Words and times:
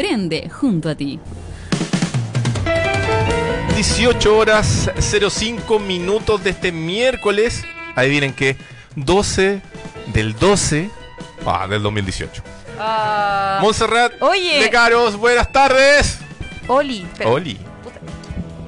Prende 0.00 0.48
junto 0.48 0.88
a 0.88 0.94
ti. 0.94 1.20
18 3.76 4.34
horas 4.34 4.90
05 4.98 5.78
minutos 5.78 6.42
de 6.42 6.48
este 6.48 6.72
miércoles. 6.72 7.66
Adivinen 7.94 8.32
qué. 8.32 8.56
12 8.96 9.60
del 10.14 10.34
12 10.38 10.88
ah, 11.44 11.66
del 11.68 11.82
2018. 11.82 12.42
Ah, 12.78 13.58
Montserrat 13.60 14.14
oye. 14.22 14.62
de 14.62 14.70
Caros, 14.70 15.16
buenas 15.16 15.52
tardes. 15.52 16.18
Oli. 16.66 17.06
Oli. 17.26 17.58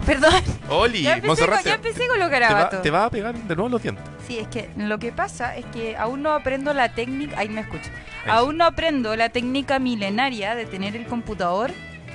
Perdón. 0.04 0.34
Oli, 0.68 1.00
Ya 1.00 1.14
empecé, 1.14 1.26
Montserrat. 1.28 1.62
con, 1.62 1.64
ya 1.64 1.74
empecé 1.76 2.08
con 2.08 2.18
los 2.18 2.28
te, 2.28 2.40
va, 2.40 2.82
te 2.82 2.90
va 2.90 3.04
a 3.06 3.10
pegar 3.10 3.34
de 3.34 3.56
nuevo 3.56 3.70
los 3.70 3.82
dientes. 3.82 4.04
Sí, 4.26 4.38
es 4.38 4.46
que 4.48 4.70
lo 4.76 4.98
que 4.98 5.12
pasa 5.12 5.56
es 5.56 5.64
que 5.66 5.96
aún 5.96 6.22
no 6.22 6.32
aprendo 6.32 6.72
la 6.74 6.90
técnica. 6.94 7.38
Ahí 7.38 7.48
me 7.48 7.62
escucho. 7.62 7.90
Ahí 8.24 8.30
Aún 8.30 8.56
no 8.58 8.64
aprendo 8.64 9.16
la 9.16 9.30
técnica 9.30 9.78
milenaria 9.78 10.54
de 10.54 10.64
tener 10.66 10.94
el 10.94 11.06
computador 11.06 11.72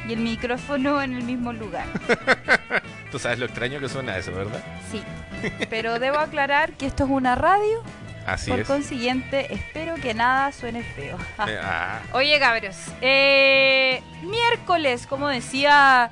y 0.08 0.14
el 0.14 0.20
micrófono 0.20 1.02
en 1.02 1.14
el 1.16 1.24
mismo 1.24 1.52
lugar. 1.52 1.86
Tú 3.12 3.20
sabes 3.20 3.40
lo 3.40 3.46
extraño 3.46 3.80
que 3.80 3.90
suena 3.90 4.18
eso, 4.18 4.32
¿verdad? 4.32 4.64
Sí. 4.92 5.04
Pero 5.70 6.00
debo 6.00 6.18
aclarar 6.20 6.74
que 6.74 6.86
esto 6.86 7.04
es 7.04 7.10
una 7.10 7.36
radio. 7.36 7.84
Así 8.26 8.52
por 8.52 8.60
es. 8.60 8.68
consiguiente, 8.68 9.54
espero 9.54 9.96
que 9.96 10.14
nada 10.14 10.52
suene 10.52 10.84
feo. 10.84 11.18
Eh, 11.48 11.58
ah, 11.62 12.00
Oye, 12.12 12.38
cabros. 12.40 12.76
eh, 13.02 14.02
miércoles, 14.22 15.08
como 15.08 15.30
decía 15.30 16.12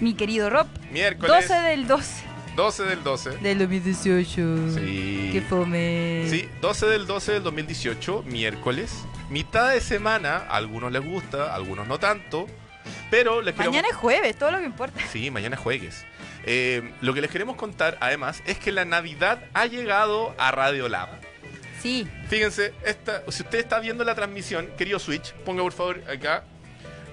mi 0.00 0.14
querido 0.14 0.50
Rob, 0.50 0.66
miércoles 0.90 1.48
12 1.48 1.60
del 1.62 1.86
12 1.86 2.31
12 2.56 2.84
del 2.84 3.02
12. 3.02 3.30
del 3.38 3.58
2018. 3.58 4.70
Sí. 4.74 5.30
Qué 5.32 5.40
fome. 5.40 6.26
Sí, 6.28 6.48
12 6.60 6.86
del 6.86 7.06
12 7.06 7.32
del 7.32 7.42
2018, 7.42 8.24
miércoles. 8.26 9.04
Mitad 9.30 9.72
de 9.72 9.80
semana, 9.80 10.36
a 10.36 10.56
algunos 10.56 10.92
les 10.92 11.02
gusta, 11.02 11.52
a 11.52 11.54
algunos 11.54 11.86
no 11.86 11.98
tanto. 11.98 12.46
Pero 13.10 13.40
les 13.40 13.54
queremos... 13.54 13.74
Mañana 13.74 13.88
es 13.88 13.96
jueves, 13.96 14.36
todo 14.36 14.50
lo 14.50 14.58
que 14.58 14.66
importa. 14.66 15.00
Sí, 15.10 15.30
mañana 15.30 15.56
juegues. 15.56 16.04
Eh, 16.44 16.92
lo 17.00 17.14
que 17.14 17.22
les 17.22 17.30
queremos 17.30 17.56
contar, 17.56 17.96
además, 18.00 18.42
es 18.46 18.58
que 18.58 18.72
la 18.72 18.84
Navidad 18.84 19.44
ha 19.54 19.66
llegado 19.66 20.34
a 20.38 20.50
Radio 20.50 20.88
Lab. 20.88 21.08
Sí. 21.80 22.06
Fíjense, 22.28 22.74
esta, 22.84 23.22
si 23.28 23.42
usted 23.42 23.60
está 23.60 23.80
viendo 23.80 24.04
la 24.04 24.14
transmisión, 24.14 24.68
querido 24.76 24.98
Switch, 24.98 25.32
ponga 25.44 25.62
por 25.62 25.72
favor 25.72 26.02
acá. 26.10 26.44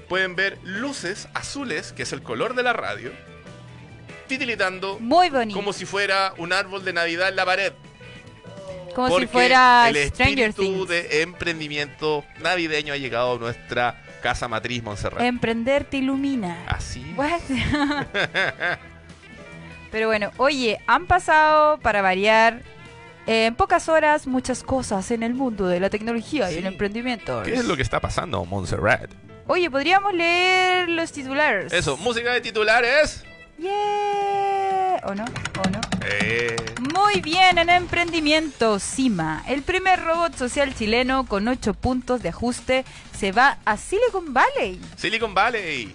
Pueden 0.07 0.35
ver 0.35 0.57
luces 0.63 1.27
azules, 1.33 1.93
que 1.93 2.03
es 2.03 2.13
el 2.13 2.23
color 2.23 2.55
de 2.55 2.63
la 2.63 2.73
radio, 2.73 3.11
titilitando 4.29 4.97
Muy 5.01 5.29
bonito. 5.29 5.57
como 5.59 5.73
si 5.73 5.85
fuera 5.85 6.33
un 6.37 6.53
árbol 6.53 6.85
de 6.85 6.93
Navidad 6.93 7.27
en 7.27 7.35
la 7.35 7.43
pared. 7.45 7.73
Como 8.95 9.07
si 9.09 9.13
Porque 9.13 9.27
fuera 9.27 9.89
el 9.89 9.95
Stranger 10.07 10.49
espíritu 10.49 10.85
Things. 10.85 10.87
de 10.89 11.21
emprendimiento 11.21 12.23
navideño 12.41 12.93
ha 12.93 12.97
llegado 12.97 13.35
a 13.35 13.37
nuestra 13.39 14.01
casa 14.23 14.47
matriz 14.47 14.81
Montserrat. 14.83 15.21
Emprender 15.21 15.83
te 15.83 15.97
ilumina. 15.97 16.63
Así. 16.67 17.03
Pero 19.91 20.07
bueno, 20.07 20.31
oye, 20.37 20.79
han 20.87 21.07
pasado 21.07 21.79
para 21.79 22.01
variar 22.01 22.61
en 23.25 23.55
pocas 23.55 23.89
horas 23.89 24.27
muchas 24.27 24.63
cosas 24.63 25.09
en 25.11 25.23
el 25.23 25.33
mundo 25.33 25.67
de 25.67 25.79
la 25.79 25.89
tecnología 25.89 26.49
y 26.49 26.53
Sí. 26.53 26.59
el 26.59 26.65
emprendimiento. 26.67 27.41
¿Qué 27.43 27.53
es 27.55 27.65
lo 27.65 27.75
que 27.75 27.81
está 27.83 27.99
pasando, 27.99 28.43
Montserrat? 28.45 29.11
Oye, 29.47 29.69
podríamos 29.71 30.13
leer 30.13 30.89
los 30.89 31.11
titulares. 31.11 31.73
Eso, 31.73 31.97
música 31.97 32.31
de 32.33 32.41
titulares. 32.41 33.23
Yeah. 33.59 35.01
¿O 35.03 35.13
no? 35.15 35.25
¿O 35.25 35.69
no? 35.69 35.81
Eh, 36.05 36.55
Muy 36.93 37.21
bien, 37.21 37.57
en 37.57 37.69
emprendimiento, 37.69 38.79
Cima, 38.79 39.43
el 39.47 39.63
primer 39.63 40.03
robot 40.03 40.35
social 40.35 40.73
chileno 40.75 41.25
con 41.25 41.47
8 41.47 41.73
puntos 41.73 42.21
de 42.21 42.29
ajuste, 42.29 42.85
se 43.17 43.31
va 43.31 43.57
a 43.65 43.77
Silicon 43.77 44.33
Valley. 44.33 44.79
Silicon 44.95 45.33
Valley. 45.33 45.93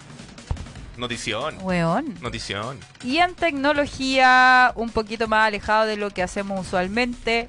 Notición. 0.96 1.56
Weón. 1.62 2.14
Notición. 2.20 2.78
Y 3.02 3.18
en 3.18 3.34
tecnología, 3.34 4.72
un 4.76 4.90
poquito 4.90 5.26
más 5.26 5.46
alejado 5.48 5.86
de 5.86 5.96
lo 5.96 6.10
que 6.10 6.22
hacemos 6.22 6.66
usualmente, 6.66 7.48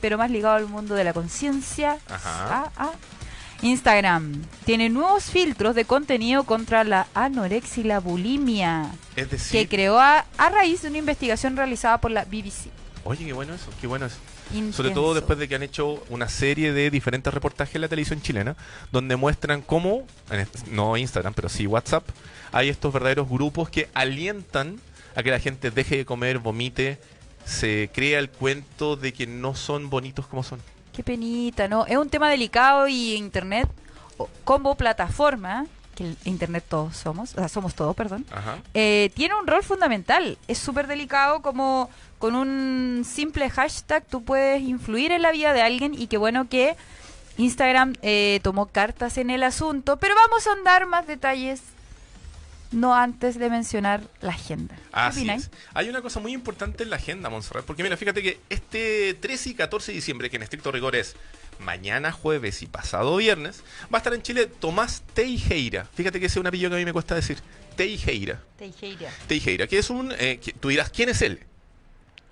pero 0.00 0.18
más 0.18 0.30
ligado 0.30 0.56
al 0.56 0.66
mundo 0.66 0.94
de 0.94 1.04
la 1.04 1.12
conciencia. 1.12 1.98
Ajá. 2.08 2.64
Ah, 2.64 2.70
ah. 2.76 2.90
Instagram 3.62 4.42
tiene 4.64 4.88
nuevos 4.88 5.24
filtros 5.24 5.74
de 5.74 5.84
contenido 5.84 6.44
contra 6.44 6.84
la 6.84 7.06
anorexia 7.14 7.82
y 7.82 7.86
la 7.86 8.00
bulimia, 8.00 8.90
Es 9.16 9.26
que 9.28 9.36
decir, 9.36 9.68
creó 9.68 9.98
a, 9.98 10.24
a 10.38 10.48
raíz 10.48 10.82
de 10.82 10.88
una 10.88 10.98
investigación 10.98 11.56
realizada 11.56 11.98
por 12.00 12.10
la 12.10 12.24
BBC. 12.24 12.68
oye, 13.04 13.24
qué 13.26 13.32
bueno 13.32 13.54
eso, 13.54 13.70
qué 13.80 13.86
bueno 13.86 14.06
eso. 14.06 14.16
Sobre 14.72 14.90
todo 14.90 15.14
después 15.14 15.38
de 15.38 15.46
que 15.46 15.54
han 15.54 15.62
hecho 15.62 16.02
una 16.08 16.28
serie 16.28 16.72
de 16.72 16.90
diferentes 16.90 17.32
reportajes 17.32 17.76
en 17.76 17.82
la 17.82 17.88
televisión 17.88 18.20
chilena, 18.20 18.56
donde 18.90 19.14
muestran 19.14 19.62
cómo, 19.62 20.04
no 20.72 20.96
Instagram, 20.96 21.34
pero 21.34 21.48
sí 21.48 21.68
WhatsApp, 21.68 22.08
hay 22.50 22.68
estos 22.68 22.92
verdaderos 22.92 23.28
grupos 23.28 23.68
que 23.70 23.88
alientan 23.94 24.80
a 25.14 25.22
que 25.22 25.30
la 25.30 25.38
gente 25.38 25.70
deje 25.70 25.98
de 25.98 26.04
comer, 26.04 26.40
vomite, 26.40 26.98
se 27.44 27.90
crea 27.94 28.18
el 28.18 28.28
cuento 28.28 28.96
de 28.96 29.12
que 29.12 29.28
no 29.28 29.54
son 29.54 29.88
bonitos 29.88 30.26
como 30.26 30.42
son. 30.42 30.60
Qué 31.00 31.04
penita, 31.04 31.66
¿no? 31.66 31.86
Es 31.86 31.96
un 31.96 32.10
tema 32.10 32.28
delicado 32.28 32.86
y 32.86 33.14
Internet, 33.14 33.66
como 34.44 34.74
plataforma, 34.74 35.64
que 35.94 36.14
Internet 36.26 36.62
todos 36.68 36.94
somos, 36.94 37.32
o 37.32 37.38
sea, 37.38 37.48
somos 37.48 37.74
todos, 37.74 37.96
perdón, 37.96 38.26
eh, 38.74 39.10
tiene 39.14 39.34
un 39.34 39.46
rol 39.46 39.62
fundamental. 39.62 40.36
Es 40.46 40.58
súper 40.58 40.88
delicado 40.88 41.40
como 41.40 41.88
con 42.18 42.34
un 42.34 43.06
simple 43.06 43.48
hashtag 43.48 44.04
tú 44.04 44.22
puedes 44.24 44.60
influir 44.60 45.10
en 45.10 45.22
la 45.22 45.32
vida 45.32 45.54
de 45.54 45.62
alguien 45.62 45.94
y 45.94 46.06
qué 46.06 46.18
bueno 46.18 46.50
que 46.50 46.76
Instagram 47.38 47.94
eh, 48.02 48.40
tomó 48.42 48.66
cartas 48.66 49.16
en 49.16 49.30
el 49.30 49.42
asunto, 49.42 49.96
pero 49.96 50.14
vamos 50.14 50.46
a 50.48 50.52
andar 50.52 50.84
más 50.84 51.06
detalles 51.06 51.62
no 52.72 52.94
antes 52.94 53.38
de 53.38 53.50
mencionar 53.50 54.02
la 54.20 54.30
agenda. 54.32 54.74
¿Qué 54.76 54.82
Así 54.92 55.28
es. 55.30 55.50
Hay 55.74 55.88
una 55.88 56.02
cosa 56.02 56.20
muy 56.20 56.32
importante 56.32 56.82
en 56.84 56.90
la 56.90 56.96
agenda, 56.96 57.28
Montserrat, 57.28 57.64
porque 57.64 57.82
mira, 57.82 57.96
fíjate 57.96 58.22
que 58.22 58.40
este 58.48 59.14
13 59.14 59.50
y 59.50 59.54
14 59.54 59.92
de 59.92 59.96
diciembre, 59.96 60.30
que 60.30 60.36
en 60.36 60.42
estricto 60.42 60.70
rigor 60.70 60.94
es 60.96 61.16
mañana 61.58 62.10
jueves 62.12 62.62
y 62.62 62.66
pasado 62.66 63.16
viernes, 63.16 63.62
va 63.92 63.96
a 63.96 63.98
estar 63.98 64.14
en 64.14 64.22
Chile 64.22 64.46
Tomás 64.46 65.02
Teijeira. 65.14 65.86
Fíjate 65.94 66.20
que 66.20 66.26
ese 66.26 66.34
es 66.38 66.40
un 66.40 66.46
apellido 66.46 66.70
que 66.70 66.76
a 66.76 66.78
mí 66.78 66.84
me 66.84 66.92
cuesta 66.92 67.14
decir. 67.14 67.38
Teijeira. 67.76 68.40
Teijeira. 68.58 69.10
Teijeira, 69.26 69.66
que 69.66 69.78
es 69.78 69.90
un... 69.90 70.12
eh, 70.18 70.38
que- 70.42 70.52
tú 70.52 70.68
dirás, 70.68 70.90
¿quién 70.90 71.08
es 71.08 71.20
él? 71.22 71.40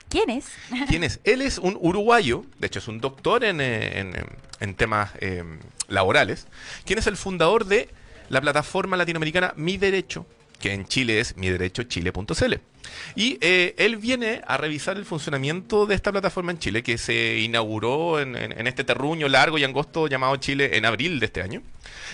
¿Quién 0.09 0.31
es? 0.31 0.47
¿Quién 0.89 1.05
es? 1.05 1.21
Él 1.25 1.43
es 1.43 1.59
un 1.59 1.77
uruguayo, 1.81 2.45
de 2.59 2.67
hecho 2.69 2.79
es 2.79 2.89
un 2.89 3.01
doctor 3.01 3.45
en, 3.45 3.61
en, 3.61 4.17
eh, 4.17 4.25
en 4.61 4.75
temas 4.75 5.11
eh, 5.21 5.43
laborales, 5.89 6.47
quien 6.87 6.99
es 6.99 7.07
el 7.07 7.17
fundador 7.17 7.67
de 7.67 7.91
la 8.29 8.41
plataforma 8.41 8.97
latinoamericana 8.97 9.53
Mi 9.57 9.77
Derecho, 9.77 10.27
que 10.61 10.73
en 10.73 10.87
Chile 10.87 11.21
es 11.21 11.37
miderechochile.cl. 11.37 12.55
Y 13.15 13.39
eh, 13.41 13.75
él 13.79 13.97
viene 13.97 14.41
a 14.47 14.57
revisar 14.57 14.97
el 14.97 15.05
funcionamiento 15.05 15.87
de 15.87 15.95
esta 15.95 16.11
plataforma 16.11 16.51
en 16.53 16.59
Chile, 16.59 16.83
que 16.83 16.99
se 16.99 17.39
inauguró 17.39 18.19
en, 18.19 18.35
en- 18.35 18.67
este 18.67 18.83
terruño 18.83 19.29
largo 19.29 19.59
y 19.59 19.65
angosto 19.65 20.09
llamado 20.09 20.35
Chile 20.37 20.77
en 20.77 20.85
abril 20.85 21.21
de 21.21 21.27
este 21.27 21.43
año, 21.43 21.63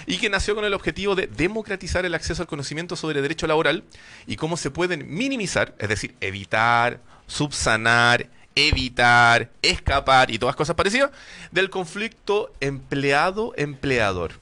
y 0.06 0.18
que 0.18 0.28
nació 0.28 0.54
con 0.54 0.64
el 0.64 0.74
objetivo 0.74 1.14
de 1.14 1.26
democratizar 1.26 2.04
el 2.04 2.14
acceso 2.14 2.42
al 2.42 2.48
conocimiento 2.48 2.96
sobre 2.96 3.22
derecho 3.22 3.46
laboral 3.46 3.84
y 4.26 4.36
cómo 4.36 4.56
se 4.56 4.70
pueden 4.70 5.14
minimizar, 5.14 5.74
es 5.78 5.88
decir, 5.88 6.14
evitar, 6.20 7.00
subsanar, 7.26 8.28
evitar, 8.56 9.50
escapar 9.62 10.30
y 10.30 10.38
todas 10.38 10.56
cosas 10.56 10.76
parecidas 10.76 11.10
del 11.50 11.70
conflicto 11.70 12.52
empleado-empleador. 12.60 14.32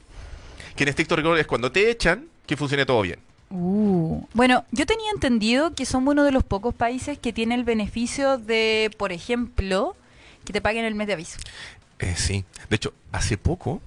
Que 0.75 0.83
en 0.83 0.89
estricto 0.89 1.15
rigor 1.15 1.37
es 1.37 1.47
cuando 1.47 1.71
te 1.71 1.89
echan 1.89 2.27
que 2.45 2.57
funcione 2.57 2.85
todo 2.85 3.01
bien. 3.01 3.19
Uh, 3.49 4.25
bueno, 4.33 4.65
yo 4.71 4.85
tenía 4.85 5.11
entendido 5.11 5.75
que 5.75 5.85
somos 5.85 6.13
uno 6.13 6.23
de 6.23 6.31
los 6.31 6.43
pocos 6.43 6.73
países 6.73 7.19
que 7.19 7.31
tiene 7.31 7.55
el 7.55 7.63
beneficio 7.63 8.37
de, 8.37 8.91
por 8.97 9.11
ejemplo, 9.11 9.95
que 10.43 10.53
te 10.53 10.61
paguen 10.61 10.85
el 10.85 10.95
mes 10.95 11.07
de 11.07 11.13
aviso. 11.13 11.37
Eh, 11.99 12.15
sí. 12.17 12.45
De 12.69 12.75
hecho, 12.75 12.93
hace 13.11 13.37
poco, 13.37 13.81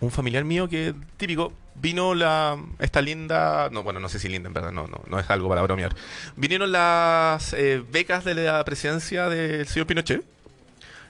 un 0.00 0.10
familiar 0.10 0.44
mío 0.44 0.68
que 0.68 0.94
típico 1.16 1.52
vino 1.74 2.14
la 2.14 2.58
esta 2.78 3.00
linda, 3.00 3.68
no 3.70 3.82
bueno, 3.82 4.00
no 4.00 4.08
sé 4.08 4.18
si 4.18 4.28
linda 4.28 4.48
en 4.48 4.54
verdad, 4.54 4.72
no, 4.72 4.86
no, 4.86 5.00
no 5.06 5.18
es 5.18 5.30
algo 5.30 5.48
para 5.48 5.62
bromear. 5.62 5.94
Vinieron 6.36 6.70
las 6.70 7.52
eh, 7.54 7.82
becas 7.90 8.24
de 8.24 8.34
la 8.34 8.64
presidencia 8.64 9.28
del 9.28 9.66
señor 9.66 9.86
Pinochet 9.86 10.24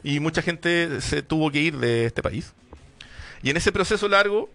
y 0.03 0.21
mucha 0.21 0.43
gente 0.43 1.01
se 1.01 1.23
tuvo 1.23 1.51
que 1.51 1.61
ir 1.61 1.79
de 1.79 2.07
este 2.07 2.23
país. 2.23 2.53
Y 3.43 3.51
en 3.51 3.57
ese 3.57 3.73
proceso 3.73 4.09
largo, 4.09 4.51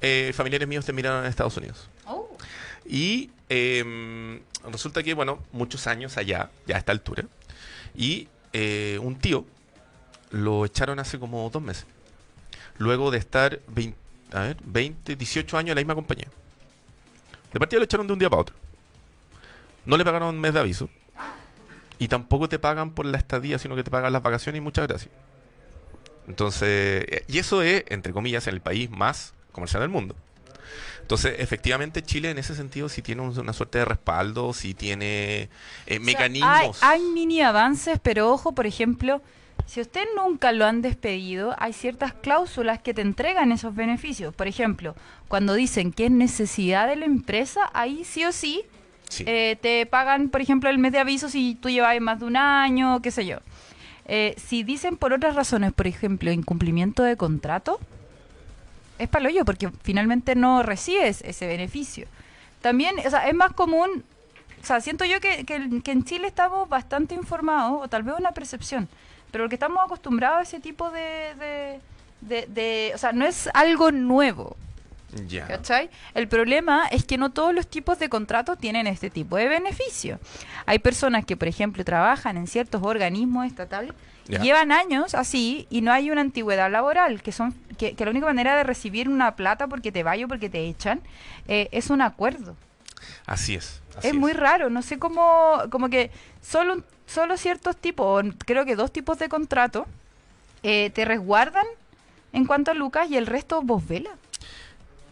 eh, 0.00 0.32
familiares 0.34 0.68
míos 0.68 0.84
terminaron 0.84 1.24
en 1.24 1.30
Estados 1.30 1.56
Unidos. 1.56 1.88
Y 2.86 3.30
eh, 3.50 4.40
resulta 4.70 5.02
que, 5.02 5.14
bueno, 5.14 5.42
muchos 5.52 5.86
años 5.86 6.16
allá, 6.16 6.50
ya 6.66 6.76
a 6.76 6.78
esta 6.78 6.92
altura, 6.92 7.24
y 7.94 8.28
eh, 8.52 8.98
un 9.02 9.16
tío 9.16 9.44
lo 10.30 10.64
echaron 10.64 10.98
hace 10.98 11.18
como 11.18 11.48
dos 11.50 11.62
meses. 11.62 11.86
Luego 12.78 13.10
de 13.10 13.18
estar 13.18 13.60
20, 13.68 13.98
a 14.32 14.40
ver, 14.40 14.56
20, 14.64 15.16
18 15.16 15.58
años 15.58 15.70
en 15.70 15.74
la 15.76 15.80
misma 15.80 15.94
compañía. 15.94 16.28
De 17.52 17.58
partida 17.58 17.78
lo 17.78 17.84
echaron 17.84 18.06
de 18.06 18.12
un 18.12 18.18
día 18.18 18.30
para 18.30 18.42
otro. 18.42 18.56
No 19.84 19.96
le 19.96 20.04
pagaron 20.04 20.28
un 20.28 20.40
mes 20.40 20.52
de 20.52 20.60
aviso. 20.60 20.88
Y 21.98 22.08
tampoco 22.08 22.48
te 22.48 22.58
pagan 22.58 22.92
por 22.92 23.06
la 23.06 23.18
estadía, 23.18 23.58
sino 23.58 23.74
que 23.74 23.82
te 23.82 23.90
pagan 23.90 24.12
las 24.12 24.22
vacaciones 24.22 24.58
y 24.58 24.62
muchas 24.62 24.86
gracias. 24.86 25.10
Entonces, 26.28 27.04
eh, 27.08 27.24
y 27.26 27.38
eso 27.38 27.62
es, 27.62 27.84
entre 27.88 28.12
comillas, 28.12 28.46
en 28.46 28.54
el 28.54 28.60
país 28.60 28.90
más 28.90 29.32
comercial 29.58 29.82
del 29.82 29.90
mundo. 29.90 30.14
Entonces, 31.02 31.36
efectivamente, 31.38 32.02
Chile 32.02 32.30
en 32.30 32.38
ese 32.38 32.54
sentido 32.54 32.88
sí 32.88 33.00
tiene 33.02 33.22
un- 33.22 33.38
una 33.38 33.52
suerte 33.52 33.78
de 33.78 33.84
respaldo, 33.86 34.52
sí 34.52 34.74
tiene 34.74 35.42
eh, 35.42 35.48
sea, 35.86 36.00
mecanismos. 36.00 36.82
hay, 36.82 37.00
hay 37.00 37.02
mini 37.08 37.40
avances, 37.40 37.98
pero 38.02 38.30
ojo, 38.30 38.52
por 38.52 38.66
ejemplo, 38.66 39.22
si 39.66 39.80
usted 39.80 40.04
nunca 40.16 40.52
lo 40.52 40.66
han 40.66 40.82
despedido, 40.82 41.54
hay 41.58 41.72
ciertas 41.72 42.12
cláusulas 42.12 42.80
que 42.80 42.92
te 42.94 43.00
entregan 43.00 43.52
esos 43.52 43.74
beneficios. 43.74 44.34
Por 44.34 44.48
ejemplo, 44.48 44.94
cuando 45.28 45.54
dicen 45.54 45.92
que 45.92 46.06
es 46.06 46.10
necesidad 46.10 46.86
de 46.88 46.96
la 46.96 47.06
empresa, 47.06 47.70
ahí 47.72 48.04
sí 48.04 48.24
o 48.24 48.32
sí 48.32 48.62
Sí. 49.10 49.24
eh, 49.26 49.56
te 49.62 49.86
pagan, 49.86 50.28
por 50.28 50.42
ejemplo, 50.42 50.68
el 50.68 50.76
mes 50.76 50.92
de 50.92 50.98
aviso 50.98 51.30
si 51.30 51.54
tú 51.54 51.70
llevas 51.70 51.98
más 52.00 52.20
de 52.20 52.26
un 52.26 52.36
año, 52.36 53.00
qué 53.00 53.10
sé 53.10 53.24
yo. 53.24 53.38
Eh, 54.04 54.34
si 54.36 54.62
dicen 54.62 54.98
por 54.98 55.14
otras 55.14 55.34
razones, 55.34 55.72
por 55.72 55.86
ejemplo, 55.86 56.30
incumplimiento 56.30 57.02
de 57.02 57.16
contrato, 57.16 57.80
es 58.98 59.08
paloyo 59.08 59.44
porque 59.44 59.70
finalmente 59.82 60.34
no 60.34 60.62
recibes 60.62 61.22
ese 61.22 61.46
beneficio. 61.46 62.06
También, 62.60 62.96
o 63.04 63.10
sea, 63.10 63.28
es 63.28 63.34
más 63.34 63.52
común, 63.52 64.04
o 64.62 64.66
sea, 64.66 64.80
siento 64.80 65.04
yo 65.04 65.20
que, 65.20 65.44
que- 65.44 65.80
que 65.82 65.92
en 65.92 66.04
Chile 66.04 66.26
estamos 66.26 66.68
bastante 66.68 67.14
informados, 67.14 67.80
o 67.84 67.88
tal 67.88 68.02
vez 68.02 68.14
una 68.18 68.32
percepción, 68.32 68.88
pero 69.30 69.44
porque 69.44 69.54
estamos 69.56 69.78
acostumbrados 69.84 70.38
a 70.40 70.42
ese 70.42 70.58
tipo 70.60 70.90
de, 70.90 71.34
de, 71.38 71.80
de- 72.20 72.46
de- 72.48 72.92
o 72.94 72.98
sea, 72.98 73.12
no 73.12 73.24
es 73.24 73.48
algo 73.54 73.90
nuevo. 73.92 74.56
ya. 75.26 75.46
¿Cachai? 75.46 75.88
El 76.14 76.28
problema 76.28 76.86
es 76.90 77.04
que 77.04 77.16
no 77.16 77.30
todos 77.30 77.54
los 77.54 77.66
tipos 77.66 77.98
de 77.98 78.08
contratos 78.10 78.58
tienen 78.58 78.86
este 78.86 79.08
tipo 79.08 79.36
de 79.36 79.48
beneficio. 79.48 80.18
Hay 80.66 80.80
personas 80.80 81.24
que, 81.24 81.34
por 81.36 81.48
ejemplo, 81.48 81.82
trabajan 81.84 82.36
en 82.36 82.46
ciertos 82.46 82.82
organismos 82.82 83.46
estatales 83.46 83.92
llevan 84.28 84.72
años 84.72 85.14
así 85.14 85.66
y 85.70 85.80
no 85.80 85.92
hay 85.92 86.10
una 86.10 86.20
antigüedad 86.20 86.70
laboral, 86.70 87.22
que 87.22 87.32
son 87.32 87.54
que, 87.78 87.94
que 87.94 88.04
la 88.04 88.10
única 88.10 88.26
manera 88.26 88.56
de 88.56 88.64
recibir 88.64 89.08
una 89.08 89.36
plata 89.36 89.66
porque 89.68 89.92
te 89.92 90.02
vaya 90.02 90.26
o 90.26 90.28
porque 90.28 90.50
te 90.50 90.66
echan 90.66 91.00
eh, 91.46 91.68
es 91.72 91.90
un 91.90 92.02
acuerdo. 92.02 92.56
Así 93.26 93.54
es. 93.54 93.80
así 93.96 94.08
es 94.08 94.14
muy 94.14 94.32
raro, 94.32 94.68
no 94.70 94.82
sé 94.82 94.98
cómo, 94.98 95.62
como 95.70 95.88
que 95.88 96.10
solo, 96.42 96.82
solo 97.06 97.36
ciertos 97.36 97.76
tipos, 97.76 98.24
creo 98.44 98.64
que 98.64 98.76
dos 98.76 98.92
tipos 98.92 99.18
de 99.18 99.28
contrato 99.28 99.86
eh, 100.62 100.90
te 100.90 101.04
resguardan 101.04 101.66
en 102.32 102.44
cuanto 102.44 102.70
a 102.70 102.74
Lucas 102.74 103.08
y 103.10 103.16
el 103.16 103.26
resto 103.26 103.62
vos 103.62 103.86
vela. 103.86 104.10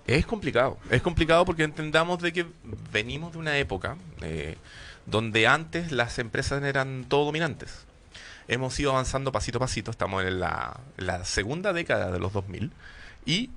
Es 0.06 0.26
complicado, 0.26 0.78
es 0.90 1.02
complicado 1.02 1.44
porque 1.44 1.64
entendamos 1.64 2.20
de 2.20 2.32
que 2.32 2.46
venimos 2.92 3.32
de 3.32 3.38
una 3.38 3.58
época 3.58 3.96
eh, 4.20 4.56
donde 5.04 5.46
antes 5.46 5.90
las 5.90 6.18
empresas 6.18 6.62
eran 6.62 7.06
todo 7.08 7.24
dominantes. 7.24 7.85
Hemos 8.48 8.78
ido 8.78 8.92
avanzando 8.92 9.32
pasito 9.32 9.58
a 9.58 9.60
pasito, 9.60 9.90
estamos 9.90 10.24
en 10.24 10.40
la, 10.40 10.80
segunda 11.24 11.72
década 11.72 12.10
de 12.12 12.18
los 12.18 12.32
2000 12.32 12.70
y 13.24 13.50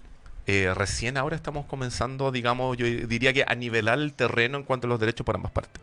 eh, 0.48 0.74
recién 0.76 1.18
ahora 1.18 1.36
estamos 1.36 1.66
comenzando, 1.68 2.32
digamos, 2.32 2.76
yo 2.78 2.86
diría 2.86 3.32
que 3.34 3.46
a 3.48 3.54
nivelar 3.54 4.00
el 4.00 4.14
terreno 4.14 4.58
en 4.58 4.64
cuanto 4.64 4.88
a 4.88 4.90
los 4.90 5.00
derechos 5.00 5.26
por 5.26 5.36
ambas 5.36 5.52
partes. 5.52 5.82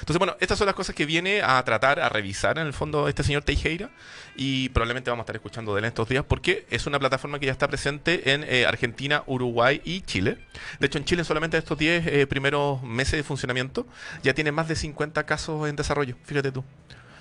Entonces, 0.00 0.18
bueno, 0.18 0.36
estas 0.40 0.58
son 0.58 0.66
las 0.66 0.74
cosas 0.74 0.94
que 0.94 1.06
viene 1.06 1.42
a 1.42 1.62
tratar, 1.64 2.00
a 2.00 2.08
revisar 2.08 2.58
en 2.58 2.66
el 2.66 2.72
fondo 2.72 3.08
este 3.08 3.22
señor 3.22 3.42
Teijeira 3.42 3.90
y 4.36 4.68
probablemente 4.70 5.10
vamos 5.10 5.22
a 5.22 5.24
estar 5.24 5.36
escuchando 5.36 5.74
de 5.74 5.80
él 5.80 5.84
en 5.84 5.88
estos 5.88 6.08
días 6.08 6.24
porque 6.26 6.66
es 6.70 6.86
una 6.86 6.98
plataforma 6.98 7.38
que 7.38 7.46
ya 7.46 7.52
está 7.52 7.68
presente 7.68 8.32
en 8.32 8.44
eh, 8.44 8.66
Argentina, 8.66 9.22
Uruguay 9.26 9.80
y 9.84 10.02
Chile. 10.02 10.38
De 10.80 10.86
hecho, 10.86 10.98
en 10.98 11.04
Chile 11.04 11.24
solamente 11.24 11.56
estos 11.56 11.78
10 11.78 12.06
eh, 12.06 12.26
primeros 12.26 12.82
meses 12.82 13.12
de 13.12 13.22
funcionamiento 13.22 13.86
ya 14.22 14.34
tiene 14.34 14.52
más 14.52 14.68
de 14.68 14.76
50 14.76 15.24
casos 15.24 15.68
en 15.68 15.76
desarrollo, 15.76 16.16
fíjate 16.24 16.52
tú. 16.52 16.64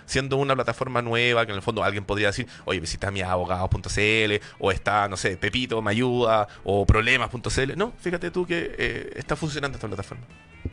Siendo 0.07 0.38
una 0.38 0.56
plataforma 0.56 1.04
nueva, 1.04 1.45
que 1.45 1.51
en 1.51 1.57
el 1.57 1.62
fondo 1.62 1.83
alguien 1.83 2.04
podría 2.06 2.27
decir, 2.27 2.48
oye, 2.65 2.80
visita 2.80 3.12
mi 3.12 3.21
abogado.cl, 3.21 4.33
o 4.57 4.71
está, 4.71 5.07
no 5.07 5.18
sé, 5.18 5.38
Pepito 5.38 5.81
me 5.83 5.92
ayuda, 5.92 6.48
o 6.63 6.86
problemas.cl. 6.86 7.75
No, 7.77 7.94
fíjate 8.00 8.31
tú 8.31 8.45
que 8.48 8.74
eh, 8.77 9.09
está 9.18 9.36
funcionando 9.36 9.75
esta 9.75 9.88
plataforma. 9.88 10.24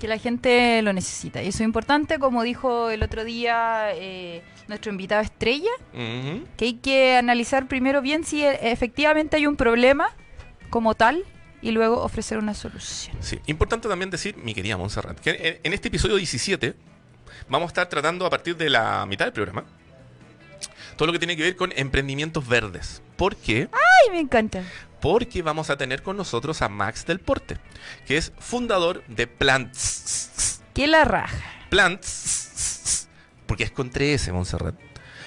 que 0.00 0.08
la 0.08 0.18
gente 0.18 0.80
lo 0.82 0.92
necesita. 0.92 1.42
Y 1.42 1.48
eso 1.48 1.58
es 1.58 1.66
importante, 1.66 2.18
como 2.18 2.42
dijo 2.42 2.90
el 2.90 3.02
otro 3.02 3.24
día 3.24 3.88
eh, 3.94 4.42
nuestro 4.68 4.90
invitado 4.90 5.20
estrella, 5.22 5.70
que 6.56 6.64
hay 6.64 6.74
que 6.74 7.16
analizar 7.16 7.68
primero 7.68 8.00
bien 8.00 8.24
si 8.24 8.42
e- 8.42 8.70
efectivamente 8.72 9.36
hay 9.36 9.46
un 9.46 9.56
problema 9.56 10.08
como 10.70 10.94
tal 10.94 11.22
y 11.62 11.70
luego 11.70 12.02
ofrecer 12.02 12.38
una 12.38 12.54
solución. 12.54 13.16
Sí, 13.20 13.38
importante 13.46 13.88
también 13.88 14.10
decir, 14.10 14.36
mi 14.36 14.52
querida 14.54 14.76
Montserrat, 14.76 15.18
que 15.20 15.30
en, 15.30 15.60
en 15.62 15.72
este 15.72 15.88
episodio 15.88 16.16
17 16.16 16.74
vamos 17.48 17.66
a 17.66 17.68
estar 17.68 17.88
tratando 17.88 18.26
a 18.26 18.30
partir 18.30 18.56
de 18.56 18.70
la 18.70 19.06
mitad 19.06 19.26
del 19.26 19.32
programa 19.32 19.64
todo 20.96 21.06
lo 21.06 21.12
que 21.12 21.18
tiene 21.18 21.36
que 21.36 21.42
ver 21.42 21.56
con 21.56 21.72
emprendimientos 21.76 22.46
verdes. 22.46 23.02
¿Por 23.16 23.36
qué? 23.36 23.68
¡Ay, 23.72 24.10
me 24.12 24.20
encanta! 24.20 24.62
Porque 25.00 25.42
vamos 25.42 25.70
a 25.70 25.76
tener 25.76 26.02
con 26.02 26.16
nosotros 26.16 26.62
a 26.62 26.68
Max 26.68 27.04
del 27.04 27.20
Porte, 27.20 27.58
que 28.06 28.16
es 28.16 28.32
fundador 28.38 29.04
de 29.06 29.26
Plants. 29.26 30.62
¡Qué 30.72 30.86
la 30.86 31.04
raja! 31.04 31.36
Plants, 31.68 33.08
porque 33.46 33.64
es 33.64 33.70
con 33.70 33.90
3S, 33.90 34.32
Montserrat. 34.32 34.74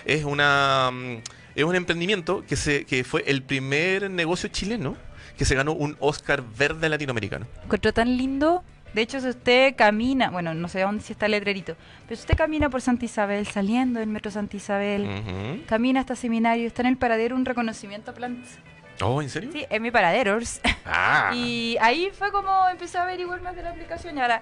Es 0.05 0.23
una 0.23 0.89
mm, 0.91 1.17
es 1.55 1.63
un 1.63 1.75
emprendimiento 1.75 2.43
que 2.47 2.55
se 2.55 2.85
que 2.85 3.03
fue 3.03 3.23
el 3.27 3.43
primer 3.43 4.09
negocio 4.09 4.49
chileno 4.49 4.95
que 5.37 5.45
se 5.45 5.53
ganó 5.55 5.73
un 5.73 5.95
Oscar 5.99 6.43
verde 6.57 6.89
latinoamericano. 6.89 7.45
Encuentro 7.63 7.93
tan 7.93 8.17
lindo. 8.17 8.63
De 8.97 9.03
hecho, 9.03 9.21
si 9.21 9.27
usted 9.27 9.75
camina, 9.75 10.31
bueno, 10.31 10.55
no 10.55 10.67
sé 10.67 10.81
dónde 10.81 11.03
si 11.03 11.13
está 11.13 11.27
el 11.27 11.33
letrerito, 11.33 11.75
pero 12.07 12.15
si 12.15 12.21
usted 12.21 12.35
camina 12.35 12.71
por 12.71 12.81
Santa 12.81 13.05
Isabel, 13.05 13.45
saliendo 13.45 13.99
del 13.99 14.09
metro 14.09 14.31
Santa 14.31 14.57
Isabel, 14.57 15.63
camina 15.67 15.99
hasta 15.99 16.15
seminario, 16.15 16.65
está 16.65 16.81
en 16.81 16.87
el 16.87 16.97
paradero 16.97 17.35
un 17.35 17.45
reconocimiento 17.45 18.09
a 18.09 18.15
plantas. 18.15 18.57
Oh, 19.03 19.21
¿en 19.21 19.29
serio? 19.29 19.51
Sí, 19.53 19.67
en 19.69 19.83
mi 19.83 19.91
paradero. 19.91 20.39
Ah. 20.89 21.31
Y 21.35 21.77
ahí 21.79 22.09
fue 22.11 22.31
como 22.31 22.49
empecé 22.71 22.97
a 22.97 23.03
averiguar 23.03 23.39
más 23.41 23.55
de 23.55 23.61
la 23.61 23.69
aplicación 23.69 24.17
y 24.17 24.21
ahora 24.21 24.41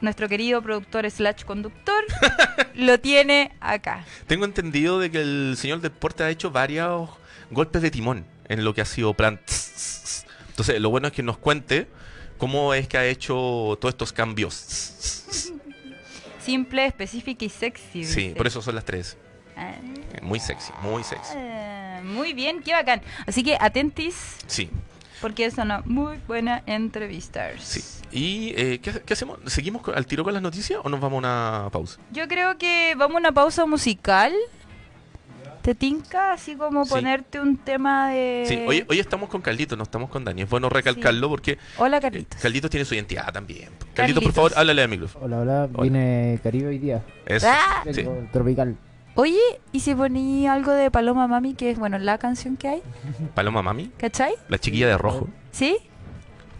nuestro 0.00 0.28
querido 0.28 0.62
productor 0.62 1.10
slash 1.10 1.44
conductor 1.44 2.02
lo 2.74 3.00
tiene 3.00 3.52
acá. 3.60 4.06
Tengo 4.28 4.46
entendido 4.46 4.98
de 4.98 5.10
que 5.10 5.20
el 5.20 5.56
señor 5.58 5.82
Deporte 5.82 6.22
ha 6.22 6.30
hecho 6.30 6.52
varios 6.52 7.10
golpes 7.50 7.82
de 7.82 7.90
timón 7.90 8.24
en 8.48 8.64
lo 8.64 8.72
que 8.72 8.80
ha 8.80 8.86
sido 8.86 9.12
plan. 9.12 9.40
Entonces, 10.48 10.80
lo 10.80 10.88
bueno 10.88 11.08
es 11.08 11.12
que 11.12 11.22
nos 11.22 11.36
cuente 11.36 11.88
cómo 12.42 12.74
es 12.74 12.88
que 12.88 12.98
ha 12.98 13.06
hecho 13.06 13.78
todos 13.80 13.90
estos 13.94 14.12
cambios. 14.12 14.52
Simple, 16.40 16.86
específica 16.86 17.44
y 17.44 17.48
sexy. 17.48 18.04
Sí, 18.04 18.22
dice. 18.22 18.34
por 18.36 18.48
eso 18.48 18.60
son 18.60 18.74
las 18.74 18.84
tres. 18.84 19.16
Ah, 19.56 19.74
Muy 20.22 20.40
sexy, 20.40 20.72
muy 20.82 21.04
sexy. 21.04 21.34
muy 22.02 22.32
bien, 22.32 22.60
qué 22.64 22.72
bacán. 22.72 23.00
Así 23.28 23.44
que 23.44 23.56
atentis 23.60 24.16
Sí, 24.48 24.68
porque 25.20 25.44
es 25.44 25.56
una 25.56 25.82
muy 25.84 26.16
buena 26.26 26.64
entrevista. 26.66 27.48
sí. 27.60 27.80
¿Y 28.10 28.52
eh, 28.56 28.80
¿qué, 28.82 29.00
qué 29.06 29.12
hacemos? 29.14 29.38
¿Seguimos 29.46 29.82
al 29.94 30.04
tiro 30.06 30.24
con 30.24 30.34
las 30.34 30.42
noticias 30.42 30.80
o 30.82 30.88
nos 30.88 31.00
vamos 31.00 31.18
a 31.24 31.62
una 31.62 31.70
pausa? 31.70 31.98
Yo 32.10 32.26
creo 32.26 32.58
que 32.58 32.94
vamos 32.96 33.14
a 33.16 33.18
una 33.20 33.32
pausa 33.32 33.64
musical. 33.66 34.34
¿Te 35.62 35.74
tinca? 35.76 36.32
Así 36.32 36.56
como 36.56 36.84
Sí. 36.84 36.90
ponerte 36.90 37.40
un 37.40 37.56
tema 37.56 38.08
de... 38.10 38.44
Sí, 38.48 38.64
hoy, 38.66 38.84
hoy 38.88 38.98
estamos 38.98 39.28
con 39.28 39.40
Carlitos, 39.40 39.78
no 39.78 39.84
estamos 39.84 40.10
con 40.10 40.24
Dani. 40.24 40.42
Es 40.42 40.50
bueno 40.50 40.68
recalcarlo 40.68 41.28
porque 41.28 41.56
Hola, 41.78 41.98
eh, 41.98 42.00
Carlitos. 42.00 42.40
Carlitos 42.40 42.68
tiene 42.70 42.84
su 42.84 42.94
identidad 42.94 43.32
también. 43.32 43.68
Carlitos, 43.68 43.94
Carlitos. 43.94 44.22
por 44.24 44.32
favor, 44.32 44.52
háblale 44.56 44.82
al 44.82 44.88
micrófono. 44.88 45.24
Hola, 45.24 45.38
hola, 45.40 45.68
Hola. 45.72 45.82
vine 45.84 46.40
Caribe 46.42 46.66
hoy 46.68 46.78
día. 46.78 47.02
Eso. 47.26 47.46
Ah. 47.48 47.84
Sí. 47.92 48.04
Tropical. 48.32 48.76
Oye, 49.14 49.38
¿y 49.72 49.80
si 49.80 49.94
poní 49.94 50.46
algo 50.48 50.72
de 50.72 50.90
Paloma 50.90 51.28
Mami, 51.28 51.54
que 51.54 51.70
es, 51.70 51.78
bueno, 51.78 51.98
la 51.98 52.18
canción 52.18 52.56
que 52.56 52.68
hay? 52.68 52.82
Paloma 53.34 53.62
Mami, 53.62 53.90
¿Cachai? 53.98 54.32
la 54.48 54.58
chiquilla 54.58 54.88
de 54.88 54.98
rojo. 54.98 55.28
¿Sí? 55.52 55.76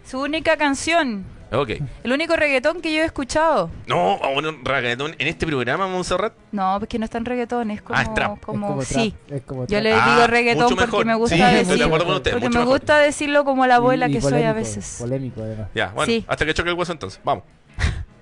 Su 0.07 0.21
única 0.21 0.57
canción. 0.57 1.25
Ok. 1.53 1.71
El 2.05 2.13
único 2.13 2.35
reggaetón 2.35 2.81
que 2.81 2.95
yo 2.95 3.03
he 3.03 3.05
escuchado. 3.05 3.71
No, 3.87 4.19
vamos 4.19 4.45
a 4.45 4.49
un 4.49 4.65
reggaetón 4.65 5.15
en 5.19 5.27
este 5.29 5.47
programa, 5.47 5.87
Montserrat. 5.87 6.33
No, 6.51 6.77
porque 6.79 6.99
no 6.99 7.05
es 7.05 7.11
tan 7.11 7.25
reggaetón, 7.25 7.71
es 7.71 7.83
como... 7.83 7.99
Ah, 7.99 8.03
es 8.03 8.15
trap. 8.15 8.41
como- 8.41 8.67
es 8.67 8.71
como 8.71 8.83
sí. 8.85 9.15
trap, 9.27 9.37
es 9.39 9.43
como 9.45 9.61
Yo 9.63 9.67
trap. 9.69 9.83
le 9.83 9.93
Ah, 9.95 10.15
digo 10.15 10.27
reggaetón 10.29 10.65
mucho 10.65 10.77
porque 10.91 11.05
me 11.05 11.15
gusta 11.15 11.37
Sí, 11.37 11.43
decir... 11.43 11.59
estoy 11.61 11.79
de 11.79 11.85
acuerdo 11.85 12.07
con 12.07 12.15
usted, 12.17 12.31
porque 12.33 12.47
mucho 12.49 12.59
me 12.59 12.65
mejor. 12.65 12.79
gusta 12.81 12.99
decirlo 12.99 13.45
como 13.45 13.67
la 13.67 13.77
abuela 13.77 14.09
Y- 14.09 14.11
y 14.11 14.15
que 14.15 14.21
soy 14.23 14.29
a 14.31 14.35
polémico, 14.53 14.55
veces. 14.59 14.97
Polémico, 15.01 15.43
además. 15.43 15.69
Ya, 15.75 15.89
bueno, 15.89 16.11
Sí. 16.13 16.25
hasta 16.27 16.47
que 16.47 16.55
choque 16.55 16.71
el 16.71 16.77
hueso 16.77 16.93
entonces. 16.93 17.21
Vamos. 17.25 17.45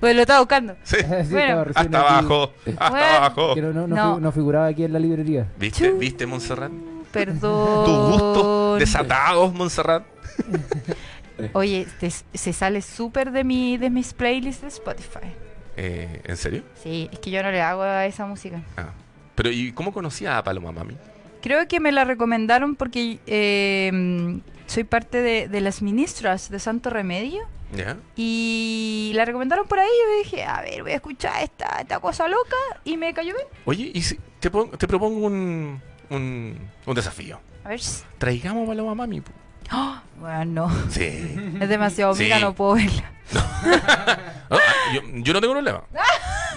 Pues 0.00 0.14
lo 0.14 0.22
estaba 0.22 0.38
buscando. 0.40 0.76
Sí. 0.82 0.96
Sí, 1.24 1.32
Bueno. 1.32 1.60
Hasta 1.74 1.80
aquí, 1.82 1.94
abajo, 1.96 2.52
hasta 2.66 2.90
Bueno. 2.90 3.06
abajo. 3.06 3.54
Que 3.54 3.60
no, 3.62 3.72
no, 3.72 3.86
no 3.86 3.96
No. 3.96 4.14
fi- 4.16 4.20
no 4.22 4.32
figuraba 4.32 4.66
aquí 4.68 4.84
en 4.84 4.92
la 4.94 4.98
librería. 4.98 5.46
¿Viste? 5.58 5.90
¿Viste, 5.90 6.24
Montserrat? 6.26 6.70
Perdón. 7.12 7.84
Tus 7.84 7.98
gustos 8.20 8.78
desatados, 8.78 9.52
Montserrat. 9.52 10.04
Oye, 11.54 11.86
te- 11.98 12.10
se 12.10 12.52
sale 12.52 12.82
súper 12.82 13.30
de 13.32 13.44
mi 13.44 13.76
de 13.78 13.90
mis 13.90 14.12
playlists 14.14 14.62
de 14.62 14.68
Spotify. 14.68 15.28
Eh, 15.76 16.20
¿En 16.24 16.36
serio? 16.36 16.62
Sí, 16.82 17.08
es 17.12 17.18
que 17.20 17.30
yo 17.30 17.42
no 17.42 17.50
le 17.50 17.60
hago 17.62 17.82
a 17.82 18.06
esa 18.06 18.26
música. 18.26 18.60
Ah. 18.76 18.90
Pero, 19.34 19.50
¿y 19.50 19.72
cómo 19.72 19.92
conocía 19.92 20.36
a 20.36 20.44
Paloma 20.44 20.72
Mami? 20.72 20.96
Creo 21.40 21.66
que 21.68 21.80
me 21.80 21.90
la 21.92 22.04
recomendaron 22.04 22.76
porque 22.76 23.18
eh, 23.26 24.40
soy 24.66 24.84
parte 24.84 25.22
de, 25.22 25.48
de 25.48 25.60
las 25.62 25.80
ministras 25.80 26.50
de 26.50 26.58
Santo 26.58 26.90
Remedio 26.90 27.40
¿Ya? 27.74 27.96
y 28.16 29.12
la 29.14 29.24
recomendaron 29.24 29.66
por 29.66 29.78
ahí 29.78 29.86
y 29.88 30.12
yo 30.12 30.18
dije, 30.24 30.44
a 30.44 30.60
ver, 30.60 30.82
voy 30.82 30.92
a 30.92 30.96
escuchar 30.96 31.42
esta, 31.42 31.80
esta 31.80 31.98
cosa 32.00 32.28
loca 32.28 32.56
y 32.84 32.96
me 32.98 33.14
cayó 33.14 33.32
bien. 33.34 33.46
Oye, 33.64 33.90
y 33.94 34.02
si 34.02 34.18
te, 34.40 34.50
pon- 34.50 34.70
te 34.72 34.86
propongo 34.86 35.26
un, 35.26 35.80
un, 36.10 36.58
un 36.84 36.94
desafío. 36.94 37.40
A 37.64 37.70
ver. 37.70 37.80
Traigamos 38.18 38.64
a 38.64 38.66
Paloma 38.66 38.94
Mami. 38.94 39.22
po. 39.22 39.32
¡Ah! 39.70 39.99
Bueno, 40.18 40.44
no. 40.68 40.90
Sí. 40.90 41.36
Es 41.60 41.68
demasiado 41.68 42.14
Sí. 42.14 42.22
amiga, 42.24 42.40
no 42.40 42.54
puedo 42.54 42.74
verla. 42.74 43.12
Ah, 44.52 44.58
yo, 44.92 45.00
yo 45.04 45.32
no 45.32 45.40
tengo 45.40 45.52
problema. 45.54 45.84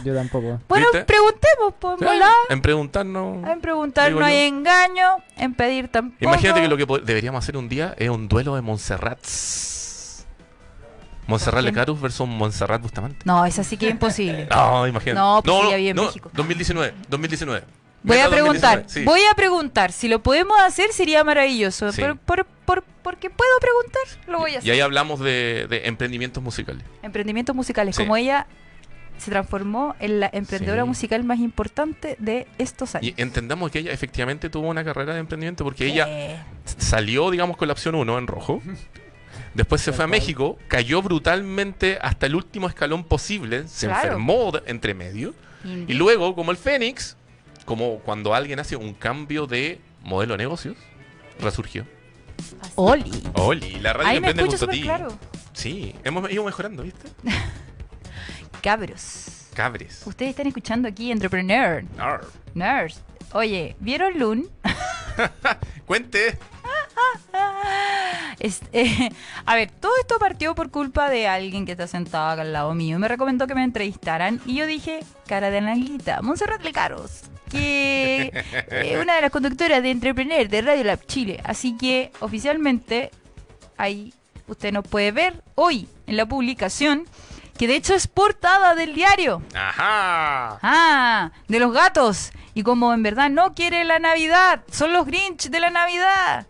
Yo 0.03 0.15
tampoco. 0.15 0.59
Bueno, 0.67 0.87
¿Viste? 0.91 1.05
preguntemos, 1.05 1.73
pues, 1.79 1.99
Sí. 1.99 2.05
En 2.49 2.61
preguntarnos. 2.61 3.47
En 3.47 3.61
preguntar 3.61 4.11
no 4.11 4.25
hay 4.25 4.47
engaño, 4.47 5.17
en 5.37 5.53
pedir 5.53 5.89
tampoco. 5.89 6.23
Imagínate 6.25 6.61
que 6.61 6.67
lo 6.67 6.75
que 6.77 6.87
deberíamos 7.05 7.43
hacer 7.43 7.55
un 7.55 7.69
día 7.69 7.93
es 7.99 8.09
un 8.09 8.27
duelo 8.27 8.55
de 8.55 8.61
Montserrat. 8.61 9.19
Montserrat? 11.27 11.63
Lecarus 11.63 12.01
versus 12.01 12.27
Montserrat 12.27 12.81
Bustamante. 12.81 13.19
No, 13.25 13.45
es 13.45 13.59
así 13.59 13.77
que 13.77 13.85
es 13.87 13.91
imposible. 13.91 14.47
No, 14.49 14.87
imagínate. 14.87 15.19
No, 15.19 15.41
pues 15.43 15.73
en 15.73 15.95
México. 15.95 16.31
2019, 16.33 16.93
2019. 17.09 17.63
Voy 18.03 18.19
a 18.19 18.29
preguntar, 18.29 18.83
2019, 18.83 18.89
sí. 18.89 19.05
voy 19.05 19.21
a 19.31 19.35
preguntar. 19.35 19.91
Si 19.91 20.07
lo 20.07 20.21
podemos 20.21 20.59
hacer 20.61 20.91
sería 20.91 21.23
maravilloso. 21.23 21.91
Sí. 21.91 22.01
Por, 22.01 22.17
por, 22.17 22.45
por- 22.65 22.83
porque 23.03 23.29
puedo 23.29 23.51
preguntar, 23.59 24.01
lo 24.27 24.39
voy 24.39 24.55
a 24.55 24.57
hacer. 24.59 24.67
Y 24.67 24.71
ahí 24.71 24.79
hablamos 24.79 25.19
de, 25.19 25.67
de 25.69 25.87
emprendimientos 25.87 26.41
musicales. 26.43 26.83
Emprendimientos 27.01 27.55
musicales, 27.55 27.95
Sí. 27.95 28.03
como 28.03 28.15
ella 28.17 28.47
se 29.17 29.29
transformó 29.31 29.95
en 29.99 30.19
la 30.21 30.29
emprendedora 30.33 30.83
Sí. 30.83 30.87
musical 30.87 31.23
más 31.23 31.39
importante 31.39 32.15
de 32.19 32.47
estos 32.57 32.95
años. 32.95 33.13
Y 33.17 33.21
entendamos 33.21 33.71
que 33.71 33.79
ella 33.79 33.91
efectivamente 33.91 34.49
tuvo 34.49 34.67
una 34.69 34.83
carrera 34.83 35.13
de 35.13 35.19
emprendimiento 35.19 35.63
porque 35.63 35.85
ella 35.85 36.05
Eh, 36.09 36.37
salió, 36.77 37.29
digamos, 37.31 37.57
con 37.57 37.67
la 37.67 37.73
opción 37.73 37.95
1 37.95 38.17
en 38.17 38.27
rojo. 38.27 38.61
Después 39.53 39.81
se 39.81 39.91
fue 39.93 40.05
a. 40.05 40.07
México, 40.07 40.57
cayó 40.67 41.01
brutalmente 41.01 41.99
hasta 42.01 42.25
el 42.25 42.35
último 42.35 42.67
escalón 42.67 43.03
posible, 43.03 43.67
se 43.67 43.87
Claro. 43.87 44.03
enfermó 44.07 44.51
entre 44.65 44.93
medio. 44.93 45.33
Y 45.87 45.93
luego, 45.93 46.35
como 46.35 46.51
el 46.51 46.57
Fénix, 46.57 47.15
como 47.65 47.99
cuando 47.99 48.33
alguien 48.33 48.59
hace 48.59 48.75
un 48.75 48.93
cambio 48.93 49.47
de 49.47 49.79
modelo 50.03 50.33
de 50.33 50.37
negocios, 50.39 50.77
resurgió. 51.39 51.85
Oli. 52.75 53.11
Oli, 53.35 53.79
la 53.79 53.93
radio 53.93 54.07
Ahí 54.09 54.19
me 54.21 54.27
emprende 54.29 54.43
escucho 54.55 54.57
junto 54.57 54.71
a 54.71 54.75
súper 54.75 54.75
ti. 54.75 54.81
claro. 54.83 55.17
Sí, 55.53 55.95
hemos 56.03 56.31
ido 56.31 56.43
mejorando, 56.43 56.83
¿viste? 56.83 57.09
Cabros. 58.61 59.47
Cabres. 59.53 60.01
Ustedes 60.05 60.31
están 60.31 60.47
escuchando 60.47 60.87
aquí 60.87 61.11
Entrepreneur. 61.11 61.83
Arr. 61.97 62.25
Nerds. 62.55 63.01
Oye, 63.33 63.75
¿vieron 63.79 64.17
Loon? 64.17 64.49
Cuente. 65.85 66.37
Es- 68.39 68.61
eh, 68.73 69.09
a 69.45 69.55
ver, 69.55 69.71
todo 69.71 69.91
esto 70.01 70.19
partió 70.19 70.55
por 70.55 70.69
culpa 70.71 71.09
de 71.09 71.27
alguien 71.27 71.65
que 71.65 71.73
está 71.73 71.87
sentado 71.87 72.29
acá 72.29 72.41
al 72.41 72.53
lado 72.53 72.73
mío. 72.73 72.99
Me 72.99 73.07
recomendó 73.07 73.47
que 73.47 73.55
me 73.55 73.63
entrevistaran 73.63 74.41
y 74.45 74.55
yo 74.55 74.65
dije, 74.67 74.99
cara 75.27 75.49
de 75.49 75.59
analguita, 75.59 76.21
Montserrat 76.21 76.63
Lecaros, 76.63 77.21
que 77.49 78.31
eh, 78.71 78.99
una 79.01 79.15
de 79.15 79.21
las 79.21 79.31
conductoras 79.31 79.81
de 79.83 79.91
Entrepreneur 79.91 80.47
de 80.47 80.61
Radio 80.61 80.83
Lab 80.83 81.05
Chile. 81.05 81.39
Así 81.43 81.77
que 81.77 82.11
oficialmente 82.19 83.11
ahí 83.77 84.13
usted 84.47 84.71
nos 84.73 84.87
puede 84.87 85.11
ver 85.11 85.41
hoy 85.55 85.87
en 86.07 86.17
la 86.17 86.25
publicación, 86.25 87.05
que 87.57 87.67
de 87.67 87.75
hecho 87.75 87.93
es 87.93 88.07
portada 88.07 88.75
del 88.75 88.93
diario. 88.93 89.41
Ajá. 89.55 90.59
Ah, 90.61 91.31
de 91.47 91.59
los 91.59 91.71
gatos. 91.71 92.31
Y 92.55 92.61
como 92.63 92.93
en 92.93 93.01
verdad 93.03 93.29
no 93.29 93.53
quiere 93.55 93.83
la 93.83 93.99
Navidad, 93.99 94.61
son 94.71 94.93
los 94.93 95.05
Grinch 95.07 95.49
de 95.49 95.59
la 95.59 95.69
Navidad. 95.71 96.45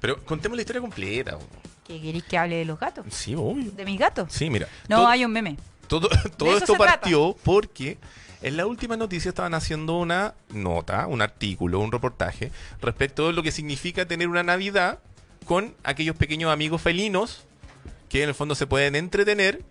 Pero 0.00 0.22
contemos 0.24 0.56
la 0.56 0.62
historia 0.62 0.80
completa. 0.80 1.38
¿Qué 1.86 2.00
queréis 2.00 2.24
que 2.24 2.36
hable 2.36 2.56
de 2.56 2.64
los 2.64 2.78
gatos? 2.78 3.06
Sí, 3.10 3.34
obvio. 3.34 3.70
¿De 3.70 3.84
mis 3.84 3.98
gatos? 3.98 4.32
Sí, 4.32 4.50
mira. 4.50 4.68
No, 4.88 4.96
todo, 4.96 5.06
hay 5.08 5.24
un 5.24 5.32
meme. 5.32 5.56
todo, 5.86 6.08
todo 6.36 6.56
esto 6.56 6.74
trata. 6.74 7.00
partió 7.00 7.36
porque 7.44 7.98
en 8.42 8.56
la 8.56 8.66
última 8.66 8.96
noticia 8.96 9.28
estaban 9.28 9.54
haciendo 9.54 9.98
una 9.98 10.34
nota, 10.50 11.06
un 11.06 11.22
artículo, 11.22 11.80
un 11.80 11.92
reportaje 11.92 12.50
respecto 12.80 13.28
de 13.28 13.32
lo 13.32 13.42
que 13.42 13.52
significa 13.52 14.06
tener 14.06 14.28
una 14.28 14.42
Navidad 14.42 14.98
con 15.46 15.74
aquellos 15.84 16.16
pequeños 16.16 16.52
amigos 16.52 16.82
felinos 16.82 17.44
que 18.08 18.22
en 18.22 18.28
el 18.28 18.34
fondo 18.34 18.54
se 18.54 18.66
pueden 18.66 18.94
entretener 18.96 19.62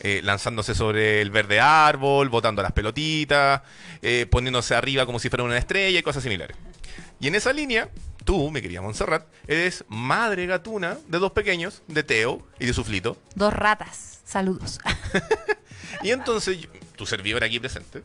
eh, 0.00 0.20
lanzándose 0.24 0.74
sobre 0.74 1.22
el 1.22 1.30
verde 1.30 1.60
árbol, 1.60 2.28
botando 2.28 2.60
las 2.60 2.72
pelotitas, 2.72 3.62
eh, 4.02 4.26
poniéndose 4.28 4.74
arriba 4.74 5.06
como 5.06 5.20
si 5.20 5.28
fuera 5.28 5.44
una 5.44 5.56
estrella 5.56 5.98
y 5.98 6.02
cosas 6.02 6.24
similares. 6.24 6.56
Y 7.20 7.28
en 7.28 7.36
esa 7.36 7.52
línea, 7.52 7.88
tú, 8.22 8.50
mi 8.50 8.60
querida 8.62 8.80
Montserrat, 8.80 9.26
eres 9.46 9.84
madre 9.88 10.46
gatuna 10.46 10.98
de 11.08 11.18
dos 11.18 11.32
pequeños, 11.32 11.82
de 11.88 12.02
Teo 12.02 12.46
y 12.58 12.66
de 12.66 12.72
Suflito. 12.74 13.16
Dos 13.34 13.52
ratas. 13.52 14.20
Saludos. 14.24 14.78
Y 16.02 16.10
entonces, 16.10 16.58
yo- 16.60 16.68
tu 16.96 17.06
servidor 17.06 17.44
aquí 17.44 17.60
presente, 17.60 18.02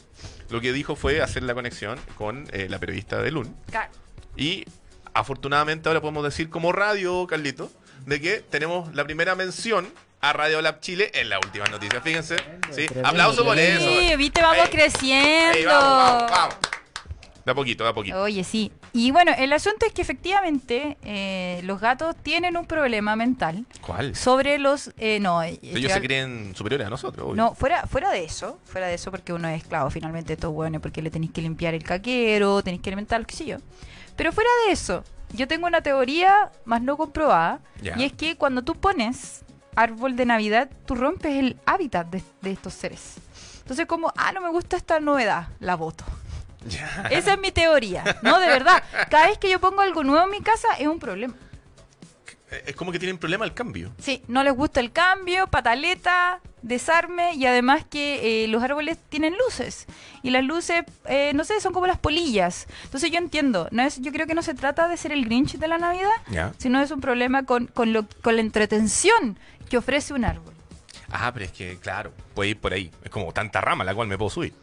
lo 0.49 0.61
que 0.61 0.71
dijo 0.73 0.95
fue 0.95 1.21
hacer 1.21 1.41
la 1.43 1.53
conexión 1.55 1.97
con 2.15 2.47
eh, 2.51 2.67
la 2.69 2.77
periodista 2.79 3.21
de 3.21 3.31
LUN. 3.31 3.55
Claro. 3.71 3.91
Y 4.35 4.65
afortunadamente 5.13 5.89
ahora 5.89 6.01
podemos 6.01 6.23
decir 6.23 6.49
como 6.49 6.71
radio, 6.71 7.25
Carlito, 7.27 7.71
de 8.05 8.21
que 8.21 8.41
tenemos 8.41 8.93
la 8.93 9.03
primera 9.03 9.35
mención 9.35 9.91
a 10.21 10.33
Radio 10.33 10.61
Lab 10.61 10.79
Chile 10.79 11.11
en 11.15 11.29
las 11.29 11.39
últimas 11.43 11.71
noticias. 11.71 12.03
Fíjense. 12.03 12.35
Sí, 12.71 12.85
tremendo. 12.85 13.07
aplauso 13.09 13.43
por 13.43 13.57
eso. 13.57 13.89
Sí, 13.89 14.15
viste, 14.15 14.41
vamos 14.41 14.65
Ey, 14.65 14.71
creciendo. 14.71 15.57
ey, 15.57 15.65
vamos, 15.65 15.89
vamos, 15.89 16.31
vamos. 16.31 16.55
De 17.45 17.51
a 17.51 17.55
poquito, 17.55 17.83
de 17.83 17.89
a 17.89 17.93
poquito. 17.93 18.21
Oye, 18.21 18.43
sí. 18.43 18.71
Y 18.97 19.11
bueno, 19.11 19.31
el 19.37 19.53
asunto 19.53 19.85
es 19.85 19.93
que 19.93 20.01
efectivamente 20.01 20.97
eh, 21.03 21.61
los 21.63 21.79
gatos 21.79 22.15
tienen 22.23 22.57
un 22.57 22.65
problema 22.65 23.15
mental 23.15 23.65
¿Cuál? 23.81 24.15
sobre 24.15 24.57
los... 24.57 24.91
eh, 24.97 25.19
no, 25.19 25.43
eh, 25.43 25.59
Ellos 25.61 25.75
estoy 25.75 25.89
se 25.91 26.01
creen 26.01 26.55
superiores 26.55 26.87
a 26.87 26.89
nosotros. 26.89 27.23
obvio. 27.27 27.35
No, 27.35 27.53
fuera, 27.53 27.85
fuera 27.85 28.09
de 28.09 28.23
eso, 28.23 28.59
fuera 28.65 28.87
de 28.87 28.95
eso, 28.95 29.11
porque 29.11 29.33
uno 29.33 29.47
es 29.49 29.61
esclavo 29.61 29.91
finalmente 29.91 30.29
de 30.29 30.33
estos 30.33 30.51
hueones, 30.51 30.81
porque 30.81 31.03
le 31.03 31.11
tenéis 31.11 31.31
que 31.31 31.41
limpiar 31.43 31.75
el 31.75 31.83
caquero, 31.83 32.63
tenéis 32.63 32.81
que 32.81 32.89
alimentar, 32.89 33.23
qué 33.27 33.35
sé 33.35 33.45
yo. 33.45 33.57
Pero 34.15 34.31
fuera 34.31 34.49
de 34.65 34.71
eso, 34.73 35.03
yo 35.31 35.47
tengo 35.47 35.67
una 35.67 35.81
teoría 35.81 36.51
más 36.65 36.81
no 36.81 36.97
comprobada, 36.97 37.59
Ya. 37.83 37.95
y 37.99 38.03
es 38.03 38.13
que 38.13 38.35
cuando 38.35 38.63
tú 38.63 38.73
pones 38.73 39.45
árbol 39.75 40.15
de 40.15 40.25
Navidad, 40.25 40.69
tú 40.87 40.95
rompes 40.95 41.35
el 41.35 41.57
hábitat 41.67 42.07
de, 42.07 42.23
de 42.41 42.51
estos 42.51 42.73
seres. 42.73 43.17
Entonces 43.59 43.85
como, 43.85 44.11
ah, 44.17 44.31
no 44.31 44.41
me 44.41 44.49
gusta 44.49 44.75
esta 44.75 44.99
novedad, 44.99 45.49
la 45.59 45.75
voto. 45.75 46.03
Ya. 46.67 47.07
Esa 47.11 47.33
es 47.33 47.39
mi 47.39 47.51
teoría, 47.51 48.03
¿no? 48.21 48.39
De 48.39 48.47
verdad. 48.47 48.83
Cada 49.09 49.27
vez 49.27 49.37
que 49.37 49.49
yo 49.49 49.59
pongo 49.59 49.81
algo 49.81 50.03
nuevo 50.03 50.25
en 50.25 50.31
mi 50.31 50.41
casa 50.41 50.67
es 50.79 50.87
un 50.87 50.99
problema. 50.99 51.35
Es 52.65 52.75
como 52.75 52.93
que 52.93 52.99
tienen 52.99 53.17
problema 53.17 53.43
al 53.43 53.53
cambio. 53.53 53.91
Sí, 53.99 54.23
no 54.27 54.41
les 54.41 54.53
gusta 54.53 54.79
el 54.79 54.93
cambio, 54.93 55.47
pataleta, 55.47 56.39
desarme 56.61 57.33
y 57.35 57.45
además 57.45 57.83
que 57.89 58.43
eh, 58.43 58.47
los 58.47 58.63
árboles 58.63 58.97
tienen 59.09 59.35
luces 59.37 59.85
y 60.23 60.29
las 60.29 60.43
luces, 60.45 60.83
eh, 61.05 61.31
no 61.33 61.43
sé, 61.43 61.59
son 61.59 61.73
como 61.73 61.87
las 61.87 61.99
polillas. 61.99 62.67
Entonces 62.85 63.11
yo 63.11 63.17
entiendo, 63.17 63.67
no 63.71 63.83
es, 63.83 63.99
yo 63.99 64.13
creo 64.13 64.27
que 64.27 64.33
no 64.33 64.41
se 64.43 64.53
trata 64.53 64.87
de 64.87 64.95
ser 64.95 65.11
el 65.11 65.25
Grinch 65.25 65.57
de 65.57 65.67
la 65.67 65.77
Navidad, 65.77 66.53
sino 66.57 66.81
es 66.81 66.91
un 66.91 67.01
problema 67.01 67.43
con, 67.43 67.67
con, 67.67 67.91
lo, 67.91 68.05
con 68.21 68.35
la 68.35 68.41
entretención 68.41 69.37
que 69.69 69.77
ofrece 69.77 70.13
un 70.13 70.23
árbol. 70.23 70.53
Ah, 71.11 71.31
pero 71.33 71.45
es 71.45 71.51
que, 71.51 71.77
claro, 71.79 72.13
puede 72.33 72.51
ir 72.51 72.59
por 72.59 72.73
ahí. 72.73 72.91
Es 73.03 73.09
como 73.09 73.31
tanta 73.33 73.61
rama 73.61 73.83
a 73.83 73.85
la 73.85 73.95
cual 73.95 74.07
me 74.07 74.17
puedo 74.17 74.29
subir. 74.29 74.53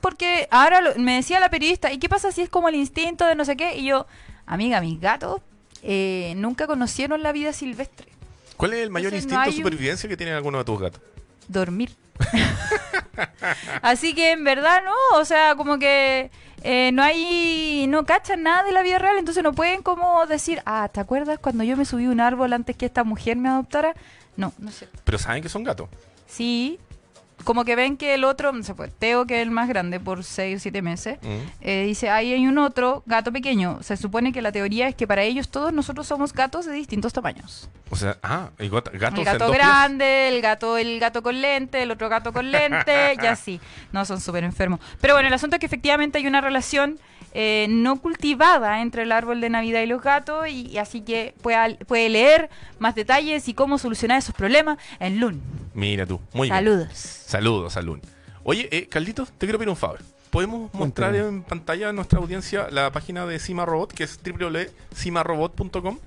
Porque 0.00 0.48
ahora 0.50 0.80
lo- 0.80 0.94
me 0.96 1.16
decía 1.16 1.40
la 1.40 1.48
periodista, 1.50 1.92
¿y 1.92 1.98
qué 1.98 2.08
pasa 2.08 2.32
si 2.32 2.42
es 2.42 2.48
como 2.48 2.68
el 2.68 2.74
instinto 2.74 3.26
de 3.26 3.34
no 3.34 3.44
sé 3.44 3.56
qué? 3.56 3.76
Y 3.76 3.84
yo, 3.86 4.06
amiga, 4.46 4.80
mis 4.80 5.00
gatos 5.00 5.40
eh, 5.82 6.34
nunca 6.36 6.66
conocieron 6.66 7.22
la 7.22 7.32
vida 7.32 7.52
silvestre. 7.52 8.08
¿Cuál 8.56 8.74
es 8.74 8.80
el 8.80 8.90
mayor 8.90 9.14
Entonces, 9.14 9.30
no 9.32 9.36
instinto 9.38 9.56
de 9.56 9.62
un- 9.62 9.70
supervivencia 9.72 10.08
que 10.08 10.16
tienen 10.16 10.34
algunos 10.34 10.60
de 10.60 10.64
tus 10.64 10.80
gatos? 10.80 11.00
dormir. 11.48 11.90
Así 13.82 14.14
que 14.14 14.32
en 14.32 14.44
verdad 14.44 14.82
no, 14.84 15.18
o 15.18 15.24
sea, 15.24 15.54
como 15.56 15.78
que 15.78 16.30
eh, 16.62 16.90
no 16.92 17.02
hay, 17.02 17.86
no 17.88 18.04
cachan 18.04 18.42
nada 18.42 18.62
de 18.64 18.72
la 18.72 18.82
vida 18.82 18.98
real, 18.98 19.18
entonces 19.18 19.42
no 19.42 19.52
pueden 19.52 19.82
como 19.82 20.24
decir, 20.26 20.62
ah, 20.66 20.88
¿te 20.92 21.00
acuerdas 21.00 21.38
cuando 21.38 21.64
yo 21.64 21.76
me 21.76 21.84
subí 21.84 22.04
a 22.06 22.10
un 22.10 22.20
árbol 22.20 22.52
antes 22.52 22.76
que 22.76 22.86
esta 22.86 23.04
mujer 23.04 23.36
me 23.36 23.48
adoptara? 23.48 23.94
No, 24.36 24.52
no 24.58 24.70
sé. 24.70 24.88
Pero 25.04 25.18
saben 25.18 25.42
que 25.42 25.48
son 25.48 25.64
gatos. 25.64 25.88
Sí, 26.26 26.78
como 27.44 27.64
que 27.64 27.76
ven 27.76 27.96
que 27.96 28.14
el 28.14 28.24
otro, 28.24 28.52
no 28.52 28.62
sé, 28.62 28.74
pues, 28.74 28.92
Teo, 28.98 29.26
que 29.26 29.36
es 29.36 29.42
el 29.42 29.50
más 29.50 29.68
grande 29.68 29.98
por 30.00 30.24
6 30.24 30.56
o 30.56 30.60
7 30.60 30.82
meses, 30.82 31.18
Mm. 31.22 31.26
eh, 31.60 31.84
dice, 31.86 32.10
ahí 32.10 32.32
hay 32.32 32.46
un 32.46 32.58
otro 32.58 33.02
gato 33.06 33.32
pequeño. 33.32 33.78
Se 33.82 33.96
supone 33.96 34.32
que 34.32 34.42
la 34.42 34.52
teoría 34.52 34.88
es 34.88 34.94
que 34.94 35.06
para 35.06 35.22
ellos 35.22 35.48
todos 35.48 35.72
nosotros 35.72 36.06
somos 36.06 36.32
gatos 36.32 36.66
de 36.66 36.72
distintos 36.72 37.12
tamaños. 37.12 37.68
O 37.90 37.96
sea, 37.96 38.18
ah, 38.22 38.50
el 38.58 38.70
gato, 38.70 38.90
gatos 38.94 39.18
El 39.18 39.24
gato 39.24 39.50
grande, 39.50 40.28
el 40.28 40.40
gato, 40.40 40.78
el 40.78 41.00
gato 41.00 41.22
con 41.22 41.40
lente, 41.40 41.82
el 41.82 41.90
otro 41.90 42.08
gato 42.08 42.32
con 42.32 42.50
lente, 42.50 43.16
y 43.22 43.26
así. 43.26 43.60
No, 43.92 44.04
son 44.04 44.20
súper 44.20 44.44
enfermos. 44.44 44.80
Pero 45.00 45.14
bueno, 45.14 45.28
el 45.28 45.34
asunto 45.34 45.56
es 45.56 45.60
que 45.60 45.66
efectivamente 45.66 46.18
hay 46.18 46.26
una 46.26 46.40
relación 46.40 46.98
eh, 47.32 47.66
no 47.68 48.00
cultivada 48.00 48.82
entre 48.82 49.02
el 49.02 49.12
árbol 49.12 49.40
de 49.40 49.50
Navidad 49.50 49.82
y 49.82 49.86
los 49.86 50.02
gatos, 50.02 50.48
y, 50.48 50.66
y 50.66 50.78
así 50.78 51.00
que 51.00 51.34
puede, 51.42 51.76
puede 51.86 52.08
leer 52.08 52.50
más 52.78 52.94
detalles 52.94 53.48
y 53.48 53.54
cómo 53.54 53.78
solucionar 53.78 54.18
esos 54.18 54.34
problemas 54.34 54.78
en 54.98 55.20
LUN. 55.20 55.40
Mira 55.74 56.06
tú, 56.06 56.20
muy 56.32 56.48
bien. 56.48 56.56
Saludos. 56.58 56.88
Saludos, 56.94 57.72
Salud. 57.72 57.98
Oye, 58.42 58.68
eh, 58.72 58.86
Carlitos, 58.88 59.30
te 59.32 59.46
quiero 59.46 59.58
pedir 59.58 59.70
un 59.70 59.76
favor. 59.76 60.00
¿Podemos 60.30 60.72
mostrar 60.72 61.10
Cuéntame. 61.10 61.36
en 61.38 61.42
pantalla 61.42 61.88
a 61.88 61.92
nuestra 61.92 62.18
audiencia 62.20 62.68
la 62.70 62.92
página 62.92 63.26
de 63.26 63.38
Cima 63.40 63.64
Robot, 63.66 63.92
que 63.92 64.04
es 64.04 64.18
www.cimarobot.com? 64.22 65.98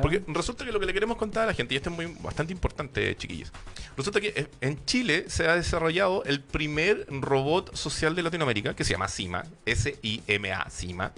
Porque 0.00 0.22
resulta 0.28 0.64
que 0.64 0.72
lo 0.72 0.78
que 0.80 0.86
le 0.86 0.92
queremos 0.94 1.16
contar 1.16 1.42
a 1.44 1.46
la 1.46 1.54
gente, 1.54 1.74
y 1.74 1.76
esto 1.76 1.90
es 1.90 1.96
muy, 1.96 2.06
bastante 2.20 2.52
importante, 2.52 3.14
chiquillos, 3.16 3.52
resulta 3.96 4.20
que 4.20 4.28
eh, 4.28 4.46
en 4.60 4.82
Chile 4.86 5.24
se 5.28 5.48
ha 5.48 5.56
desarrollado 5.56 6.22
el 6.24 6.40
primer 6.40 7.06
robot 7.10 7.74
social 7.74 8.14
de 8.14 8.22
Latinoamérica, 8.22 8.74
que 8.74 8.84
se 8.84 8.92
llama 8.92 9.08
CIMA, 9.08 9.44
S-I-M-A, 9.66 10.70
CIMA. 10.70 11.12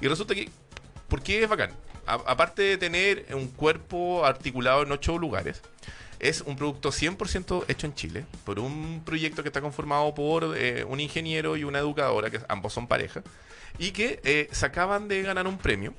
Y 0.00 0.06
resulta 0.06 0.34
que, 0.34 0.48
¿por 1.08 1.22
qué 1.22 1.42
es 1.42 1.48
bacán? 1.48 1.72
a- 2.06 2.14
aparte 2.26 2.62
de 2.62 2.78
tener 2.78 3.26
un 3.34 3.48
cuerpo 3.48 4.24
articulado 4.24 4.82
en 4.82 4.92
ocho 4.92 5.18
lugares, 5.18 5.60
es 6.20 6.40
un 6.42 6.56
producto 6.56 6.90
100% 6.90 7.64
hecho 7.68 7.86
en 7.86 7.94
Chile 7.94 8.26
por 8.44 8.58
un 8.58 9.02
proyecto 9.04 9.42
que 9.42 9.48
está 9.48 9.60
conformado 9.60 10.14
por 10.14 10.56
eh, 10.56 10.84
un 10.84 11.00
ingeniero 11.00 11.56
y 11.56 11.64
una 11.64 11.78
educadora, 11.78 12.30
que 12.30 12.40
ambos 12.48 12.72
son 12.72 12.86
pareja, 12.86 13.22
y 13.78 13.92
que 13.92 14.20
eh, 14.24 14.48
se 14.52 14.66
acaban 14.66 15.08
de 15.08 15.22
ganar 15.22 15.46
un 15.46 15.58
premio 15.58 15.94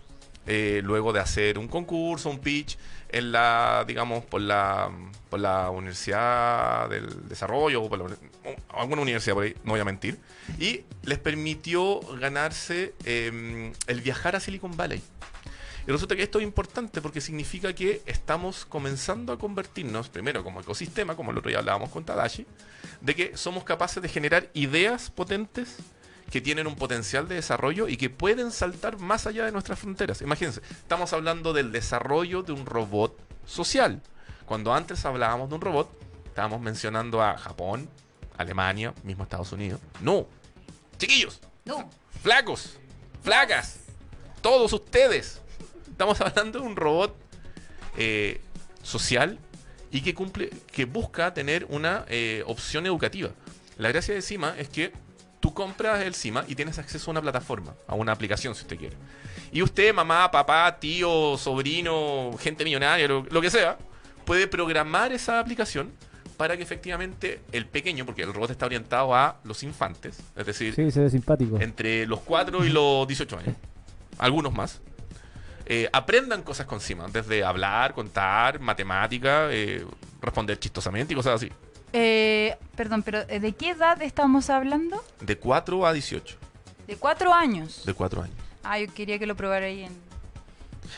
eh, 0.52 0.82
luego 0.84 1.14
de 1.14 1.20
hacer 1.20 1.60
un 1.60 1.68
concurso, 1.68 2.30
un 2.30 2.40
pitch 2.40 2.78
en 3.10 3.32
la, 3.32 3.84
digamos, 3.88 4.26
por 4.26 4.42
la, 4.42 4.90
por 5.30 5.40
la 5.40 5.70
Universidad 5.70 6.90
del 6.90 7.28
Desarrollo, 7.28 7.84
o 7.84 7.90
por 7.90 8.00
la 8.00 8.18
alguna 8.70 9.02
universidad 9.02 9.36
por 9.36 9.44
ahí, 9.44 9.54
no 9.64 9.74
voy 9.74 9.80
a 9.80 9.86
mentir, 9.86 10.18
y 10.58 10.86
les 11.04 11.20
permitió 11.20 12.00
ganarse 12.20 12.96
eh, 13.06 13.72
el 13.86 14.02
viajar 14.02 14.36
a 14.36 14.40
Silicon 14.40 14.76
Valley. 14.76 15.04
Y 15.90 15.92
resulta 15.92 16.16
que 16.16 16.22
esto 16.22 16.38
es 16.38 16.44
importante 16.44 17.02
porque 17.02 17.20
significa 17.20 17.74
que 17.74 18.04
estamos 18.06 18.64
comenzando 18.64 19.34
a 19.34 19.40
convertirnos, 19.40 20.08
primero 20.08 20.44
como 20.44 20.62
ecosistema, 20.62 21.16
como 21.16 21.32
el 21.32 21.40
otro 21.40 21.50
día 21.50 21.58
hablábamos 21.58 21.90
con 21.90 22.06
Tadashi, 22.06 22.46
de 23.02 23.16
que 23.16 23.36
somos 23.36 23.64
capaces 23.64 24.04
de 24.04 24.08
generar 24.08 24.52
ideas 24.54 25.10
potentes 25.10 25.78
que 26.30 26.42
tienen 26.42 26.68
un 26.68 26.76
potencial 26.76 27.28
de 27.28 27.34
desarrollo 27.34 27.88
y 27.88 27.98
que 27.98 28.12
pueden 28.12 28.52
saltar 28.52 29.00
más 29.00 29.26
allá 29.26 29.46
de 29.46 29.52
nuestras 29.52 29.80
fronteras. 29.80 30.22
Imagínense, 30.22 30.62
estamos 30.70 31.12
hablando 31.12 31.54
del 31.54 31.72
desarrollo 31.72 32.44
de 32.44 32.52
un 32.52 32.68
robot 32.68 33.18
social. 33.48 34.00
Cuando 34.46 34.72
antes 34.76 35.04
hablábamos 35.06 35.50
de 35.50 35.56
un 35.56 35.62
robot, 35.62 35.90
estábamos 36.28 36.62
mencionando 36.62 37.24
a 37.24 37.36
Japón, 37.36 37.90
Alemania, 38.38 38.94
mismo 39.02 39.24
Estados 39.24 39.52
Unidos. 39.54 39.82
No, 40.02 40.28
chiquillos, 41.00 41.42
No. 41.66 41.90
flacos, 42.22 42.78
flacas, 43.24 43.80
todos 44.44 44.72
ustedes. 44.72 45.42
Estamos 46.00 46.22
hablando 46.22 46.62
de 46.62 46.66
un 46.66 46.78
robot 46.78 47.14
eh, 47.98 48.40
social 48.82 49.38
y 49.92 50.00
que 50.00 50.14
cumple, 50.14 50.50
que 50.72 50.86
busca 50.86 51.34
tener 51.34 51.66
una 51.70 52.06
eh, 52.08 52.42
opción 52.48 52.86
educativa. 52.86 53.32
La 53.78 53.90
gracia 53.90 54.14
de 54.14 54.22
Cima 54.22 54.56
es 54.58 54.70
que 54.70 54.94
tú 55.42 55.54
compras 55.54 56.02
el 56.06 56.16
Cima 56.16 56.46
y 56.48 56.56
tienes 56.56 56.80
acceso 56.80 57.10
a 57.10 57.12
una 57.12 57.22
plataforma, 57.22 57.76
a 57.86 57.96
una 57.96 58.14
aplicación 58.14 58.56
si 58.56 58.62
usted 58.62 58.78
quiere. 58.78 58.96
Y 59.52 59.62
usted, 59.62 59.94
mamá, 59.94 60.32
papá, 60.32 60.80
tío, 60.80 61.38
sobrino, 61.38 62.32
gente 62.40 62.64
millonaria, 62.64 63.06
lo, 63.06 63.26
lo 63.30 63.42
que 63.42 63.50
sea, 63.50 63.78
puede 64.24 64.48
programar 64.48 65.12
esa 65.12 65.38
aplicación 65.38 65.92
para 66.38 66.56
que 66.56 66.64
efectivamente 66.64 67.42
el 67.52 67.66
pequeño, 67.66 68.06
porque 68.06 68.22
el 68.22 68.34
robot 68.34 68.52
está 68.52 68.68
orientado 68.68 69.14
a 69.14 69.42
los 69.44 69.64
infantes, 69.64 70.18
es 70.38 70.46
decir, 70.46 70.74
Sí, 70.76 70.92
se 70.92 71.02
ve 71.02 71.10
simpático. 71.10 71.60
entre 71.60 72.06
los 72.06 72.22
4 72.22 72.64
y 72.64 72.70
los 72.70 73.06
18 73.06 73.38
años, 73.38 73.56
algunos 74.18 74.54
más, 74.54 74.80
eh, 75.70 75.88
aprendan 75.94 76.42
cosas 76.44 76.66
con 76.66 76.82
Cima, 76.82 77.08
desde 77.08 77.44
hablar, 77.46 77.94
contar, 77.94 78.60
matemática, 78.60 79.48
eh, 79.52 79.86
responder 80.22 80.60
chistosamente 80.60 81.14
y 81.14 81.16
cosas 81.16 81.36
así. 81.36 81.52
Eh, 81.94 82.58
perdón, 82.76 83.04
pero 83.04 83.20
eh, 83.30 83.40
¿de 83.40 83.54
qué 83.54 83.70
edad 83.70 84.02
estamos 84.02 84.50
hablando? 84.50 85.02
De 85.22 85.38
4 85.38 85.86
a 85.88 85.94
18, 85.94 86.38
De 86.88 86.96
cuatro 86.98 87.34
años. 87.34 87.84
de 87.86 87.94
4 87.94 88.24
años. 88.24 88.36
Ah, 88.64 88.78
yo 88.80 88.94
quería 88.94 89.18
que 89.20 89.26
lo 89.26 89.36
probara 89.36 89.68
ahí 89.68 89.82
en, 89.82 89.92
en 89.92 89.98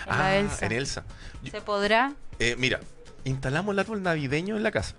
Ah, 0.07 0.17
la 0.17 0.35
Elsa. 0.37 0.65
en 0.65 0.71
Elsa. 0.71 1.03
Yo- 1.43 1.51
¿Se 1.51 1.61
podrá? 1.61 2.13
eh, 2.39 2.55
mira, 2.57 2.79
instalamos 3.25 3.73
el 3.73 3.79
árbol 3.79 4.01
navideño 4.01 4.55
en 4.57 4.63
la 4.63 4.71
casa, 4.71 4.95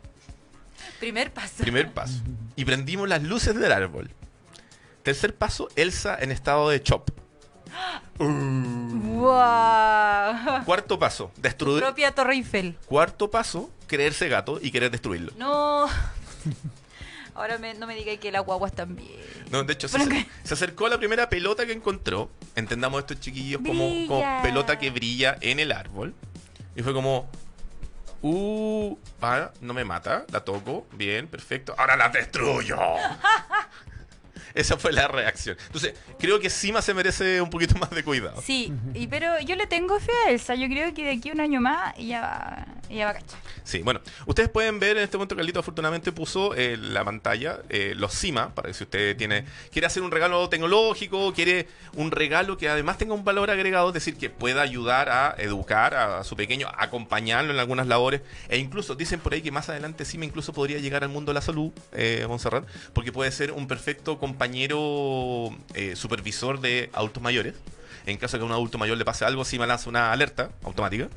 Primer 1.00 1.32
paso. 1.32 1.54
primer 1.58 1.90
paso, 1.92 2.20
y 2.56 2.64
prendimos 2.64 3.08
las 3.08 3.22
luces 3.22 3.54
del 3.54 3.72
árbol. 3.72 4.10
Tercer 5.02 5.34
paso, 5.34 5.68
Elsa 5.76 6.16
en 6.20 6.30
estado 6.30 6.68
de 6.70 6.80
chop. 6.82 7.10
¡Wow! 9.32 10.64
Cuarto 10.64 10.98
paso, 10.98 11.30
destruir. 11.36 11.82
Propia 11.82 12.14
Torre 12.14 12.34
Eiffel. 12.34 12.76
Cuarto 12.86 13.30
paso, 13.30 13.70
creerse 13.86 14.28
gato 14.28 14.58
y 14.62 14.70
querer 14.70 14.90
destruirlo. 14.90 15.32
No. 15.36 15.86
Ahora 17.34 17.56
me- 17.58 17.72
no 17.74 17.86
me 17.86 17.94
diga 17.94 18.14
que 18.18 18.30
las 18.30 18.44
guaguas 18.44 18.72
también. 18.72 19.10
No, 19.50 19.62
de 19.64 19.72
hecho, 19.72 19.88
se, 19.88 20.06
que- 20.08 20.26
se 20.44 20.54
acercó 20.54 20.86
a 20.86 20.90
la 20.90 20.98
primera 20.98 21.28
pelota 21.28 21.64
que 21.66 21.72
encontró. 21.72 22.30
Entendamos 22.56 23.00
estos 23.00 23.20
chiquillos 23.20 23.60
como, 23.66 24.22
pelota 24.42 24.78
que 24.78 24.90
brilla 24.90 25.36
en 25.40 25.58
el 25.60 25.72
árbol. 25.72 26.14
Y 26.76 26.82
fue 26.82 26.92
como, 26.92 27.30
uh, 28.22 28.96
ah, 29.22 29.50
no 29.60 29.72
me 29.74 29.84
mata, 29.84 30.24
la 30.30 30.40
toco, 30.44 30.86
bien, 30.92 31.26
perfecto, 31.26 31.74
ahora 31.78 31.96
la 31.96 32.08
destruyo. 32.10 32.78
Esa 34.54 34.76
fue 34.76 34.92
la 34.92 35.08
reacción. 35.08 35.56
Entonces, 35.66 35.94
creo 36.18 36.40
que 36.40 36.50
Sima 36.50 36.82
se 36.82 36.94
merece 36.94 37.40
un 37.40 37.50
poquito 37.50 37.78
más 37.78 37.90
de 37.90 38.04
cuidado. 38.04 38.40
Sí, 38.42 38.72
y, 38.94 39.06
pero 39.06 39.40
yo 39.40 39.56
le 39.56 39.66
tengo 39.66 39.98
fe 40.00 40.12
a 40.26 40.30
Elsa. 40.30 40.54
Yo 40.54 40.68
creo 40.68 40.92
que 40.94 41.04
de 41.04 41.12
aquí 41.12 41.30
a 41.30 41.32
un 41.32 41.40
año 41.40 41.60
más 41.60 41.94
ella 41.96 42.20
va, 42.20 42.66
ella 42.90 43.06
va 43.06 43.10
a 43.12 43.14
cachar. 43.14 43.40
Sí, 43.64 43.78
bueno, 43.80 44.00
ustedes 44.26 44.48
pueden 44.48 44.80
ver 44.80 44.96
en 44.96 45.04
este 45.04 45.16
momento 45.16 45.36
Carlito 45.36 45.60
afortunadamente 45.60 46.12
puso 46.12 46.54
eh, 46.54 46.76
la 46.76 47.04
pantalla 47.04 47.60
eh, 47.68 47.94
los 47.96 48.12
CIMA, 48.12 48.54
para 48.54 48.68
que 48.68 48.74
si 48.74 48.84
usted 48.84 49.16
tiene 49.16 49.44
quiere 49.70 49.86
hacer 49.86 50.02
un 50.02 50.10
regalo 50.10 50.48
tecnológico, 50.48 51.32
quiere 51.32 51.68
un 51.94 52.10
regalo 52.10 52.56
que 52.56 52.68
además 52.68 52.98
tenga 52.98 53.14
un 53.14 53.24
valor 53.24 53.50
agregado, 53.50 53.88
es 53.88 53.94
decir, 53.94 54.16
que 54.16 54.30
pueda 54.30 54.62
ayudar 54.62 55.08
a 55.08 55.34
educar 55.38 55.94
a, 55.94 56.24
su 56.24 56.36
pequeño, 56.36 56.68
acompañarlo 56.76 57.52
en 57.52 57.58
algunas 57.58 57.86
labores, 57.86 58.22
e 58.48 58.58
incluso 58.58 58.94
dicen 58.94 59.20
por 59.20 59.32
ahí 59.32 59.42
que 59.42 59.50
más 59.50 59.68
adelante 59.68 60.04
CIMA 60.04 60.24
incluso 60.24 60.52
podría 60.52 60.78
llegar 60.78 61.04
al 61.04 61.10
mundo 61.10 61.30
de 61.30 61.34
la 61.34 61.40
salud, 61.40 61.72
eh, 61.92 62.24
Montserrat, 62.28 62.66
porque 62.92 63.12
puede 63.12 63.30
ser 63.30 63.52
un 63.52 63.66
perfecto 63.66 64.18
compañero 64.18 64.41
eh, 65.74 65.96
supervisor 65.96 66.60
de 66.60 66.90
adultos 66.92 67.22
mayores. 67.22 67.54
En 68.06 68.16
caso 68.16 68.36
de 68.36 68.40
que 68.40 68.44
a 68.44 68.46
un 68.46 68.52
adulto 68.52 68.78
mayor 68.78 68.98
le 68.98 69.04
pase 69.04 69.24
algo, 69.24 69.44
CIMA 69.44 69.66
lanza 69.66 69.88
una 69.88 70.12
alerta 70.12 70.50
automática. 70.64 71.08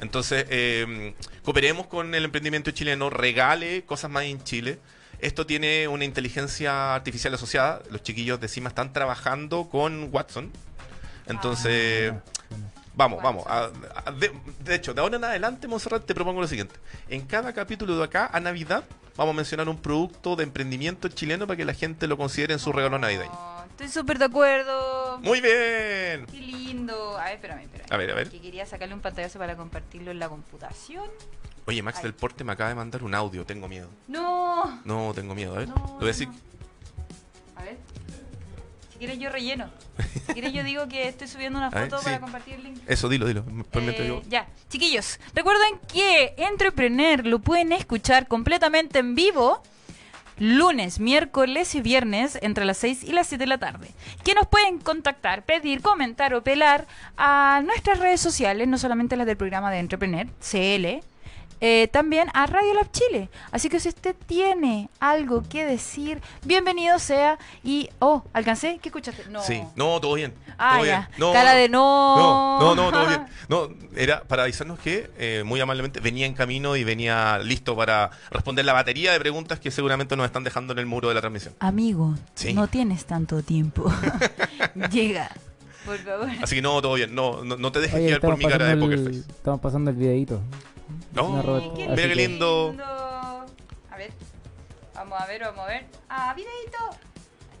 Entonces, 0.00 0.46
eh, 0.50 1.14
cooperemos 1.44 1.86
con 1.86 2.14
el 2.14 2.24
emprendimiento 2.24 2.70
chileno, 2.70 3.10
regale 3.10 3.82
cosas 3.84 4.10
más 4.10 4.24
en 4.24 4.42
Chile. 4.42 4.78
Esto 5.20 5.46
tiene 5.46 5.88
una 5.88 6.04
inteligencia 6.04 6.94
artificial 6.94 7.34
asociada. 7.34 7.82
Los 7.90 8.02
chiquillos 8.02 8.40
de 8.40 8.48
CIMA 8.48 8.68
están 8.68 8.92
trabajando 8.92 9.68
con 9.68 10.10
Watson. 10.12 10.52
Entonces, 11.26 12.12
vamos, 12.96 13.22
vamos. 13.22 13.44
a- 13.46 13.70
a- 14.04 14.10
de, 14.12 14.32
de 14.60 14.74
hecho, 14.74 14.94
de 14.94 15.00
ahora 15.00 15.16
en 15.16 15.24
adelante, 15.24 15.68
Monserrat, 15.68 16.04
te 16.04 16.14
propongo 16.14 16.40
lo 16.40 16.46
siguiente. 16.46 16.74
En 17.08 17.22
cada 17.26 17.52
capítulo 17.52 17.96
de 17.96 18.04
acá, 18.04 18.30
a 18.32 18.40
Navidad, 18.40 18.84
vamos 19.16 19.32
a 19.34 19.36
mencionar 19.36 19.68
un 19.68 19.78
producto 19.78 20.36
de 20.36 20.44
emprendimiento 20.44 21.08
chileno 21.08 21.46
para 21.46 21.56
que 21.56 21.64
la 21.64 21.74
gente 21.74 22.06
lo 22.06 22.16
considere 22.16 22.52
en 22.54 22.58
su 22.58 22.72
regalo 22.72 22.98
navideño. 22.98 23.32
Oh, 23.32 23.64
estoy 23.70 23.88
súper 23.88 24.18
de 24.18 24.24
acuerdo. 24.26 25.18
Muy 25.20 25.40
bien. 25.40 26.26
Qué 26.26 26.38
lindo. 26.40 27.16
A 27.18 27.24
ver, 27.24 27.34
espérame, 27.34 27.60
espérame. 27.62 27.92
A 27.92 27.96
ver, 27.96 28.10
a 28.10 28.14
ver. 28.14 28.30
Que 28.30 28.40
quería 28.40 28.66
sacarle 28.66 28.94
un 28.94 29.00
pantallazo 29.00 29.38
para 29.38 29.56
compartirlo 29.56 30.10
en 30.10 30.18
la 30.18 30.28
computación. 30.28 31.08
Oye, 31.66 31.82
Max 31.82 31.98
Ay. 31.98 32.02
del 32.04 32.14
Porte 32.14 32.44
me 32.44 32.52
acaba 32.52 32.68
de 32.68 32.74
mandar 32.76 33.02
un 33.02 33.14
audio. 33.14 33.46
Tengo 33.46 33.68
miedo. 33.68 33.88
No. 34.06 34.80
No, 34.84 35.12
tengo 35.14 35.34
miedo. 35.34 35.54
A 35.54 35.58
ver. 35.60 35.68
No, 35.68 35.74
Lo 35.74 35.82
voy 35.94 36.04
a 36.04 36.06
decir. 36.08 36.28
no. 36.28 36.34
Si 38.94 38.98
quieres 38.98 39.18
yo 39.18 39.28
relleno. 39.28 39.68
Si 40.26 40.32
quieres 40.32 40.52
yo 40.52 40.62
digo 40.64 40.88
que 40.88 41.08
estoy 41.08 41.28
subiendo 41.28 41.58
una 41.58 41.70
foto 41.72 41.98
sí. 41.98 42.04
para 42.04 42.20
compartir 42.20 42.54
el 42.54 42.62
link. 42.64 42.78
Eso, 42.86 43.08
dilo, 43.08 43.26
dilo. 43.26 43.44
Eh, 43.74 44.04
yo- 44.08 44.22
ya, 44.28 44.46
chiquillos, 44.70 45.18
recuerden 45.34 45.78
que 45.92 46.34
Entrepreneur 46.38 47.26
lo 47.26 47.40
pueden 47.40 47.72
escuchar 47.72 48.26
completamente 48.28 49.00
en 49.00 49.14
vivo 49.14 49.60
lunes, 50.38 50.98
miércoles 50.98 51.74
y 51.76 51.80
viernes 51.80 52.38
entre 52.42 52.64
las 52.64 52.78
6 52.78 53.04
y 53.04 53.12
las 53.12 53.26
7 53.28 53.42
de 53.42 53.46
la 53.48 53.58
tarde. 53.58 53.88
Que 54.24 54.34
nos 54.34 54.46
pueden 54.48 54.78
contactar, 54.78 55.44
pedir, 55.44 55.80
comentar 55.80 56.34
o 56.34 56.42
pelar 56.42 56.86
a 57.16 57.62
nuestras 57.64 57.98
redes 58.00 58.20
sociales, 58.20 58.66
no 58.66 58.78
solamente 58.78 59.16
las 59.16 59.26
del 59.26 59.36
programa 59.36 59.70
de 59.70 59.78
Entrepreneur, 59.78 60.26
CL, 60.40 61.02
eh, 61.66 61.88
también 61.88 62.28
a 62.34 62.44
Radio 62.46 62.74
Lab 62.74 62.90
Chile. 62.92 63.30
Así 63.50 63.70
que 63.70 63.80
si 63.80 63.88
usted 63.88 64.14
tiene 64.26 64.90
algo 65.00 65.42
que 65.48 65.64
decir, 65.64 66.20
bienvenido 66.44 66.98
sea. 66.98 67.38
Y, 67.62 67.88
oh, 68.00 68.22
¿alcancé? 68.34 68.78
¿Qué 68.82 68.90
escuchaste? 68.90 69.24
No. 69.30 69.42
Sí, 69.42 69.62
no, 69.74 69.98
todo 69.98 70.12
bien. 70.12 70.34
Ah, 70.58 70.74
todo 70.74 70.84
ya. 70.84 70.98
bien. 70.98 71.18
No, 71.18 71.32
Cara 71.32 71.54
no, 71.54 71.58
de 71.58 71.68
no. 71.70 72.18
No, 72.18 72.74
no, 72.74 72.74
no, 72.74 72.90
todo 72.90 73.06
bien. 73.06 73.24
No, 73.48 73.68
era 73.96 74.24
para 74.24 74.42
avisarnos 74.42 74.78
que 74.78 75.10
eh, 75.16 75.42
muy 75.46 75.58
amablemente 75.58 76.00
venía 76.00 76.26
en 76.26 76.34
camino 76.34 76.76
y 76.76 76.84
venía 76.84 77.38
listo 77.38 77.74
para 77.74 78.10
responder 78.30 78.66
la 78.66 78.74
batería 78.74 79.12
de 79.12 79.20
preguntas 79.20 79.58
que 79.58 79.70
seguramente 79.70 80.16
nos 80.16 80.26
están 80.26 80.44
dejando 80.44 80.74
en 80.74 80.80
el 80.80 80.86
muro 80.86 81.08
de 81.08 81.14
la 81.14 81.20
transmisión. 81.22 81.54
Amigo, 81.60 82.14
Sí. 82.34 82.52
no 82.52 82.68
tienes 82.68 83.06
tanto 83.06 83.42
tiempo. 83.42 83.90
Llega, 84.90 85.30
por 85.86 85.96
favor. 85.98 86.28
Así 86.42 86.56
que 86.56 86.62
no, 86.62 86.82
todo 86.82 86.92
bien. 86.94 87.14
No, 87.14 87.42
no, 87.42 87.56
no 87.56 87.72
te 87.72 87.80
dejes 87.80 87.94
Oye, 87.96 88.06
guiar 88.08 88.20
por 88.20 88.36
mi 88.36 88.44
cara 88.44 88.66
de 88.66 88.74
pasando, 88.76 88.84
poker 88.86 88.98
el, 88.98 89.04
face. 89.22 89.32
estamos 89.34 89.60
pasando 89.62 89.90
el 89.90 89.96
videito. 89.96 90.40
No, 91.12 91.72
mira 91.76 91.94
qué 91.96 92.14
lindo. 92.14 92.74
A 93.90 93.96
ver, 93.96 94.12
vamos 94.94 95.20
a 95.20 95.26
ver, 95.26 95.40
vamos 95.42 95.60
a 95.64 95.66
ver. 95.68 95.86
Ah, 96.08 96.34
videito. 96.34 96.78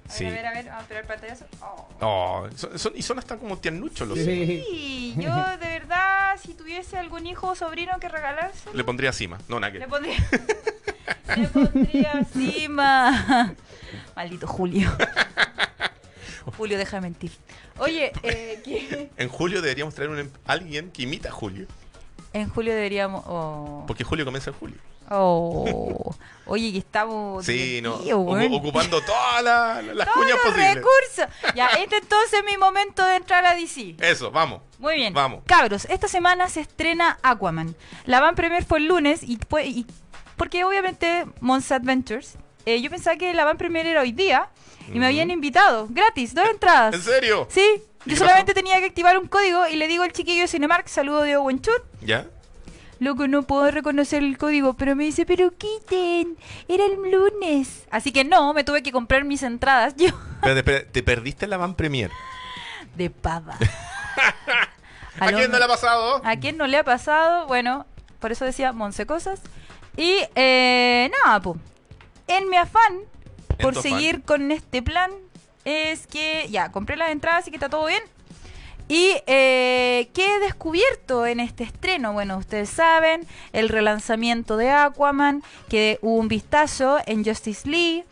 A 0.06 0.10
Sí. 0.10 0.24
ver, 0.24 0.44
a 0.46 0.50
ver, 0.52 0.52
a 0.52 0.52
ver, 0.54 0.64
vamos 0.66 0.78
a 0.78 0.82
esperar 0.82 1.02
el 1.02 1.08
pantallazo. 1.08 1.46
Oh. 1.62 1.88
Oh, 2.00 2.48
son, 2.56 2.78
son- 2.78 2.92
y 2.94 3.02
son 3.02 3.18
hasta 3.18 3.36
como 3.38 3.56
tiernuchos 3.58 4.06
los. 4.06 4.18
Sí. 4.18 4.62
Sí, 4.68 5.14
yo 5.18 5.34
de 5.58 5.66
verdad, 5.66 6.38
si 6.42 6.52
tuviese 6.54 6.98
algún 6.98 7.26
hijo 7.26 7.48
o 7.48 7.54
sobrino 7.54 7.98
que 8.00 8.08
regalarse, 8.08 8.70
Le 8.74 8.84
pondría 8.84 9.12
cima. 9.12 9.38
No, 9.48 9.58
nada 9.60 9.72
le 9.78 9.88
pondría. 9.88 10.16
le 11.36 11.48
pondría 11.48 12.12
encima. 12.12 13.54
Maldito 14.14 14.46
Julio. 14.46 14.90
Julio, 16.58 16.76
deja 16.76 16.98
de 16.98 17.00
mentir. 17.00 17.32
Oye, 17.78 18.12
eh, 18.22 18.60
¿qué? 18.64 19.10
En 19.16 19.28
julio 19.30 19.62
deberíamos 19.62 19.94
traer 19.94 20.10
un, 20.10 20.18
em- 20.18 20.30
alguien 20.44 20.90
que 20.90 21.02
imita 21.02 21.30
a 21.30 21.32
Julio. 21.32 21.66
En 22.34 22.48
julio 22.50 22.74
deberíamos... 22.74 23.24
oh. 23.26 23.84
Porque 23.86 24.04
julio 24.04 24.24
comienza 24.26 24.50
en 24.50 24.56
julio. 24.56 24.76
Oh. 25.10 26.14
Oye, 26.46 26.72
que 26.72 26.78
estamos... 26.78 27.44
Sí, 27.44 27.80
no. 27.82 27.94
ocupando 28.56 29.00
todas 29.02 29.42
la- 29.42 29.80
las 29.82 30.06
Todos 30.06 30.18
cuñas 30.18 30.30
los 30.36 30.40
posibles. 30.54 30.74
recursos. 30.74 31.54
Ya, 31.54 31.66
este 31.68 31.96
entonces 31.98 32.32
es 32.34 32.44
mi 32.44 32.56
momento 32.58 33.04
de 33.04 33.16
entrar 33.16 33.44
a 33.46 33.54
DC. 33.54 33.96
Eso, 34.00 34.30
vamos. 34.30 34.60
Muy 34.78 34.96
bien. 34.96 35.12
Vamos. 35.14 35.42
Cabros, 35.46 35.86
esta 35.86 36.08
semana 36.08 36.48
se 36.48 36.60
estrena 36.60 37.18
Aquaman. 37.22 37.74
La 38.06 38.20
van 38.20 38.34
premier 38.34 38.64
fue 38.64 38.78
el 38.78 38.86
lunes 38.86 39.22
y, 39.22 39.38
fue- 39.48 39.66
y- 39.66 39.86
porque 40.36 40.64
obviamente 40.64 41.26
Monster 41.40 41.80
Adventures. 41.80 42.36
eh, 42.66 42.80
yo 42.80 42.90
pensaba 42.90 43.16
que 43.16 43.32
la 43.34 43.44
van 43.44 43.56
premier 43.58 43.86
era 43.86 44.00
hoy 44.02 44.12
día 44.12 44.48
y 44.92 44.98
me 44.98 45.06
habían 45.06 45.30
invitado 45.30 45.86
gratis, 45.90 46.34
dos 46.34 46.46
entradas. 46.48 46.94
¿En 46.94 47.02
serio? 47.02 47.46
Sí. 47.50 47.82
¿Y 48.06 48.10
Yo 48.10 48.16
solamente 48.16 48.52
pasó? 48.52 48.62
tenía 48.62 48.78
que 48.80 48.86
activar 48.86 49.18
un 49.18 49.28
código 49.28 49.66
y 49.66 49.76
le 49.76 49.88
digo 49.88 50.02
al 50.02 50.12
chiquillo 50.12 50.42
de 50.42 50.48
Cinemark, 50.48 50.88
saludo 50.88 51.22
de 51.22 51.36
Owen 51.36 51.60
Chun. 51.60 51.74
¿Ya? 52.02 52.26
Loco, 53.00 53.26
no 53.28 53.42
puedo 53.42 53.70
reconocer 53.70 54.22
el 54.22 54.38
código, 54.38 54.74
pero 54.74 54.94
me 54.94 55.04
dice, 55.04 55.26
pero 55.26 55.52
quiten, 55.56 56.36
era 56.68 56.84
el 56.84 57.10
lunes. 57.10 57.84
Así 57.90 58.12
que 58.12 58.24
no, 58.24 58.54
me 58.54 58.64
tuve 58.64 58.82
que 58.82 58.92
comprar 58.92 59.24
mis 59.24 59.42
entradas 59.42 59.94
yo 59.96 60.08
espérate, 60.42 60.80
te 60.80 61.02
perdiste 61.02 61.46
la 61.46 61.56
van 61.56 61.74
premier. 61.74 62.10
de 62.96 63.10
pava. 63.10 63.56
¿A 65.20 65.32
quién 65.32 65.50
no 65.50 65.58
le 65.58 65.64
ha 65.64 65.68
pasado? 65.68 66.20
¿A 66.24 66.36
quién 66.36 66.56
no 66.56 66.66
le 66.66 66.76
ha 66.76 66.84
pasado? 66.84 67.46
Bueno, 67.46 67.86
por 68.20 68.32
eso 68.32 68.44
decía 68.44 68.72
Monse 68.72 69.06
Cosas. 69.06 69.40
Y 69.96 70.18
eh, 70.34 71.10
nada, 71.24 71.40
po. 71.40 71.56
En 72.26 72.48
mi 72.48 72.56
afán 72.56 73.00
por 73.60 73.80
seguir 73.80 74.22
con 74.22 74.50
este 74.50 74.82
plan 74.82 75.10
es 75.64 76.06
que 76.06 76.46
ya 76.50 76.70
compré 76.72 76.96
las 76.96 77.10
entradas, 77.10 77.42
así 77.42 77.50
que 77.50 77.56
está 77.56 77.68
todo 77.68 77.86
bien. 77.86 78.02
Y 78.86 79.16
eh, 79.26 80.10
¿qué 80.12 80.36
he 80.36 80.40
descubierto 80.40 81.24
en 81.26 81.40
este 81.40 81.64
estreno? 81.64 82.12
Bueno, 82.12 82.36
ustedes 82.36 82.68
saben, 82.68 83.26
el 83.52 83.70
relanzamiento 83.70 84.58
de 84.58 84.70
Aquaman, 84.70 85.42
que 85.70 85.98
hubo 86.02 86.16
un 86.16 86.28
vistazo 86.28 86.98
en 87.06 87.24
Justice 87.24 87.66
League. 87.68 88.04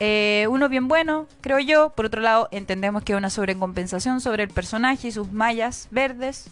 eh, 0.00 0.46
uno 0.50 0.68
bien 0.68 0.86
bueno, 0.86 1.26
creo 1.40 1.58
yo. 1.58 1.90
Por 1.90 2.04
otro 2.06 2.20
lado, 2.20 2.48
entendemos 2.52 3.02
que 3.02 3.14
es 3.14 3.16
una 3.18 3.30
sobrecompensación 3.30 4.20
sobre 4.20 4.42
el 4.44 4.50
personaje 4.50 5.08
y 5.08 5.12
sus 5.12 5.32
mallas 5.32 5.88
verdes 5.90 6.48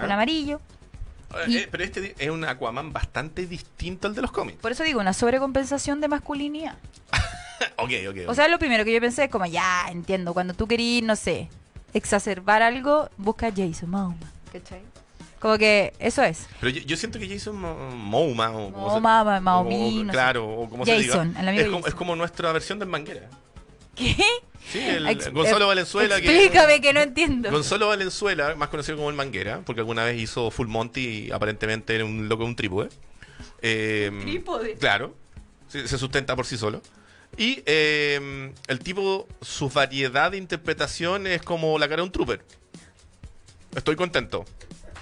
con 0.00 0.10
amarillo. 0.10 0.60
Eh, 1.34 1.44
Y- 1.48 1.56
eh, 1.58 1.68
pero 1.70 1.84
este 1.84 2.14
es 2.18 2.30
un 2.30 2.42
Aquaman 2.44 2.92
bastante 2.94 3.46
distinto 3.46 4.08
al 4.08 4.14
de 4.14 4.22
los 4.22 4.32
cómics. 4.32 4.58
Por 4.62 4.72
eso 4.72 4.82
digo, 4.84 5.00
una 5.00 5.12
sobrecompensación 5.12 6.00
de 6.00 6.08
masculinidad. 6.08 6.76
ok, 7.76 7.90
ok. 8.10 8.16
ok. 8.24 8.28
O 8.28 8.34
sea, 8.34 8.48
lo 8.48 8.58
primero 8.58 8.84
que 8.84 8.92
yo 8.92 9.00
pensé 9.00 9.24
es 9.24 9.30
como, 9.30 9.46
ya, 9.46 9.86
entiendo, 9.90 10.34
cuando 10.34 10.54
tú 10.54 10.66
querís, 10.66 11.02
no 11.02 11.16
sé, 11.16 11.48
exacerbar 11.94 12.62
algo, 12.62 13.08
busca 13.16 13.46
a 13.48 13.50
Jason 13.50 13.90
Momoa. 13.90 14.14
¿Cachai? 14.52 14.80
Como 15.40 15.56
que 15.56 15.92
eso 16.00 16.22
es. 16.24 16.46
Pero 16.60 16.70
yo, 16.72 16.82
yo 16.82 16.96
siento 16.96 17.18
que 17.18 17.28
Jason 17.28 17.56
Mo- 17.56 17.76
Momoa 17.94 18.50
o 18.50 18.72
como 18.72 18.94
se- 18.94 19.00
Maomí, 19.00 19.98
o- 20.00 20.04
no 20.04 20.10
sé. 20.10 20.12
claro, 20.12 20.48
o 20.48 20.68
como 20.68 20.84
se 20.84 20.94
diga, 20.98 21.14
Jason, 21.14 21.36
el 21.38 21.48
amigo 21.48 21.62
es, 21.62 21.66
como, 21.70 21.76
Jason. 21.78 21.88
es 21.88 21.94
como 21.94 22.16
nuestra 22.16 22.52
versión 22.52 22.78
del 22.80 22.88
Manguera. 22.88 23.28
¿Qué? 23.94 24.16
Sí, 24.72 24.80
el 24.80 25.08
Ex- 25.08 25.32
Gonzalo 25.32 25.64
eh, 25.64 25.68
Valenzuela 25.68 26.20
que 26.20 26.26
Explícame 26.28 26.80
que 26.80 26.92
no 26.92 27.00
entiendo. 27.00 27.50
Gonzalo 27.50 27.88
Valenzuela, 27.88 28.54
más 28.56 28.68
conocido 28.68 28.96
como 28.96 29.08
el 29.10 29.16
Manguera, 29.16 29.62
porque 29.64 29.80
alguna 29.80 30.04
vez 30.04 30.20
hizo 30.20 30.50
Full 30.50 30.66
Monty 30.68 31.00
y 31.28 31.30
aparentemente 31.32 31.94
era 31.94 32.04
un 32.04 32.28
loco 32.28 32.42
de 32.42 32.48
un 32.50 32.56
trípode. 32.56 32.88
Eh, 33.62 34.10
Trípode. 34.22 34.74
Claro, 34.74 35.14
se, 35.68 35.86
se 35.88 35.98
sustenta 35.98 36.34
por 36.36 36.46
sí 36.46 36.58
solo. 36.58 36.82
Y 37.36 37.62
eh, 37.66 38.52
el 38.66 38.78
tipo, 38.80 39.28
su 39.40 39.68
variedad 39.68 40.30
de 40.32 40.38
interpretación 40.38 41.26
es 41.26 41.42
como 41.42 41.78
la 41.78 41.86
cara 41.88 42.02
de 42.02 42.06
un 42.06 42.12
trooper. 42.12 42.42
Estoy 43.76 43.96
contento. 43.96 44.44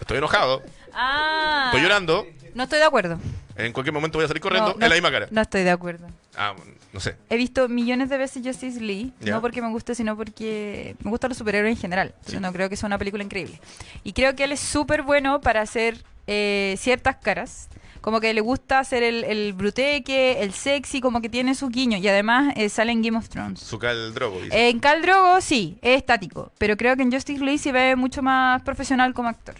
Estoy 0.00 0.18
enojado. 0.18 0.62
Ah. 0.92 1.64
Estoy 1.66 1.82
llorando. 1.82 2.26
No 2.54 2.64
estoy 2.64 2.78
de 2.78 2.84
acuerdo. 2.84 3.18
En 3.56 3.72
cualquier 3.72 3.94
momento 3.94 4.18
voy 4.18 4.24
a 4.24 4.28
salir 4.28 4.42
corriendo 4.42 4.72
No, 4.72 4.76
no- 4.78 4.84
en 4.84 4.88
la 4.90 4.94
misma 4.96 5.10
cara. 5.10 5.28
No 5.30 5.40
estoy 5.40 5.62
de 5.62 5.70
acuerdo. 5.70 6.06
Ah, 6.36 6.54
no 6.92 7.00
sé. 7.00 7.16
He 7.30 7.36
visto 7.36 7.68
millones 7.68 8.10
de 8.10 8.18
veces 8.18 8.42
Justice 8.44 8.80
League, 8.80 9.12
Ya. 9.20 9.32
no 9.32 9.40
porque 9.40 9.62
me 9.62 9.70
guste, 9.70 9.94
sino 9.94 10.16
porque 10.16 10.94
me 11.02 11.10
gustan 11.10 11.30
los 11.30 11.38
superhéroes 11.38 11.74
en 11.74 11.80
general. 11.80 12.14
Sí. 12.26 12.38
no 12.38 12.52
creo 12.52 12.68
que 12.68 12.76
sea 12.76 12.86
una 12.86 12.98
película 12.98 13.22
increíble. 13.24 13.58
Y 14.04 14.12
creo 14.12 14.34
que 14.36 14.44
él 14.44 14.52
es 14.52 14.60
súper 14.60 15.02
bueno 15.02 15.40
para 15.40 15.62
hacer 15.62 16.02
eh, 16.26 16.74
ciertas 16.78 17.16
caras. 17.16 17.68
Como 18.06 18.20
que 18.20 18.32
le 18.32 18.40
gusta 18.40 18.78
hacer 18.78 19.02
el, 19.02 19.24
el 19.24 19.52
bruteque, 19.52 20.40
el 20.40 20.52
sexy, 20.52 21.00
como 21.00 21.20
que 21.20 21.28
tiene 21.28 21.56
sus 21.56 21.70
guiños. 21.70 22.00
Y 22.00 22.06
además 22.06 22.54
eh, 22.56 22.68
sale 22.68 22.92
en 22.92 23.02
Game 23.02 23.18
of 23.18 23.28
Thrones. 23.28 23.58
Zucal 23.58 24.14
Drogo. 24.14 24.40
dice. 24.42 24.68
En 24.68 24.78
Cal 24.78 25.02
Drogo 25.02 25.40
sí, 25.40 25.76
es 25.82 25.96
estático, 25.96 26.52
pero 26.56 26.76
creo 26.76 26.94
que 26.94 27.02
en 27.02 27.10
Justice 27.10 27.44
League 27.44 27.58
se 27.58 27.72
ve 27.72 27.96
mucho 27.96 28.22
más 28.22 28.62
profesional 28.62 29.12
como 29.12 29.28
actor. 29.28 29.56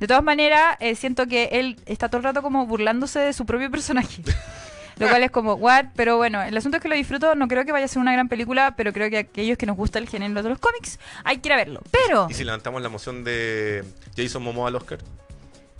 De 0.00 0.08
todas 0.08 0.24
maneras, 0.24 0.76
eh, 0.80 0.96
siento 0.96 1.28
que 1.28 1.44
él 1.52 1.78
está 1.86 2.08
todo 2.08 2.16
el 2.16 2.24
rato 2.24 2.42
como 2.42 2.66
burlándose 2.66 3.20
de 3.20 3.32
su 3.32 3.46
propio 3.46 3.70
personaje. 3.70 4.20
Lo 4.98 5.08
cual 5.08 5.22
es 5.22 5.30
como, 5.30 5.54
what? 5.54 5.84
Pero 5.94 6.16
bueno, 6.16 6.42
el 6.42 6.56
asunto 6.56 6.78
es 6.78 6.82
que 6.82 6.88
lo 6.88 6.96
disfruto, 6.96 7.36
no 7.36 7.46
creo 7.46 7.64
que 7.64 7.70
vaya 7.70 7.84
a 7.84 7.88
ser 7.88 8.02
una 8.02 8.12
gran 8.12 8.28
película, 8.28 8.74
pero 8.76 8.92
creo 8.92 9.10
que 9.10 9.18
aquellos 9.18 9.58
que 9.58 9.66
nos 9.66 9.76
gusta 9.76 10.00
el 10.00 10.08
género 10.08 10.42
de 10.42 10.48
los 10.48 10.58
cómics, 10.58 10.98
hay 11.22 11.38
que 11.38 11.50
ir 11.50 11.52
a 11.52 11.56
verlo. 11.56 11.82
Pero... 11.92 12.26
¿Y 12.28 12.34
si 12.34 12.42
levantamos 12.42 12.82
la 12.82 12.88
moción 12.88 13.22
de 13.22 13.84
Jason 14.16 14.42
Momoa 14.42 14.70
al 14.70 14.74
Oscar? 14.74 14.98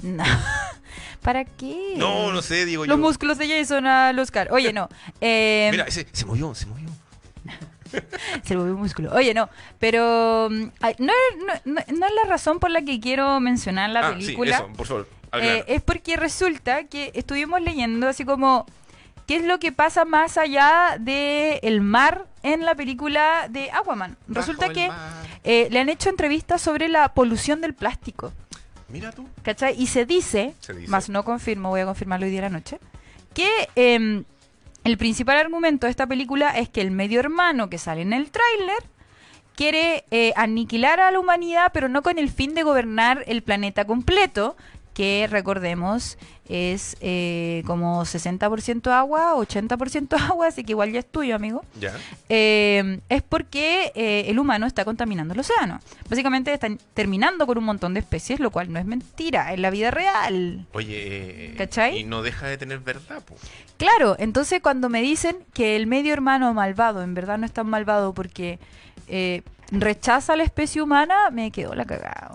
No. 0.03 0.25
¿Para 1.23 1.45
qué? 1.45 1.95
No, 1.97 2.33
no 2.33 2.41
sé, 2.43 2.65
digo 2.67 2.85
Los 2.87 2.97
yo. 2.97 3.03
músculos 3.03 3.39
de 3.39 3.49
Jason 3.49 3.87
al 3.87 4.19
Oscar. 4.19 4.49
Oye, 4.53 4.73
no. 4.73 4.89
eh, 5.21 5.69
Mira, 5.73 5.85
ese, 5.85 6.07
se 6.13 6.25
movió, 6.25 6.55
se 6.55 6.67
movió. 6.67 6.89
Se 8.43 8.57
movió 8.57 8.75
un 8.75 8.81
músculo. 8.81 9.13
Oye, 9.15 9.33
no, 9.33 9.49
pero 9.79 10.49
mm, 10.51 10.65
ay, 10.81 10.97
no, 10.99 11.13
es- 11.13 11.37
no- 11.65 11.73
no- 11.75 11.99
no 11.99 12.07
es 12.07 12.13
la 12.25 12.29
razón 12.29 12.59
por 12.59 12.71
la 12.71 12.83
que 12.83 13.01
quiero 13.01 13.39
mencionar 13.41 13.91
la 13.91 14.09
ah, 14.09 14.11
película. 14.13 14.59
sí, 14.59 14.63
eso, 14.65 14.73
por 14.77 14.87
favor. 14.87 15.09
Eh, 15.41 15.65
es 15.69 15.83
porque 15.83 16.17
resulta 16.17 16.85
que 16.85 17.13
estuvimos 17.15 17.61
leyendo 17.63 18.09
así 18.09 18.25
como 18.25 18.67
qué 19.27 19.37
es 19.37 19.45
lo 19.45 19.59
que 19.59 19.71
pasa 19.73 20.05
más 20.05 20.37
allá 20.39 20.97
de 20.99 21.61
el 21.63 21.81
mar 21.81 22.27
en 22.43 22.65
la 22.65 22.75
película 22.75 23.47
de 23.51 23.71
Aquaman. 23.71 24.17
Resulta 24.29 24.71
que 24.71 24.91
eh, 25.45 25.69
le 25.71 25.79
han 25.81 25.89
hecho 25.89 26.09
entrevistas 26.11 26.61
sobre 26.63 26.89
la 26.89 27.13
polución 27.15 27.61
del 27.61 27.75
plástico. 27.75 28.33
Mira 28.97 29.13
tú. 29.13 29.27
¿Cachai? 29.43 29.81
Y 29.81 29.87
se 29.87 30.05
dice, 30.07 30.55
Se 30.61 30.73
dice. 30.75 30.91
más 30.91 31.09
no 31.09 31.25
confirmo, 31.25 31.69
voy 31.71 31.81
a 31.81 31.87
confirmarlo 31.87 32.27
hoy 32.27 32.31
día 32.31 32.41
a 32.41 32.45
la 32.45 32.51
noche, 32.51 32.79
que 33.35 33.49
em, 33.77 34.25
el 34.85 34.97
principal 34.99 35.37
argumento 35.39 35.87
de 35.87 35.91
esta 35.91 36.07
película 36.07 36.51
es 36.51 36.69
que 36.69 36.81
el 36.81 36.91
medio 36.91 37.21
hermano 37.21 37.69
que 37.71 37.79
sale 37.79 38.03
en 38.03 38.13
el 38.13 38.31
tráiler 38.31 38.83
quiere 39.55 40.05
eh, 40.11 40.33
aniquilar 40.37 41.01
a 41.01 41.11
la 41.11 41.19
humanidad, 41.19 41.71
pero 41.73 41.89
no 41.89 42.03
con 42.03 42.19
el 42.19 42.29
fin 42.31 42.55
de 42.55 42.63
gobernar 42.63 43.25
el 43.27 43.43
planeta 43.43 43.87
completo, 43.87 44.57
que 44.97 45.29
recordemos 45.31 46.17
es 46.49 46.97
eh, 47.03 47.63
como 47.67 48.07
60% 48.07 48.91
agua, 48.91 49.35
80% 49.35 50.19
agua, 50.31 50.47
así 50.47 50.65
que 50.65 50.73
igual 50.73 50.91
ya 50.91 51.01
es 51.01 51.07
tuyo, 51.07 51.37
amigo. 51.37 51.63
Ya. 51.79 51.93
Eh, 52.31 53.01
es 53.11 53.23
porque 53.23 53.93
eh, 53.95 54.25
el 54.29 54.39
humano 54.39 54.67
está 54.67 54.87
contaminando 54.87 55.35
el 55.35 55.41
océano. 55.41 55.81
Básicamente 56.09 56.51
están 56.51 56.79
terminando 56.95 57.47
con 57.47 57.59
un 57.59 57.65
montón 57.65 57.93
de 57.93 58.01
especies, 58.01 58.41
lo 58.41 58.51
cual 58.51 58.73
no 58.73 58.79
es 58.79 58.87
mentira, 58.87 59.53
es 59.53 59.61
la 59.61 59.69
vida 59.69 59.91
real. 59.91 60.65
Oye, 60.73 61.51
eh, 61.51 61.55
¿Cachai? 61.59 61.99
y 61.99 62.05
no 62.05 62.23
deja 62.23 62.47
de 62.47 62.57
tener 62.57 62.79
verdad, 62.79 63.23
po. 63.23 63.37
Claro, 63.77 64.17
entonces 64.19 64.63
cuando 64.63 64.89
me 64.89 65.03
dicen 65.03 65.37
que 65.53 65.77
el 65.77 65.87
medio 65.87 66.15
hermano 66.15 66.55
malvado 66.55 67.03
en 67.03 67.13
verdad 67.13 67.37
no 67.37 67.45
es 67.45 67.53
tan 67.53 67.69
malvado 67.69 68.15
porque 68.15 68.59
rechaza 69.71 70.33
a 70.33 70.37
la 70.37 70.45
especie 70.45 70.81
humana, 70.81 71.29
me 71.31 71.51
quedó 71.51 71.75
la 71.75 71.85
cagada. 71.85 72.33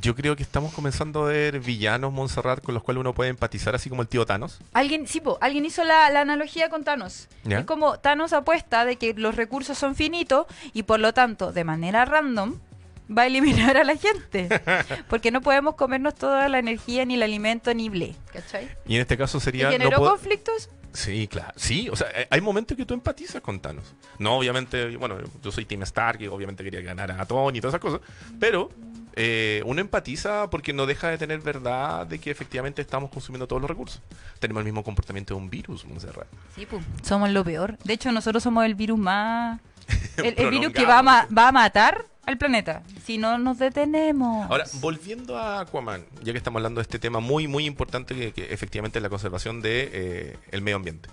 Yo 0.00 0.14
creo 0.14 0.34
que 0.34 0.42
estamos 0.42 0.72
comenzando 0.72 1.24
a 1.24 1.28
ver 1.28 1.60
villanos 1.60 2.12
Montserrat 2.12 2.62
con 2.62 2.74
los 2.74 2.82
cuales 2.82 3.00
uno 3.00 3.14
puede 3.14 3.30
empatizar, 3.30 3.74
así 3.74 3.88
como 3.88 4.02
el 4.02 4.08
tío 4.08 4.26
Thanos. 4.26 4.58
Alguien, 4.72 5.06
sí, 5.06 5.20
po, 5.20 5.38
alguien 5.40 5.64
hizo 5.64 5.84
la, 5.84 6.10
la 6.10 6.20
analogía 6.20 6.68
con 6.68 6.84
Thanos. 6.84 7.28
¿Ya? 7.44 7.60
Es 7.60 7.64
como 7.64 7.98
Thanos 7.98 8.32
apuesta 8.32 8.84
de 8.84 8.96
que 8.96 9.14
los 9.14 9.36
recursos 9.36 9.78
son 9.78 9.94
finitos 9.94 10.46
y 10.72 10.82
por 10.82 11.00
lo 11.00 11.14
tanto, 11.14 11.52
de 11.52 11.64
manera 11.64 12.04
random, 12.04 12.58
va 13.16 13.22
a 13.22 13.26
eliminar 13.26 13.76
a 13.76 13.84
la 13.84 13.96
gente. 13.96 14.48
Porque 15.08 15.30
no 15.30 15.40
podemos 15.40 15.74
comernos 15.74 16.14
toda 16.14 16.48
la 16.48 16.58
energía, 16.58 17.04
ni 17.04 17.14
el 17.14 17.22
alimento, 17.22 17.72
ni 17.74 17.88
ble. 17.88 18.14
¿Cachai? 18.32 18.68
Y 18.86 18.96
en 18.96 19.02
este 19.02 19.16
caso 19.16 19.38
¿Y 19.38 19.40
sería... 19.40 19.70
generó 19.70 19.98
conflictos? 19.98 20.70
Sí, 20.92 21.26
claro. 21.26 21.52
Sí, 21.56 21.88
o 21.88 21.96
sea, 21.96 22.08
eh, 22.14 22.28
hay 22.30 22.40
momentos 22.40 22.76
que 22.76 22.86
tú 22.86 22.94
empatizas 22.94 23.42
con 23.42 23.58
Thanos. 23.60 23.94
No, 24.18 24.38
obviamente, 24.38 24.96
bueno, 24.96 25.18
yo 25.42 25.50
soy 25.50 25.64
Team 25.64 25.82
Stark 25.82 26.20
y 26.22 26.28
obviamente 26.28 26.62
quería 26.62 26.80
ganar 26.82 27.10
a 27.10 27.26
Tony 27.26 27.58
y 27.58 27.60
todas 27.60 27.72
esas 27.74 27.80
cosas. 27.80 28.00
Pero 28.38 28.70
eh, 29.16 29.62
uno 29.66 29.80
empatiza 29.80 30.48
porque 30.50 30.72
no 30.72 30.86
deja 30.86 31.08
de 31.08 31.18
tener 31.18 31.40
verdad 31.40 32.06
de 32.06 32.18
que 32.18 32.30
efectivamente 32.30 32.82
estamos 32.82 33.10
consumiendo 33.10 33.46
todos 33.46 33.62
los 33.62 33.68
recursos. 33.70 34.00
Tenemos 34.38 34.60
el 34.60 34.64
mismo 34.64 34.82
comportamiento 34.84 35.34
de 35.34 35.40
un 35.40 35.50
virus, 35.50 35.84
Montserrat. 35.84 36.26
Sí, 36.54 36.66
pues, 36.66 36.84
somos 37.02 37.30
lo 37.30 37.44
peor. 37.44 37.78
De 37.84 37.92
hecho, 37.94 38.10
nosotros 38.12 38.42
somos 38.42 38.64
el 38.64 38.74
virus 38.74 38.98
más... 38.98 39.60
El, 40.16 40.34
el 40.38 40.50
virus 40.50 40.72
que 40.72 40.86
va 40.86 41.00
a, 41.00 41.02
ma- 41.02 41.28
va 41.36 41.48
a 41.48 41.52
matar 41.52 42.06
al 42.24 42.38
planeta. 42.38 42.82
Si 43.04 43.18
no 43.18 43.36
nos 43.36 43.58
detenemos. 43.58 44.48
Ahora, 44.50 44.64
volviendo 44.74 45.36
a 45.36 45.60
Aquaman, 45.60 46.04
ya 46.22 46.32
que 46.32 46.38
estamos 46.38 46.60
hablando 46.60 46.78
de 46.78 46.82
este 46.82 46.98
tema 46.98 47.20
muy, 47.20 47.46
muy 47.48 47.66
importante 47.66 48.14
que, 48.14 48.32
que 48.32 48.52
efectivamente 48.52 48.98
es 48.98 49.02
la 49.02 49.10
conservación 49.10 49.60
de 49.60 49.90
eh, 49.92 50.36
el 50.52 50.62
medio 50.62 50.76
ambiente. 50.76 51.08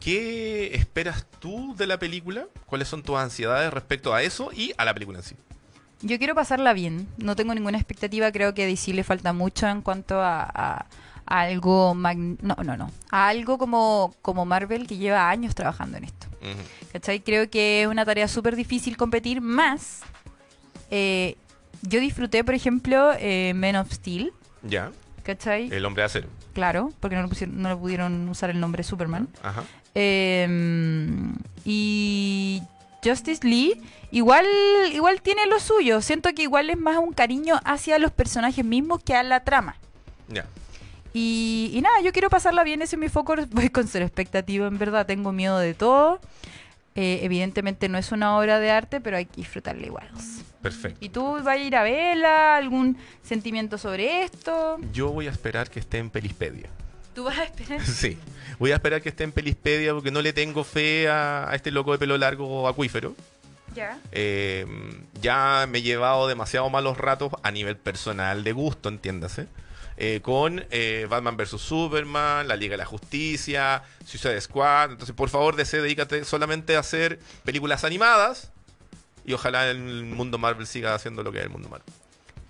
¿qué 0.00 0.74
esperas 0.74 1.26
tú 1.38 1.74
de 1.76 1.86
la 1.86 1.98
película? 1.98 2.46
¿Cuáles 2.66 2.88
son 2.88 3.02
tus 3.02 3.16
ansiedades 3.16 3.72
respecto 3.72 4.12
a 4.12 4.22
eso 4.22 4.50
y 4.52 4.72
a 4.76 4.84
la 4.84 4.92
película 4.94 5.18
en 5.18 5.24
sí? 5.24 5.36
Yo 6.02 6.18
quiero 6.18 6.34
pasarla 6.34 6.72
bien. 6.72 7.06
No 7.16 7.36
tengo 7.36 7.54
ninguna 7.54 7.78
expectativa. 7.78 8.30
Creo 8.32 8.54
que 8.54 8.64
a 8.64 8.66
DC 8.66 8.92
le 8.92 9.04
falta 9.04 9.32
mucho 9.32 9.66
en 9.68 9.82
cuanto 9.82 10.20
a, 10.20 10.42
a- 10.42 10.86
a 11.26 11.40
algo. 11.40 11.94
magn- 11.94 12.38
No, 12.42 12.56
no, 12.64 12.76
no. 12.76 12.90
A 13.10 13.28
algo 13.28 13.56
como, 13.58 14.14
como 14.22 14.44
Marvel 14.44 14.86
que 14.86 14.96
lleva 14.96 15.30
años 15.30 15.54
trabajando 15.54 15.98
en 15.98 16.04
esto. 16.04 16.26
Ujú. 16.42 16.60
¿Cachai? 16.92 17.20
Creo 17.20 17.48
que 17.48 17.82
es 17.82 17.88
una 17.88 18.04
tarea 18.04 18.26
súper 18.28 18.56
difícil 18.56 18.96
competir. 18.96 19.40
Más, 19.40 20.00
eh, 20.90 21.36
yo 21.82 22.00
disfruté, 22.00 22.42
por 22.44 22.54
ejemplo, 22.54 23.12
eh, 23.18 23.52
Men 23.54 23.76
of 23.76 23.90
Steel. 23.92 24.32
Ya, 24.62 24.90
¿Cachai? 25.22 25.68
el 25.72 25.84
hombre 25.84 26.02
de 26.02 26.06
acero. 26.06 26.28
Claro, 26.52 26.92
porque 27.00 27.14
no 27.16 27.22
le, 27.22 27.28
pusieron- 27.28 27.56
no 27.62 27.68
le 27.68 27.76
pudieron 27.76 28.28
usar 28.28 28.50
el 28.50 28.58
nombre 28.60 28.82
Superman. 28.82 29.28
Ajá. 29.42 29.62
Eh, 29.94 30.46
y 31.64 32.62
Justice 33.04 33.46
Lee 33.46 33.80
igual 34.10 34.46
igual 34.92 35.20
tiene 35.22 35.46
lo 35.46 35.58
suyo. 35.60 36.00
Siento 36.00 36.32
que 36.34 36.42
igual 36.42 36.70
es 36.70 36.78
más 36.78 36.98
un 36.98 37.12
cariño 37.12 37.60
hacia 37.64 37.98
los 37.98 38.12
personajes 38.12 38.64
mismos 38.64 39.02
que 39.02 39.14
a 39.14 39.22
la 39.22 39.44
trama. 39.44 39.76
Ya. 40.28 40.46
Y, 41.12 41.70
y 41.74 41.80
nada, 41.82 42.00
yo 42.02 42.12
quiero 42.12 42.30
pasarla 42.30 42.64
bien, 42.64 42.80
ese 42.82 42.96
es 42.96 43.00
mi 43.00 43.08
foco. 43.08 43.34
Voy 43.50 43.68
con 43.68 43.86
cero 43.86 44.04
expectativa, 44.04 44.66
en 44.66 44.78
verdad. 44.78 45.06
Tengo 45.06 45.32
miedo 45.32 45.58
de 45.58 45.74
todo. 45.74 46.20
Eh, 46.94 47.20
evidentemente 47.22 47.88
no 47.88 47.96
es 47.96 48.12
una 48.12 48.36
obra 48.36 48.58
de 48.58 48.70
arte, 48.70 49.00
pero 49.00 49.16
hay 49.16 49.24
que 49.24 49.36
disfrutarla 49.36 49.86
igual. 49.86 50.08
Perfecto. 50.60 50.98
¿Y 51.00 51.08
tú 51.08 51.32
vas 51.32 51.46
a 51.46 51.56
ir 51.56 51.74
a 51.74 51.82
verla? 51.82 52.56
¿Algún 52.56 52.96
sentimiento 53.22 53.78
sobre 53.78 54.22
esto? 54.24 54.78
Yo 54.92 55.10
voy 55.10 55.26
a 55.26 55.30
esperar 55.30 55.70
que 55.70 55.80
esté 55.80 55.98
en 55.98 56.10
Pelispedia. 56.10 56.68
¿Tú 57.14 57.24
vas 57.24 57.38
a 57.38 57.44
esperar? 57.44 57.80
Sí, 57.86 58.18
voy 58.58 58.72
a 58.72 58.74
esperar 58.76 59.02
que 59.02 59.10
esté 59.10 59.24
en 59.24 59.32
Pelispedia 59.32 59.92
porque 59.92 60.10
no 60.10 60.22
le 60.22 60.32
tengo 60.32 60.64
fe 60.64 61.08
a, 61.08 61.50
a 61.50 61.54
este 61.54 61.70
loco 61.70 61.92
de 61.92 61.98
pelo 61.98 62.16
largo 62.18 62.68
acuífero. 62.68 63.14
ya. 63.74 63.98
Eh, 64.12 64.66
ya 65.20 65.66
me 65.68 65.78
he 65.78 65.82
llevado 65.82 66.26
demasiado 66.28 66.68
malos 66.70 66.96
ratos 66.98 67.32
a 67.42 67.50
nivel 67.50 67.76
personal 67.76 68.44
de 68.44 68.52
gusto, 68.52 68.88
entiéndase. 68.88 69.46
eh, 69.98 70.20
con 70.22 70.64
eh, 70.70 71.06
Batman 71.08 71.36
vs. 71.36 71.60
Superman, 71.60 72.48
la 72.48 72.56
Liga 72.56 72.72
de 72.72 72.78
la 72.78 72.86
Justicia, 72.86 73.82
Suicide 74.06 74.40
Squad. 74.40 74.92
Entonces, 74.92 75.14
por 75.14 75.28
favor, 75.28 75.54
DC, 75.54 75.80
dedícate 75.82 76.24
solamente 76.24 76.76
a 76.76 76.80
hacer 76.80 77.18
películas 77.44 77.84
animadas. 77.84 78.50
Y 79.24 79.34
ojalá 79.34 79.70
el 79.70 79.78
mundo 80.04 80.38
Marvel 80.38 80.66
siga 80.66 80.94
haciendo 80.94 81.22
lo 81.22 81.30
que 81.30 81.38
es 81.38 81.44
el 81.44 81.50
mundo 81.50 81.68
Marvel. 81.68 81.86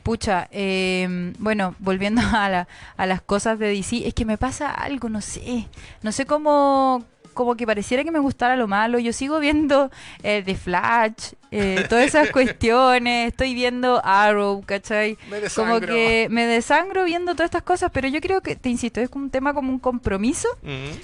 Pucha, 0.02 0.48
eh, 0.50 1.32
bueno, 1.38 1.74
volviendo 1.78 2.20
a, 2.32 2.48
la- 2.48 2.68
a 2.96 3.06
las 3.06 3.22
cosas 3.22 3.58
de 3.58 3.68
DC, 3.68 4.06
es 4.08 4.14
que 4.14 4.24
me 4.24 4.38
pasa 4.38 4.70
algo, 4.70 5.08
no 5.08 5.20
sé, 5.20 5.68
no 6.02 6.10
sé 6.12 6.26
cómo, 6.26 7.04
como 7.32 7.56
que 7.56 7.66
pareciera 7.66 8.04
que 8.04 8.10
me 8.10 8.18
gustara 8.18 8.56
lo 8.56 8.68
malo. 8.68 8.98
Yo 8.98 9.12
sigo 9.12 9.38
viendo 9.40 9.90
eh, 10.22 10.42
The 10.44 10.54
Flash, 10.54 11.32
eh, 11.50 11.84
todas 11.88 12.06
esas 12.06 12.30
cuestiones, 12.32 13.28
estoy 13.28 13.54
viendo 13.54 14.00
Arrow, 14.04 14.62
¿cachai? 14.64 15.18
Me 15.30 15.40
Como 15.54 15.80
que 15.80 16.28
me 16.30 16.46
desangro 16.46 17.04
viendo 17.04 17.32
todas 17.32 17.46
estas 17.46 17.62
cosas, 17.62 17.90
pero 17.92 18.08
yo 18.08 18.20
creo 18.20 18.40
que, 18.40 18.56
te 18.56 18.68
insisto, 18.68 19.00
es 19.00 19.10
un 19.12 19.30
tema 19.30 19.54
como 19.54 19.70
un 19.70 19.78
compromiso 19.78 20.48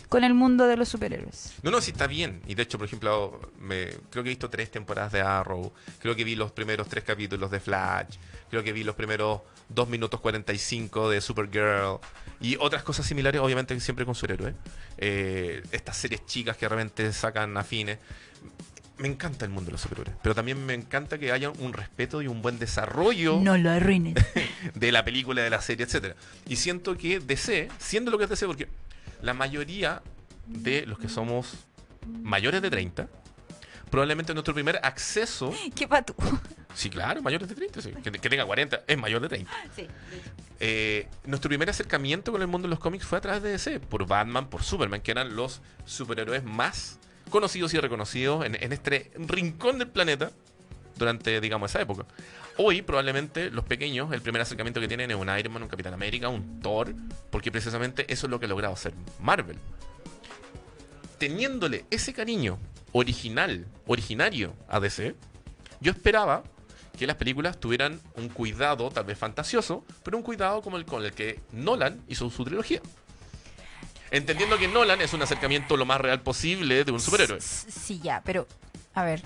con 0.09 0.25
el 0.25 0.35
mundo 0.35 0.67
de 0.67 0.77
los 0.77 0.89
superhéroes. 0.89 1.55
No, 1.63 1.71
no, 1.71 1.81
sí 1.81 1.91
está 1.91 2.07
bien. 2.07 2.41
Y 2.47 2.55
de 2.55 2.63
hecho, 2.63 2.79
por 2.79 2.87
ejemplo, 2.87 3.41
me, 3.59 3.89
creo 4.11 4.23
que 4.23 4.31
he 4.31 4.35
visto 4.35 4.49
tres 4.49 4.71
temporadas 4.71 5.13
de 5.13 5.21
Arrow. 5.21 5.73
Creo 6.01 6.17
que 6.17 6.25
vi 6.25 6.35
los 6.35 6.53
primeros 6.53 6.89
tres 6.89 7.05
capítulos 7.05 7.51
de 7.51 7.61
Flash. 7.61 8.17
Creo 8.51 8.65
que 8.65 8.73
vi 8.73 8.85
los 8.85 8.95
primeros 8.95 9.41
2 9.69 9.89
minutos 9.89 10.21
45 10.21 11.11
de 11.11 11.21
Supergirl. 11.21 11.99
Y 12.41 12.57
otras 12.57 12.83
cosas 12.83 13.07
similares, 13.07 13.41
obviamente, 13.41 13.79
siempre 13.81 14.05
con 14.05 14.15
superhéroes. 14.15 14.55
Eh, 14.99 15.63
estas 15.71 15.97
series 15.97 16.27
chicas 16.27 16.57
que 16.57 16.69
realmente 16.69 17.13
sacan 17.13 17.57
afines. 17.57 17.99
Me 18.99 19.07
encanta 19.07 19.45
el 19.45 19.53
mundo 19.53 19.67
de 19.67 19.73
los 19.73 19.81
superhéroes. 19.81 20.17
Pero 20.23 20.35
también 20.35 20.65
me 20.67 20.75
encanta 20.75 21.19
que 21.19 21.31
haya 21.31 21.51
un 21.51 21.73
respeto 21.73 22.21
y 22.21 22.27
un 22.27 22.43
buen 22.43 22.59
desarrollo 22.59 23.39
No 23.41 23.57
lo 23.57 23.71
arruines. 23.71 24.15
de 24.75 24.93
la 24.93 25.05
película, 25.05 25.43
de 25.43 25.51
la 25.51 25.61
serie, 25.61 25.87
etcétera. 25.87 26.17
Y 26.49 26.57
siento 26.57 26.97
que 26.97 27.21
DC, 27.21 27.69
siendo 27.79 28.11
lo 28.11 28.19
que 28.19 28.25
es 28.25 28.31
DC, 28.31 28.47
porque 28.47 28.69
la 29.23 29.35
mayoría 29.35 30.03
de 30.47 30.85
los 30.87 30.99
que 30.99 31.09
somos 31.09 31.55
mayores 32.07 32.61
de 32.61 32.71
30, 32.71 33.09
probablemente 33.91 34.33
nuestro 34.35 34.55
primer 34.55 34.81
acceso, 34.83 35.53
¿Qué 35.75 35.87
pa' 35.89 36.03
tú? 36.03 36.15
sí, 36.75 36.91
claro, 36.91 37.23
mayores 37.23 37.49
de 37.49 37.55
30, 37.55 37.81
sí, 37.83 37.93
que, 38.03 38.13
que 38.13 38.29
tenga 38.31 38.45
40, 38.45 38.83
es 38.87 38.99
mayor 38.99 39.21
de 39.23 39.29
30. 39.29 39.51
Sí, 39.75 39.87
Eh, 40.61 41.07
nuestro 41.25 41.49
primer 41.49 41.71
acercamiento 41.71 42.33
con 42.33 42.41
el 42.43 42.49
mundo 42.49 42.67
de 42.67 42.71
los 42.71 42.81
cómics 42.81 43.05
fue 43.07 43.19
a 43.19 43.21
través 43.21 43.43
de 43.43 43.51
DC, 43.53 43.81
por 43.81 44.07
Batman, 44.07 44.49
por 44.49 44.63
Superman, 44.63 45.01
que 45.01 45.13
eran 45.13 45.37
los 45.37 45.61
superhéroes 45.87 46.43
más 46.45 46.99
conocidos 47.31 47.75
y 47.75 47.79
reconocidos 47.79 48.45
en, 48.45 48.57
en 48.61 48.73
este 48.73 49.11
rincón 49.17 49.79
del 49.79 49.89
planeta 49.89 50.31
durante, 50.97 51.41
digamos, 51.41 51.71
esa 51.71 51.81
época. 51.81 52.07
Hoy, 52.57 52.83
probablemente, 52.83 53.51
los 53.53 53.65
pequeños, 53.65 54.13
el 54.13 54.21
primer 54.21 54.43
acercamiento 54.43 54.81
que 54.81 54.89
tienen 54.89 55.13
es 55.13 55.17
un 55.17 55.29
Iron 55.39 55.53
Man, 55.53 55.63
un 55.63 55.69
Capitán 55.69 55.95
América, 55.95 56.29
un 56.29 56.61
Thor, 56.61 56.93
porque 57.31 57.53
precisamente 57.53 58.13
eso 58.13 58.27
es 58.27 58.31
lo 58.31 58.41
que 58.41 58.47
ha 58.47 58.49
logrado 58.49 58.75
hacer 58.75 58.93
Marvel. 59.21 59.57
Teniéndole 61.19 61.85
ese 61.91 62.13
cariño 62.13 62.59
original, 62.93 63.67
originario 63.87 64.55
a 64.69 64.81
DC, 64.81 65.15
yo 65.81 65.93
esperaba 65.93 66.43
que 66.99 67.07
las 67.07 67.17
películas 67.17 67.59
tuvieran 67.61 68.01
un 68.17 68.29
cuidado, 68.29 68.91
tal 68.91 69.05
vez 69.05 69.17
fantasioso, 69.17 69.85
pero 70.03 70.17
un 70.17 70.23
cuidado 70.23 70.63
como 70.63 70.77
el 70.77 70.85
con 70.85 71.05
el 71.05 71.13
que 71.13 71.41
Nolan 71.53 72.01
hizo 72.09 72.29
su 72.31 72.45
trilogía. 72.45 72.81
Entendiendo 74.11 74.57
que 74.59 74.69
Nolan 74.69 75.01
es 75.03 75.13
un 75.13 75.23
acercamiento 75.23 75.77
lo 75.77 75.85
más 75.85 76.01
real 76.01 76.21
posible 76.23 76.85
de 76.85 76.93
un 76.93 77.01
superhéroe. 77.01 77.41
Sí, 77.41 78.01
ya, 78.03 78.23
pero, 78.25 78.49
a 78.95 79.05
ver, 79.05 79.23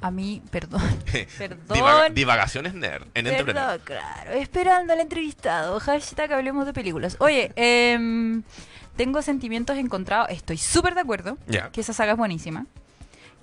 a 0.00 0.10
mí, 0.10 0.40
perdón. 0.50 0.80
Perdón. 1.38 1.60
Divaga- 1.68 2.08
divagaciones 2.08 2.72
nerd 2.74 3.06
en. 3.14 3.24
Perdón, 3.26 3.80
claro. 3.84 4.30
Esperando 4.32 4.92
al 4.92 5.00
entrevistado. 5.00 5.78
Hashtag 5.80 6.32
hablemos 6.32 6.66
de 6.66 6.72
películas. 6.72 7.16
Oye, 7.20 7.52
em, 7.56 8.42
tengo 8.98 9.22
sentimientos 9.22 9.78
encontrados. 9.78 10.28
Estoy 10.28 10.58
súper 10.58 10.94
de 10.94 11.00
acuerdo 11.00 11.38
que 11.72 11.80
esa 11.80 11.94
saga 11.94 12.12
es 12.12 12.18
buenísima. 12.18 12.66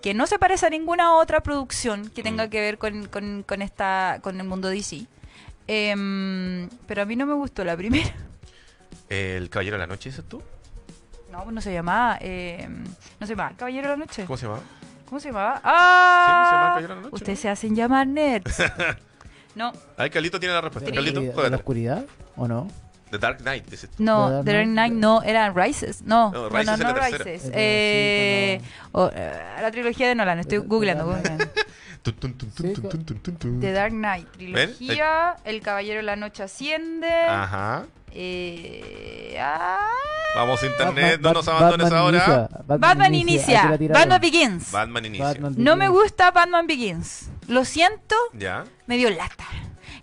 Que 0.03 0.13
no 0.13 0.27
se 0.27 0.37
parece 0.37 0.67
a 0.67 0.69
ninguna 0.69 1.15
otra 1.15 1.39
producción 1.41 2.09
que 2.11 2.21
tenga 2.21 2.45
Mm. 2.45 2.49
que 2.51 2.61
ver 2.61 2.77
con, 2.77 3.07
con, 3.07 3.41
con 3.41 3.61
esta, 3.63 4.19
con 4.21 4.39
el 4.39 4.45
mundo 4.47 4.67
DC. 4.69 5.07
Em, 5.67 6.69
pero 6.85 7.01
a 7.01 7.05
mí 7.05 7.15
no 7.15 7.25
me 7.25 7.33
gustó 7.33 7.63
la 7.63 7.75
primera. 7.75 8.13
El 9.09 9.49
Caballero 9.49 9.77
de 9.77 9.79
la 9.79 9.87
Noche, 9.87 10.09
¿dices 10.09 10.25
tú? 10.27 10.43
No, 11.31 11.43
pues 11.43 11.55
no 11.55 11.61
se 11.61 11.73
llamaba. 11.73 12.17
em, 12.21 12.83
no 13.19 13.25
se 13.25 13.33
llamaba 13.33 13.55
Caballero 13.57 13.83
de 13.89 13.93
la 13.97 13.97
Noche. 13.97 14.25
¿Cómo 14.25 14.37
se 14.37 14.45
llama? 14.45 14.59
¿Cómo 15.07 15.19
se 15.19 15.29
llamaba? 15.29 15.55
Sí, 15.55 15.61
se 15.61 15.67
llama 15.67 15.73
¡Ah! 15.75 16.67
Caballero 16.69 16.87
de 16.89 16.95
la 16.95 17.01
Noche, 17.01 17.15
Ustedes 17.15 17.39
¿no? 17.39 17.41
se 17.41 17.49
hacen 17.49 17.75
llamar 17.75 18.05
nerds. 18.07 18.57
no, 19.55 19.71
Ahí 19.97 20.09
Carlito 20.11 20.39
tiene 20.39 20.53
la 20.53 20.61
respuesta. 20.61 20.89
Sí. 20.89 20.95
Carlito, 20.95 21.21
¿De 21.21 21.49
la 21.49 21.55
oscuridad 21.57 22.05
o 22.35 22.47
no? 22.47 22.67
The 23.11 23.17
Dark 23.19 23.39
Knight, 23.41 23.65
dices 23.69 23.89
tú. 23.91 24.03
No, 24.03 24.43
The 24.43 24.53
Dark 24.53 24.65
Knight. 24.67 24.93
No, 24.93 25.21
eran 25.23 25.55
Rises. 25.55 26.01
No, 26.01 26.31
No, 26.31 26.49
no, 26.49 26.49
Rises 26.49 26.65
no, 26.79 26.87
no 26.87 26.93
tercera. 26.93 27.23
Rises. 27.23 27.43
Es 27.45 27.51
Eh, 27.53 28.57
verdad, 28.61 28.69
o, 28.93 29.11
eh, 29.13 29.61
la 29.61 29.71
trilogía 29.71 30.07
de 30.07 30.15
Nolan, 30.15 30.39
estoy 30.39 30.59
The- 30.59 30.67
googleando. 30.67 31.05
The 31.05 32.11
Dark 32.11 32.35
googleando. 32.57 33.59
The 33.61 33.89
Knight, 33.91 34.27
trilogía, 34.31 35.35
El 35.43 35.61
Caballero 35.61 35.97
de 35.97 36.03
la 36.03 36.15
Noche 36.15 36.43
asciende. 36.43 37.11
Ajá. 37.11 37.85
Eh, 38.17 39.37
ah, 39.39 39.79
Vamos 40.35 40.61
a 40.63 40.65
internet, 40.65 41.13
Batman- 41.13 41.21
no 41.21 41.33
nos 41.33 41.47
abandones 41.47 41.89
Batman 41.89 41.99
ahora. 41.99 42.17
inicia, 42.17 42.49
Batman 42.65 43.01
hay 43.13 43.19
inicia, 43.21 43.77
tiraron. 43.77 44.01
Batman 44.01 44.21
Begins. 44.21 44.71
Batman 44.71 45.05
inicia. 45.05 45.25
Batman 45.27 45.53
No 45.57 45.75
me 45.75 45.85
Begins. 45.87 46.01
gusta 46.03 46.31
Batman 46.31 46.67
Begins. 46.67 47.29
Lo 47.47 47.65
siento, 47.65 48.15
Ya. 48.33 48.63
me 48.87 48.97
dio 48.97 49.09
lata. 49.09 49.45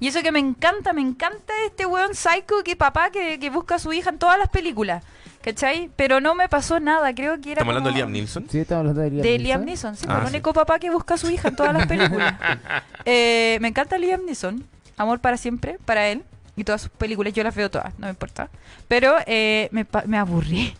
Y 0.02 0.08
eso 0.08 0.20
que 0.20 0.32
me 0.32 0.40
encanta, 0.40 0.92
me 0.92 1.00
encanta 1.00 1.52
este 1.64 1.86
weón 1.86 2.14
psycho 2.14 2.64
que 2.64 2.74
papá 2.74 3.10
que, 3.10 3.38
que 3.38 3.50
busca 3.50 3.76
a 3.76 3.78
su 3.78 3.92
hija 3.92 4.10
en 4.10 4.18
todas 4.18 4.36
las 4.36 4.48
películas. 4.48 5.04
¿Cachai? 5.42 5.90
Pero 5.96 6.20
no 6.20 6.34
me 6.34 6.48
pasó 6.48 6.80
nada, 6.80 7.14
creo 7.14 7.40
que 7.40 7.52
era 7.52 7.60
¿Estamos 7.62 7.70
hablando 7.70 7.90
de 7.90 7.94
Liam 7.96 8.10
Neeson? 8.12 8.46
Sí, 8.50 8.58
estamos 8.58 8.80
hablando 8.80 9.00
de 9.00 9.10
Liam 9.10 9.22
De 9.22 9.28
Neeson. 9.30 9.44
Liam 9.44 9.64
Neeson, 9.64 9.96
sí, 9.96 10.06
Ah, 10.08 10.16
el 10.18 10.22
sí. 10.28 10.34
único 10.34 10.52
papá 10.52 10.78
que 10.80 10.90
busca 10.90 11.14
a 11.14 11.18
su 11.18 11.30
hija 11.30 11.48
en 11.48 11.56
todas 11.56 11.72
las 11.72 11.86
películas. 11.86 12.34
Eh, 13.04 13.58
me 13.60 13.68
encanta 13.68 13.96
Liam 13.98 14.24
Neeson, 14.24 14.64
Amor 14.96 15.20
para 15.20 15.36
siempre, 15.36 15.78
para 15.84 16.08
él. 16.08 16.22
Y 16.56 16.64
todas 16.64 16.82
sus 16.82 16.90
películas, 16.90 17.32
yo 17.32 17.42
las 17.44 17.54
veo 17.54 17.70
todas, 17.70 17.92
no 17.98 18.06
me 18.06 18.10
importa. 18.10 18.50
Pero 18.88 19.14
eh, 19.26 19.68
me, 19.72 19.86
me 20.06 20.18
aburrí, 20.18 20.74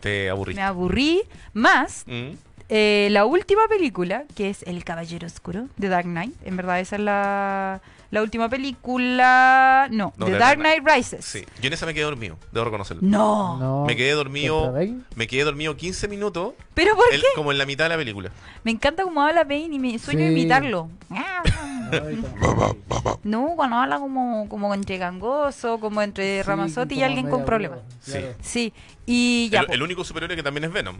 Te 0.00 0.28
aburriste. 0.30 0.60
me 0.60 0.66
aburrí. 0.66 1.22
Más 1.52 2.04
Mm. 2.06 2.30
eh, 2.70 3.08
la 3.10 3.24
última 3.24 3.62
película, 3.68 4.24
que 4.34 4.50
es 4.50 4.62
El 4.64 4.82
Caballero 4.84 5.26
Oscuro, 5.26 5.68
de 5.76 5.88
Dark 5.88 6.06
Knight. 6.06 6.34
En 6.44 6.56
verdad, 6.56 6.80
esa 6.80 6.96
es 6.96 7.02
la, 7.02 7.80
la 8.10 8.22
última 8.22 8.48
película. 8.48 9.88
No, 9.90 10.12
de 10.16 10.32
Dark 10.32 10.58
Knight 10.58 10.82
Rises. 10.84 11.24
Sí. 11.24 11.44
Yo 11.60 11.68
en 11.68 11.72
esa 11.72 11.86
me 11.86 11.94
quedé 11.94 12.04
dormido, 12.04 12.36
debo 12.52 12.64
reconocerlo. 12.64 13.02
No. 13.02 13.56
No. 13.58 13.84
Me 13.86 13.96
quedé 13.96 14.12
dormido. 14.12 14.74
Me 15.16 15.26
quedé 15.26 15.44
dormido 15.44 15.76
15 15.76 16.08
minutos, 16.08 16.54
¿Pero 16.74 16.94
por 16.96 17.04
el- 17.12 17.20
qué? 17.20 17.26
como 17.36 17.52
en 17.52 17.58
la 17.58 17.66
mitad 17.66 17.84
de 17.84 17.90
la 17.90 17.96
película. 17.96 18.30
Me 18.64 18.70
encanta 18.72 19.04
cómo 19.04 19.22
habla 19.22 19.44
Bane 19.44 19.68
y 19.72 19.78
me 19.78 19.98
sueño 19.98 20.26
Sí. 20.26 20.32
imitarlo. 20.32 20.90
Está- 21.10 22.04
No, 23.22 23.52
cuando 23.56 23.76
habla 23.76 23.98
como, 23.98 24.48
como 24.48 24.72
entre 24.74 24.96
gangoso, 24.98 25.78
como 25.80 26.00
entre 26.02 26.38
Sí, 26.38 26.42
Ramazotti 26.42 26.94
y 26.96 27.02
alguien 27.02 27.28
con 27.28 27.44
problemas. 27.44 27.80
Sí. 28.00 28.18
Sí, 28.40 28.72
y 29.06 29.48
ya. 29.50 29.60
El, 29.68 29.82
único 29.82 30.04
superhéroe 30.04 30.36
que 30.36 30.42
también 30.42 30.64
es 30.64 30.72
Venom. 30.72 30.96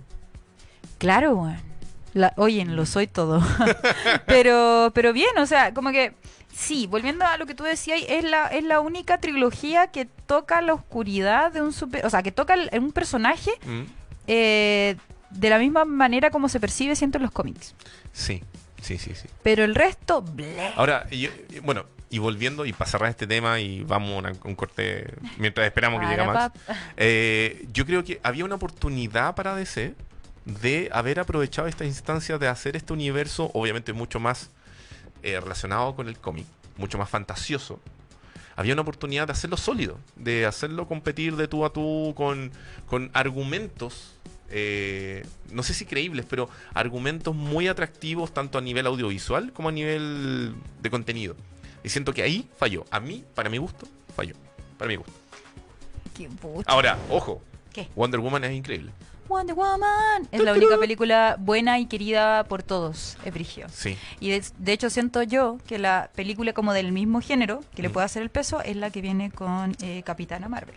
Claro, 0.99 1.35
weón. 1.35 1.57
La- 2.12 2.35
Oye, 2.37 2.64
lo 2.64 2.87
soy 2.87 3.07
todo. 3.07 3.40
pero, 4.27 4.90
pero 4.94 5.12
bien, 5.12 5.37
o 5.38 5.46
sea, 5.46 5.73
como 5.73 5.90
que 5.92 6.12
sí, 6.53 6.87
volviendo 6.87 7.25
a 7.27 7.37
lo 7.37 7.47
que 7.47 7.55
tú 7.55 7.65
decías, 7.65 8.01
es 8.09 8.25
la, 8.25 8.47
es 8.49 8.65
la 8.65 8.81
única 8.81 9.19
trilogía 9.19 9.89
que 9.89 10.05
toca 10.07 10.61
la 10.63 10.75
oscuridad 10.75 11.53
de 11.53 11.63
un 11.63 11.73
super, 11.73 12.05
o 12.07 12.11
sea, 12.11 12.23
que 12.23 12.33
toca 12.33 12.55
el- 12.55 12.71
un 12.79 12.93
personaje 12.93 13.51
Mm, 13.65 13.83
eh, 14.27 14.97
de 15.31 15.51
la 15.51 15.59
misma 15.59 15.85
manera 15.85 16.31
como 16.31 16.49
se 16.49 16.61
percibe 16.61 16.97
siento 16.97 17.19
en 17.19 17.23
los 17.23 17.31
cómics. 17.33 17.75
Sí, 18.13 18.43
sí, 18.83 18.99
sí, 18.99 19.15
sí. 19.15 19.29
Pero 19.43 19.65
el 19.65 19.75
resto, 19.75 20.23
bleh. 20.23 20.73
Ahora, 20.77 21.09
yo- 21.11 21.31
bueno, 21.63 21.85
y 22.11 22.19
volviendo, 22.19 22.67
y 22.67 22.73
para 22.73 22.91
cerrar 22.91 23.11
este 23.11 23.27
tema, 23.29 23.61
y 23.61 23.85
vamos 23.85 24.25
a 24.25 24.33
un 24.49 24.55
corte 24.57 25.15
mientras 25.39 25.65
esperamos 25.67 26.01
que 26.01 26.07
llegue 26.07 26.25
Max. 26.25 26.53
Eh, 26.97 27.65
yo 27.73 27.87
creo 27.87 28.03
que 28.05 28.19
había 28.25 28.45
una 28.45 28.57
oportunidad 28.57 29.35
para 29.37 29.55
DC 29.55 29.95
de 30.45 30.89
haber 30.93 31.21
aprovechado 31.21 31.69
esta 31.69 31.85
instancia 31.85 32.37
de 32.39 32.49
hacer 32.49 32.75
este 32.75 32.93
universo, 32.93 33.51
obviamente 33.55 33.93
mucho 33.93 34.19
más 34.19 34.51
eh, 35.22 35.40
relacionado 35.40 35.94
con 35.94 36.09
el 36.09 36.18
cómic, 36.18 36.46
mucho 36.76 36.98
más 36.98 37.09
fantasioso. 37.09 37.80
Había 38.56 38.74
una 38.74 38.83
oportunidad 38.83 39.26
de 39.26 39.33
hacerlo 39.33 39.56
sólido, 39.56 39.98
de 40.16 40.44
hacerlo 40.46 40.87
competir 40.87 41.37
de 41.37 41.48
tú 41.48 41.64
a 41.64 41.72
tú 41.72 42.12
con, 42.16 42.52
con 42.87 43.11
argumentos, 43.14 44.14
eh, 44.50 45.24
no 45.50 45.62
sé 45.62 45.72
si 45.72 45.87
creíbles, 45.87 46.26
pero 46.28 46.50
argumentos 46.74 47.35
muy 47.35 47.68
atractivos 47.68 48.35
tanto 48.35 48.59
a 48.59 48.61
nivel 48.61 48.87
audiovisual 48.87 49.52
como 49.52 49.68
a 49.68 49.72
nivel 49.72 50.54
de 50.83 50.90
contenido. 50.90 51.37
Y 51.83 51.88
siento 51.88 52.12
que 52.12 52.22
ahí 52.22 52.50
falló. 52.59 52.85
A 52.90 53.00
mí, 53.00 53.24
para 53.35 53.48
mi 53.48 53.59
gusto, 53.59 53.87
falló. 54.14 54.35
Para 54.76 54.88
mi 54.88 54.96
gusto. 54.96 55.12
Qué. 56.14 56.28
Ahora, 56.66 56.98
ojo, 57.09 57.42
¿Qué? 57.72 57.88
Wonder 57.94 58.20
Woman 58.20 58.44
es 58.44 58.52
increíble. 58.52 58.92
Wonder 59.31 59.55
Woman 59.57 60.29
es 60.31 60.43
la 60.43 60.53
única 60.53 60.77
película 60.77 61.37
buena 61.38 61.79
y 61.79 61.87
querida 61.87 62.45
por 62.45 62.62
todos, 62.62 63.16
es 63.25 63.33
brigio. 63.33 63.66
Sí. 63.73 63.97
Y 64.21 64.31
de, 64.31 64.45
de 64.59 64.73
hecho 64.73 64.90
siento 64.90 65.23
yo 65.23 65.57
que 65.66 65.79
la 65.79 66.11
película 66.14 66.53
como 66.53 66.75
del 66.75 66.93
mismo 66.93 67.21
género, 67.23 67.62
que 67.75 67.81
le 67.83 67.88
Mm. 67.88 67.93
puede 67.93 68.05
hacer 68.07 68.23
el 68.23 68.29
peso, 68.31 68.61
es 68.61 68.77
la 68.77 68.90
que 68.90 69.01
viene 69.01 69.31
con 69.31 69.75
eh, 69.81 70.03
Capitana 70.05 70.49
Marvel. 70.49 70.75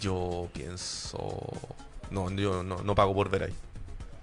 Yo 0.00 0.48
pienso. 0.54 1.50
No, 2.10 2.30
yo 2.30 2.62
no, 2.62 2.78
no 2.82 2.94
pago 2.94 3.14
por 3.14 3.28
ver 3.28 3.42
ahí. 3.44 3.54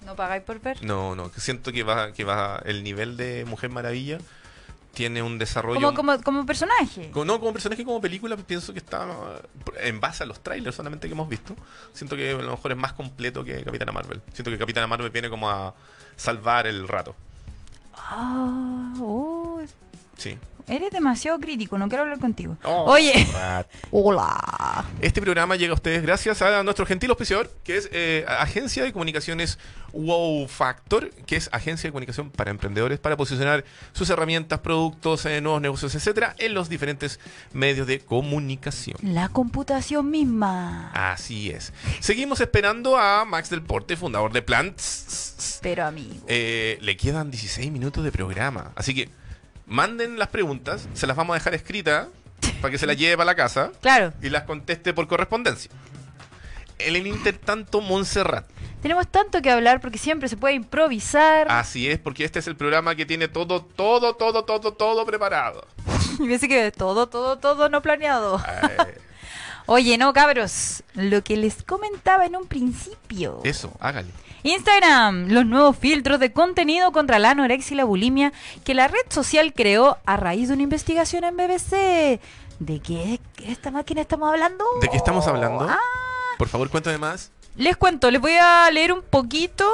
¿No 0.06 0.16
pagáis 0.16 0.44
por 0.44 0.60
ver? 0.60 0.84
No, 0.84 1.16
no. 1.16 1.32
que 1.32 1.40
Siento 1.42 1.72
que 1.72 1.84
va, 1.84 2.12
que 2.14 2.24
va. 2.24 2.62
El 2.66 2.84
nivel 2.84 3.16
de 3.18 3.46
Mujer 3.46 3.70
Maravilla 3.70 4.18
tiene 4.94 5.24
un 5.24 5.40
desarrollo. 5.40 5.82
Como, 5.82 5.94
como, 5.96 6.22
como 6.22 6.46
personaje. 6.46 7.12
No, 7.14 7.40
como 7.40 7.52
personaje, 7.52 7.84
como 7.84 8.00
película, 8.00 8.38
pienso 8.38 8.74
que 8.74 8.80
está 8.80 9.08
eh, 9.76 9.88
en 9.88 10.00
base 10.00 10.24
a 10.24 10.26
los 10.26 10.42
trailers 10.42 10.76
solamente 10.76 11.08
que 11.08 11.14
hemos 11.14 11.28
visto. 11.28 11.56
Siento 11.94 12.16
que 12.16 12.32
a 12.32 12.38
lo 12.38 12.52
mejor 12.52 12.72
es 12.72 12.78
más 12.78 12.94
completo 12.94 13.44
que 13.44 13.64
Capitana 13.64 13.92
Marvel. 13.92 14.22
Siento 14.34 14.52
que 14.52 14.58
Capitana 14.58 14.88
Marvel 14.88 15.10
viene 15.10 15.30
como 15.30 15.50
a 15.50 15.74
salvar 16.16 16.68
el 16.68 16.88
rato. 16.88 17.16
Ah, 17.96 18.94
oh, 19.00 19.60
Sí. 20.18 20.38
eres 20.68 20.92
demasiado 20.92 21.40
crítico, 21.40 21.78
no 21.78 21.90
quiero 21.90 22.04
hablar 22.04 22.20
contigo. 22.20 22.58
Oh, 22.64 22.86
Oye, 22.92 23.28
rat. 23.34 23.68
hola. 23.92 24.86
Este 25.02 25.22
programa 25.22 25.56
llega 25.58 25.72
a 25.72 25.76
ustedes 25.76 26.02
gracias 26.02 26.42
a 26.42 26.64
nuestro 26.64 26.86
gentil 26.86 27.10
auspiciador, 27.10 27.52
que 27.64 27.78
es 27.78 27.90
eh, 27.92 28.24
Agencia 28.28 28.84
de 28.84 28.94
Comunicaciones 28.94 29.60
Wow 29.92 30.48
Factor, 30.48 31.10
que 31.28 31.36
es 31.36 31.50
agencia 31.52 31.88
de 31.88 31.92
comunicación 31.92 32.32
para 32.32 32.50
emprendedores 32.50 32.98
para 33.00 33.16
posicionar 33.18 33.64
sus 33.92 34.10
herramientas, 34.10 34.60
productos, 34.62 35.26
eh, 35.26 35.40
nuevos 35.42 35.62
negocios, 35.62 35.94
etcétera, 35.96 36.34
en 36.40 36.54
los 36.54 36.70
diferentes 36.70 37.20
medios 37.52 37.86
de 37.86 38.00
comunicación. 38.00 38.98
La 39.04 39.30
computación 39.30 40.10
misma. 40.10 40.92
Así 40.94 41.50
es. 41.52 41.74
Seguimos 42.00 42.40
esperando 42.42 42.98
a 42.98 43.26
Max 43.26 43.50
del 43.50 43.62
Porte, 43.62 43.98
fundador 43.98 44.32
de 44.34 44.42
Plants. 44.42 45.60
Pero 45.62 45.86
amigo. 45.86 46.26
Eh, 46.28 46.78
le 46.82 46.98
quedan 46.98 47.30
16 47.30 47.72
minutos 47.72 48.04
de 48.04 48.12
programa, 48.12 48.72
así 48.76 48.96
que 48.96 49.10
manden 49.74 50.20
las 50.20 50.30
preguntas, 50.30 50.88
se 50.94 51.08
las 51.08 51.18
vamos 51.18 51.34
a 51.34 51.40
dejar 51.40 51.56
escritas 51.56 52.08
para 52.62 52.72
que 52.72 52.78
se 52.78 52.86
las 52.86 52.96
lleve 52.96 53.18
para 53.18 53.26
la 53.26 53.36
casa 53.36 53.72
Claro, 53.82 54.14
y 54.22 54.30
las 54.30 54.44
conteste 54.44 54.94
por 54.94 55.08
correspondencia. 55.08 55.72
En 56.78 56.96
el 56.96 57.08
intertanto, 57.08 57.82
Montserrat. 57.82 58.46
tenemos 58.82 59.08
tanto 59.08 59.42
que 59.42 59.50
hablar 59.50 59.80
porque 59.82 59.98
siempre 59.98 60.28
se 60.30 60.38
puede 60.38 60.54
improvisar. 60.56 61.48
Así 61.50 61.90
es, 61.90 61.98
porque 61.98 62.24
este 62.24 62.40
es 62.40 62.48
el 62.48 62.56
programa 62.56 62.96
que 62.96 63.06
tiene 63.06 63.28
todo, 63.28 63.64
todo, 63.64 64.16
todo, 64.16 64.44
todo, 64.46 64.74
todo 64.74 65.06
preparado. 65.06 65.66
Y 66.20 66.28
dice 66.28 66.48
que 66.48 66.72
todo, 66.72 67.08
todo, 67.08 67.40
todo 67.40 67.70
no 67.70 67.82
planeado. 67.82 68.40
Eh, 68.64 69.00
Oye, 69.66 69.98
no, 69.98 70.12
cabros. 70.14 70.84
Lo 70.94 71.24
que 71.24 71.38
les 71.38 71.64
comentaba 71.64 72.26
en 72.26 72.36
un 72.36 72.46
principio. 72.48 73.40
eso, 73.46 73.72
hágale. 73.80 74.10
Instagram, 74.44 75.30
los 75.30 75.46
nuevos 75.46 75.78
filtros 75.78 76.20
de 76.20 76.34
contenido 76.34 76.92
contra 76.92 77.18
la 77.18 77.32
anorexia 77.32 77.76
y 77.76 77.78
la 77.78 77.86
bulimia 77.86 78.34
que 78.66 78.74
la 78.74 78.90
red 78.90 79.06
social 79.10 79.54
creó 79.54 79.98
a 80.06 80.18
raíz 80.18 80.50
de 80.50 80.56
una 80.56 80.64
investigación 80.64 81.24
en 81.24 81.38
BBC. 81.38 82.20
¿De 82.60 82.80
qué, 82.84 83.20
esta 83.48 83.72
máquina 83.72 84.02
estamos 84.02 84.30
hablando? 84.30 84.66
¿De 84.82 84.90
qué 84.90 84.98
estamos 84.98 85.28
hablando? 85.28 85.66
Ah, 85.70 85.78
Por 86.38 86.50
favor, 86.50 86.70
cuéntame 86.70 86.98
más. 86.98 87.32
les 87.56 87.78
cuento, 87.78 88.12
les 88.12 88.20
voy 88.22 88.34
a 88.34 88.70
leer 88.72 88.92
un 88.92 89.02
poquito. 89.02 89.66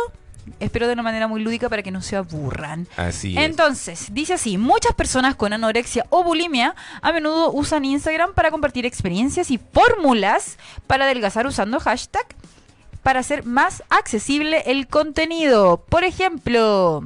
Espero 0.60 0.88
de 0.88 0.93
una 0.93 1.03
manera 1.03 1.27
muy 1.27 1.41
lúdica 1.41 1.69
para 1.69 1.84
que 1.84 1.91
no 1.91 2.01
se 2.01 2.15
aburran. 2.15 2.88
Así 2.97 3.36
Entonces, 3.38 4.08
dice 4.13 4.34
así, 4.34 4.58
muchas 4.58 4.93
personas 4.93 5.36
con 5.36 5.53
anorexia 5.53 6.05
o 6.10 6.23
bulimia 6.23 6.75
a 7.01 7.12
menudo 7.12 7.51
usan 7.51 7.86
Instagram 7.86 8.34
para 8.34 8.49
compartir 8.49 8.86
experiencias 8.86 9.51
y 9.51 9.60
fórmulas 9.60 10.58
para 10.88 11.05
adelgazar 11.05 11.45
usando 11.45 11.79
hashtag 11.79 12.25
para 13.03 13.19
hacer 13.19 13.45
más 13.45 13.83
accesible 13.89 14.63
el 14.65 14.88
contenido. 14.88 15.83
Por 15.89 16.03
ejemplo, 16.03 17.03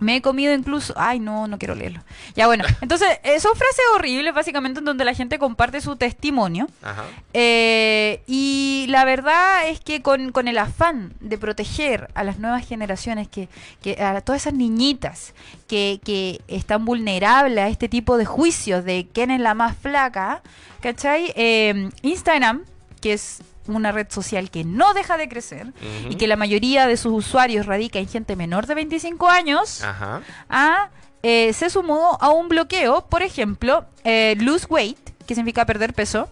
me 0.00 0.16
he 0.16 0.22
comido 0.22 0.54
incluso... 0.54 0.94
Ay, 0.96 1.18
no, 1.18 1.46
no 1.46 1.58
quiero 1.58 1.74
leerlo. 1.74 2.00
Ya 2.34 2.46
bueno, 2.46 2.64
entonces 2.80 3.08
eh, 3.24 3.40
son 3.40 3.54
frases 3.56 3.84
horribles 3.94 4.34
básicamente 4.34 4.78
en 4.78 4.84
donde 4.84 5.04
la 5.04 5.14
gente 5.14 5.38
comparte 5.38 5.80
su 5.80 5.96
testimonio. 5.96 6.68
Ajá. 6.82 7.04
Eh, 7.32 8.22
y 8.26 8.86
la 8.88 9.04
verdad 9.04 9.68
es 9.68 9.80
que 9.80 10.02
con, 10.02 10.32
con 10.32 10.48
el 10.48 10.58
afán 10.58 11.14
de 11.20 11.38
proteger 11.38 12.08
a 12.14 12.24
las 12.24 12.38
nuevas 12.38 12.66
generaciones, 12.66 13.28
que, 13.28 13.48
que 13.82 14.02
a 14.02 14.20
todas 14.20 14.42
esas 14.42 14.54
niñitas 14.54 15.34
que, 15.66 16.00
que 16.04 16.40
están 16.48 16.84
vulnerables 16.84 17.64
a 17.64 17.68
este 17.68 17.88
tipo 17.88 18.16
de 18.16 18.24
juicios 18.24 18.84
de 18.84 19.08
quién 19.12 19.30
es 19.30 19.40
la 19.40 19.54
más 19.54 19.76
flaca, 19.76 20.42
¿cachai? 20.80 21.32
Eh, 21.34 21.90
Instagram, 22.02 22.64
que 23.00 23.12
es 23.14 23.42
una 23.68 23.92
red 23.92 24.06
social 24.10 24.50
que 24.50 24.64
no 24.64 24.94
deja 24.94 25.16
de 25.16 25.28
crecer 25.28 25.72
y 26.08 26.16
que 26.16 26.26
la 26.26 26.36
mayoría 26.36 26.86
de 26.86 26.96
sus 26.96 27.12
usuarios 27.12 27.66
radica 27.66 27.98
en 27.98 28.08
gente 28.08 28.36
menor 28.36 28.66
de 28.66 28.74
25 28.74 29.28
años, 29.28 29.82
Ajá. 29.82 30.22
a, 30.48 30.90
eh, 31.22 31.52
se 31.52 31.70
sumó 31.70 32.18
a 32.20 32.30
un 32.30 32.48
bloqueo, 32.48 33.06
por 33.06 33.22
ejemplo, 33.22 33.86
eh, 34.04 34.36
lose 34.38 34.66
weight, 34.68 34.98
que 35.26 35.34
significa 35.34 35.66
perder 35.66 35.92
peso, 35.92 36.30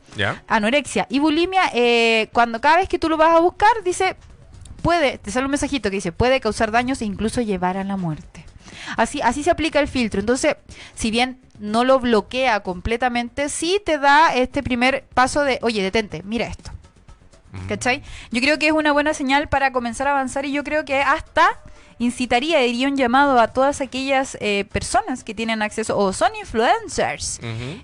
anorexia 0.48 1.06
y 1.10 1.18
bulimia, 1.18 1.70
eh, 1.74 2.28
cuando 2.32 2.60
cada 2.60 2.78
vez 2.78 2.88
que 2.88 2.98
tú 2.98 3.08
lo 3.08 3.16
vas 3.18 3.36
a 3.36 3.40
buscar, 3.40 3.70
dice, 3.84 4.16
puede, 4.80 5.18
te 5.18 5.30
sale 5.30 5.44
un 5.44 5.50
mensajito 5.50 5.90
que 5.90 5.96
dice, 5.96 6.12
puede 6.12 6.40
causar 6.40 6.70
daños 6.70 7.02
e 7.02 7.04
incluso 7.04 7.42
llevar 7.42 7.76
a 7.76 7.84
la 7.84 7.96
muerte. 7.96 8.46
Así, 8.96 9.20
así 9.20 9.42
se 9.42 9.50
aplica 9.50 9.80
el 9.80 9.88
filtro. 9.88 10.20
Entonces, 10.20 10.56
si 10.94 11.10
bien 11.10 11.40
no 11.58 11.84
lo 11.84 11.98
bloquea 11.98 12.60
completamente, 12.60 13.48
sí 13.48 13.80
te 13.84 13.98
da 13.98 14.34
este 14.34 14.62
primer 14.62 15.04
paso 15.14 15.42
de, 15.42 15.58
oye, 15.62 15.82
detente, 15.82 16.22
mira 16.24 16.46
esto. 16.46 16.70
¿Cachai? 17.68 18.02
Yo 18.30 18.40
creo 18.40 18.58
que 18.58 18.68
es 18.68 18.72
una 18.72 18.92
buena 18.92 19.14
señal 19.14 19.48
para 19.48 19.72
comenzar 19.72 20.08
a 20.08 20.12
avanzar 20.12 20.44
y 20.44 20.52
yo 20.52 20.64
creo 20.64 20.84
que 20.84 21.00
hasta 21.00 21.60
incitaría, 21.98 22.58
diría 22.60 22.88
un 22.88 22.96
llamado 22.96 23.38
a 23.38 23.48
todas 23.48 23.80
aquellas 23.80 24.36
eh, 24.40 24.66
personas 24.70 25.24
que 25.24 25.34
tienen 25.34 25.62
acceso 25.62 25.96
o 25.96 26.12
son 26.12 26.34
influencers 26.36 27.40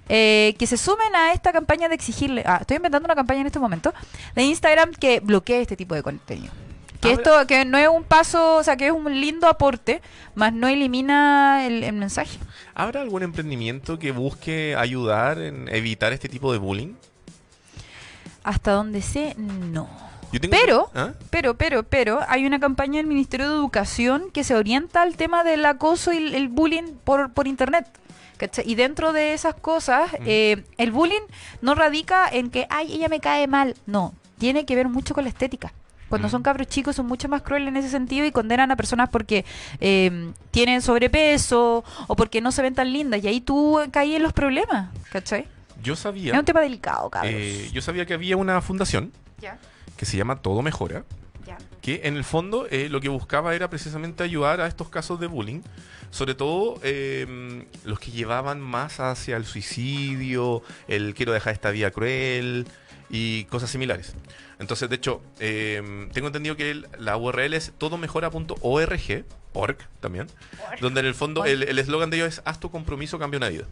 eh, 0.08 0.54
que 0.58 0.66
se 0.66 0.76
sumen 0.76 1.14
a 1.14 1.32
esta 1.32 1.52
campaña 1.52 1.88
de 1.88 1.94
exigirle, 1.94 2.42
ah, 2.46 2.58
estoy 2.60 2.76
inventando 2.76 3.06
una 3.06 3.14
campaña 3.14 3.40
en 3.40 3.46
este 3.46 3.58
momento, 3.58 3.92
de 4.34 4.42
Instagram 4.42 4.92
que 4.92 5.20
bloquee 5.20 5.62
este 5.62 5.76
tipo 5.76 5.94
de 5.94 6.02
contenido. 6.02 6.52
Que 7.00 7.10
esto, 7.10 7.32
que 7.48 7.64
no 7.64 7.78
es 7.78 7.88
un 7.88 8.04
paso, 8.04 8.58
o 8.58 8.62
sea, 8.62 8.76
que 8.76 8.86
es 8.86 8.92
un 8.92 9.20
lindo 9.20 9.48
aporte, 9.48 10.00
más 10.36 10.52
no 10.52 10.68
elimina 10.68 11.66
el, 11.66 11.82
el 11.82 11.94
mensaje. 11.94 12.38
¿Habrá 12.74 13.00
algún 13.00 13.24
emprendimiento 13.24 13.98
que 13.98 14.12
busque 14.12 14.76
ayudar 14.76 15.40
en 15.40 15.68
evitar 15.68 16.12
este 16.12 16.28
tipo 16.28 16.52
de 16.52 16.58
bullying? 16.58 16.94
Hasta 18.44 18.72
donde 18.72 19.02
sé, 19.02 19.34
no. 19.38 19.88
Pero, 20.50 20.90
¿Ah? 20.94 21.12
pero, 21.30 21.54
pero, 21.54 21.82
pero, 21.82 22.20
hay 22.26 22.46
una 22.46 22.58
campaña 22.58 22.96
del 22.96 23.06
Ministerio 23.06 23.50
de 23.50 23.54
Educación 23.54 24.30
que 24.32 24.44
se 24.44 24.54
orienta 24.54 25.02
al 25.02 25.16
tema 25.16 25.44
del 25.44 25.64
acoso 25.66 26.12
y 26.12 26.34
el, 26.34 26.48
bullying 26.48 26.94
por, 27.04 27.32
por 27.32 27.46
Internet. 27.46 27.86
¿cachai? 28.38 28.68
Y 28.68 28.74
dentro 28.74 29.12
de 29.12 29.34
esas 29.34 29.54
cosas, 29.54 30.10
eh, 30.24 30.64
el 30.78 30.90
bullying 30.90 31.20
no 31.60 31.74
radica 31.74 32.28
en 32.28 32.50
que, 32.50 32.66
ay, 32.70 32.94
ella 32.94 33.08
me 33.08 33.20
cae 33.20 33.46
mal. 33.46 33.76
No, 33.86 34.14
tiene 34.38 34.64
que 34.64 34.74
ver 34.74 34.88
mucho 34.88 35.14
con 35.14 35.24
la 35.24 35.30
estética. 35.30 35.72
Cuando 36.08 36.28
Mm. 36.28 36.30
son 36.30 36.42
cabros 36.42 36.66
chicos 36.66 36.96
son 36.96 37.06
mucho 37.06 37.28
más 37.28 37.42
crueles 37.42 37.68
en 37.68 37.76
ese 37.76 37.88
sentido 37.88 38.26
y 38.26 38.32
condenan 38.32 38.70
a 38.70 38.76
personas 38.76 39.08
porque 39.08 39.44
eh, 39.80 40.32
tienen 40.50 40.82
sobrepeso 40.82 41.84
o 42.06 42.16
porque 42.16 42.40
no 42.40 42.52
se 42.52 42.60
ven 42.62 42.74
tan 42.74 42.92
lindas. 42.92 43.22
Y 43.24 43.28
ahí 43.28 43.40
tú 43.40 43.78
caes 43.90 44.16
en 44.16 44.22
los 44.22 44.32
problemas, 44.32 44.90
¿cachai? 45.10 45.46
Yo 45.82 45.96
sabía, 45.96 46.32
Es 46.32 46.38
un 46.38 46.44
tema 46.44 46.60
delicado, 46.60 47.10
eh, 47.24 47.70
yo 47.72 47.82
sabía 47.82 48.06
que 48.06 48.14
había 48.14 48.36
una 48.36 48.60
fundación 48.60 49.12
que 49.96 50.06
se 50.06 50.16
llama 50.16 50.36
Todo 50.42 50.62
Mejora, 50.62 51.04
ya. 51.46 51.58
que 51.80 52.00
en 52.04 52.16
el 52.16 52.24
fondo 52.24 52.66
eh, 52.70 52.88
lo 52.88 53.00
que 53.00 53.08
buscaba 53.08 53.54
era 53.54 53.68
precisamente 53.70 54.22
ayudar 54.22 54.60
a 54.60 54.66
estos 54.66 54.88
casos 54.88 55.18
de 55.20 55.26
bullying, 55.26 55.60
sobre 56.10 56.34
todo 56.34 56.78
eh, 56.82 57.66
los 57.84 57.98
que 57.98 58.10
llevaban 58.10 58.60
más 58.60 59.00
hacia 59.00 59.36
el 59.36 59.44
suicidio, 59.46 60.62
el 60.88 61.14
quiero 61.14 61.32
dejar 61.32 61.52
esta 61.54 61.70
vida 61.70 61.90
cruel 61.90 62.66
y 63.10 63.44
cosas 63.46 63.70
similares. 63.70 64.14
Entonces, 64.58 64.88
de 64.88 64.96
hecho, 64.96 65.20
eh, 65.40 66.08
tengo 66.12 66.28
entendido 66.28 66.56
que 66.56 66.70
el- 66.70 66.86
la 66.98 67.16
URL 67.16 67.54
es 67.56 67.72
todomejora.org, 67.78 69.24
org 69.54 69.76
también, 70.00 70.28
donde 70.80 71.00
en 71.00 71.06
el 71.06 71.14
fondo 71.14 71.44
el 71.44 71.64
el 71.64 71.78
eslogan 71.78 72.10
de 72.10 72.16
ellos 72.18 72.28
es 72.28 72.42
haz 72.44 72.60
tu 72.60 72.70
compromiso, 72.70 73.18
cambia 73.18 73.38
una 73.38 73.48
vida. 73.48 73.64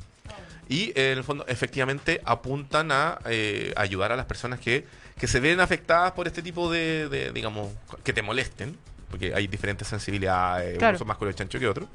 Y 0.71 0.93
eh, 0.95 1.13
en 1.13 1.19
el 1.19 1.25
fondo, 1.25 1.45
efectivamente, 1.49 2.21
apuntan 2.25 2.93
a 2.93 3.19
eh, 3.27 3.75
ayudar 3.77 4.13
a 4.13 4.17
las 4.17 4.25
personas 4.27 4.61
que, 4.61 4.87
que 5.19 5.27
se 5.27 5.41
ven 5.41 5.59
afectadas 5.61 6.13
por 6.13 6.27
este 6.29 6.43
tipo 6.43 6.71
de, 6.71 7.09
de, 7.09 7.33
digamos, 7.33 7.73
que 8.05 8.13
te 8.13 8.23
molesten, 8.23 8.79
porque 9.11 9.35
hay 9.35 9.49
diferentes 9.49 9.89
sensibilidades, 9.89 10.79
Claro. 10.79 10.93
unos 10.93 10.99
son 11.01 11.09
más 11.09 11.17
color 11.19 11.35
chancho 11.35 11.59
que 11.59 11.67
otros, 11.67 11.89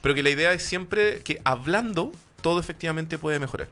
pero 0.00 0.14
que 0.14 0.22
la 0.22 0.30
idea 0.30 0.52
es 0.54 0.62
siempre 0.62 1.20
que 1.20 1.40
hablando 1.44 2.10
todo 2.40 2.58
efectivamente 2.58 3.18
puede 3.18 3.38
mejorar. 3.38 3.68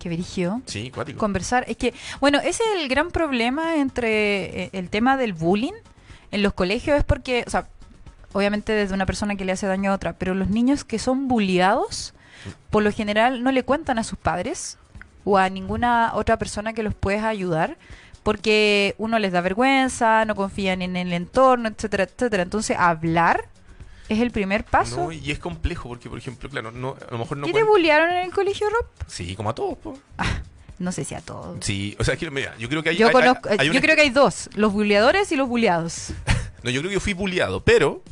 Qué 0.00 0.08
brígido. 0.08 0.62
Sí, 0.66 0.90
cuático. 0.90 1.18
Conversar. 1.18 1.64
Es 1.68 1.76
que, 1.76 1.92
bueno, 2.18 2.38
ese 2.40 2.62
es 2.64 2.80
el 2.82 2.88
gran 2.88 3.10
problema 3.10 3.76
entre 3.76 4.64
eh, 4.64 4.70
el 4.72 4.88
tema 4.88 5.16
del 5.18 5.34
bullying 5.34 5.74
en 6.32 6.42
los 6.42 6.54
colegios, 6.54 6.96
es 6.98 7.04
porque, 7.04 7.44
o 7.46 7.50
sea, 7.50 7.68
obviamente 8.32 8.72
desde 8.72 8.94
una 8.94 9.04
persona 9.06 9.36
que 9.36 9.44
le 9.44 9.52
hace 9.52 9.66
daño 9.66 9.92
a 9.92 9.94
otra, 9.94 10.14
pero 10.14 10.34
los 10.34 10.48
niños 10.48 10.82
que 10.82 10.98
son 10.98 11.28
bulliados, 11.28 12.14
por 12.70 12.82
lo 12.82 12.92
general 12.92 13.42
no 13.42 13.52
le 13.52 13.62
cuentan 13.64 13.98
a 13.98 14.04
sus 14.04 14.18
padres 14.18 14.78
o 15.24 15.38
a 15.38 15.48
ninguna 15.50 16.12
otra 16.14 16.36
persona 16.38 16.72
que 16.72 16.82
los 16.82 16.94
pueda 16.94 17.28
ayudar, 17.28 17.76
porque 18.22 18.94
uno 18.98 19.18
les 19.18 19.32
da 19.32 19.40
vergüenza, 19.40 20.24
no 20.24 20.34
confían 20.34 20.82
en 20.82 20.96
el 20.96 21.12
entorno, 21.12 21.68
etcétera, 21.68 22.04
etcétera. 22.04 22.42
Entonces, 22.42 22.76
hablar 22.78 23.46
es 24.08 24.20
el 24.20 24.30
primer 24.30 24.64
paso. 24.64 25.04
No, 25.04 25.12
y 25.12 25.30
es 25.30 25.38
complejo 25.38 25.88
porque, 25.88 26.08
por 26.08 26.18
ejemplo, 26.18 26.48
claro, 26.50 26.70
no, 26.70 26.96
a 27.08 27.12
lo 27.12 27.18
mejor 27.18 27.38
no 27.38 27.46
¿Qué 27.46 27.52
te 27.52 27.62
bullearon 27.64 28.10
en 28.10 28.24
el 28.24 28.30
colegio, 28.32 28.68
Rob? 28.70 28.86
Sí, 29.06 29.34
como 29.36 29.50
a 29.50 29.54
todos. 29.54 29.78
po. 29.78 29.98
No 30.78 30.90
sé 30.90 31.04
si 31.04 31.14
a 31.14 31.20
todos. 31.20 31.58
Sí, 31.64 31.96
o 32.00 32.04
sea, 32.04 32.16
que, 32.16 32.28
mira, 32.30 32.56
yo 32.58 32.68
creo 32.68 32.82
que 32.82 32.88
hay... 32.90 32.96
Yo, 32.96 33.06
hay- 33.06 33.12
conozco, 33.12 33.48
hay- 33.48 33.56
hay 33.60 33.66
yo 33.66 33.72
una- 33.72 33.80
creo 33.80 33.94
que 33.96 34.02
hay 34.02 34.10
dos, 34.10 34.50
los 34.54 34.72
bulleadores 34.72 35.30
y 35.32 35.36
los 35.36 35.48
bulleados. 35.48 36.12
No, 36.64 36.70
yo 36.70 36.80
creo 36.80 36.90
que 36.90 36.94
yo 36.94 37.00
fui 37.00 37.12
bulleado, 37.12 37.60
pero... 37.64 38.02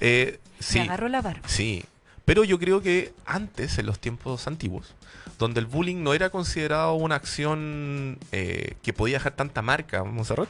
eh, 0.00 0.40
sí, 0.58 0.78
Me 0.80 0.84
agarró 0.86 1.08
la 1.08 1.22
barba. 1.22 1.42
Sí, 1.48 1.84
pero 2.28 2.44
yo 2.44 2.58
creo 2.58 2.80
que 2.82 3.12
antes, 3.26 3.78
en 3.78 3.86
los 3.86 3.98
tiempos 3.98 4.46
antiguos, 4.46 4.94
donde 5.38 5.60
el 5.60 5.66
bullying 5.66 6.02
no 6.02 6.12
era 6.14 6.30
considerado 6.30 6.92
una 6.94 7.14
acción 7.14 8.18
eh, 8.32 8.74
que 8.82 8.92
podía 8.92 9.16
dejar 9.16 9.32
tanta 9.32 9.62
marca, 9.62 10.04
Monserrat, 10.04 10.48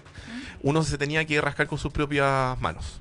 uno 0.63 0.83
se 0.83 0.99
tenía 0.99 1.25
que 1.25 1.41
rascar 1.41 1.69
con 1.69 1.79
sus 1.79 1.93
propias 1.93 2.61
manos. 2.61 3.01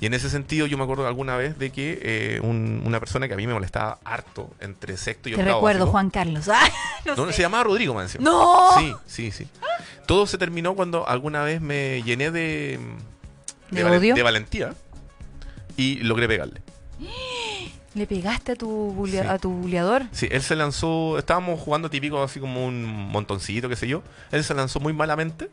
Y 0.00 0.06
en 0.06 0.14
ese 0.14 0.28
sentido 0.30 0.66
yo 0.66 0.76
me 0.78 0.84
acuerdo 0.84 1.06
alguna 1.06 1.36
vez 1.36 1.58
de 1.58 1.70
que 1.70 1.98
eh, 2.02 2.40
un- 2.42 2.82
una 2.84 2.98
persona 2.98 3.28
que 3.28 3.34
a 3.34 3.36
mí 3.36 3.46
me 3.46 3.54
molestaba 3.54 3.98
harto 4.04 4.50
entre 4.60 4.96
sexto 4.96 5.28
y 5.28 5.32
Te 5.32 5.40
octavo 5.40 5.58
recuerdo, 5.58 5.78
básico- 5.80 5.92
Juan 5.92 6.10
Carlos. 6.10 6.48
Ah, 6.52 6.68
no 7.06 7.14
no, 7.16 7.24
no, 7.26 7.30
sé. 7.30 7.36
se 7.36 7.42
llamaba 7.42 7.64
Rodrigo, 7.64 7.94
man. 7.94 8.04
encima. 8.04 8.24
¡No! 8.24 8.70
Sí, 8.78 8.92
sí, 9.06 9.30
sí. 9.30 9.48
Todo 10.06 10.26
se 10.26 10.38
terminó 10.38 10.74
cuando 10.74 11.08
alguna 11.08 11.42
vez 11.44 11.60
me 11.60 12.02
llené 12.02 12.30
de... 12.30 12.78
¿De 13.70 13.84
valen- 13.84 13.98
odio? 13.98 14.14
de 14.16 14.22
valentía 14.22 14.74
y 15.76 15.96
logré 16.00 16.26
pegarle. 16.28 16.62
¿Le 17.94 18.06
pegaste 18.06 18.52
a 18.52 18.56
tu, 18.56 18.68
bulea- 18.94 19.22
Sí. 19.22 19.28
a 19.28 19.38
tu 19.38 19.50
bulleador? 19.50 20.04
Sí, 20.12 20.26
él 20.30 20.42
se 20.42 20.56
lanzó, 20.56 21.18
estábamos 21.18 21.60
jugando 21.60 21.90
típico 21.90 22.22
así 22.22 22.40
como 22.40 22.64
un 22.66 22.84
montoncito, 23.10 23.68
qué 23.68 23.76
sé 23.76 23.86
yo. 23.88 24.02
Él 24.30 24.42
se 24.44 24.54
lanzó 24.54 24.80
muy 24.80 24.92
malamente 24.94 25.50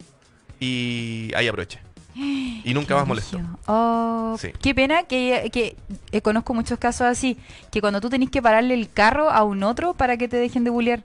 y 0.60 1.32
ahí 1.36 1.48
aproveché. 1.48 1.80
Y 2.66 2.74
nunca 2.74 2.90
Qué 2.90 2.94
más 2.96 3.08
molestó. 3.08 3.38
brígido. 3.38 3.58
Oh, 3.68 4.36
Sí. 4.40 4.50
Qué 4.62 4.76
pena 4.76 5.04
que, 5.04 5.50
que 5.52 5.76
eh, 6.12 6.22
conozco 6.22 6.54
muchos 6.54 6.78
casos 6.78 7.08
así, 7.08 7.38
que 7.72 7.82
cuando 7.82 8.00
tú 8.02 8.10
tenés 8.10 8.30
que 8.30 8.42
pararle 8.42 8.74
el 8.74 8.90
carro 8.92 9.30
a 9.30 9.44
un 9.44 9.64
otro 9.64 9.94
para 9.94 10.18
que 10.18 10.28
te 10.28 10.38
dejen 10.38 10.64
de 10.64 10.70
bullear. 10.70 11.02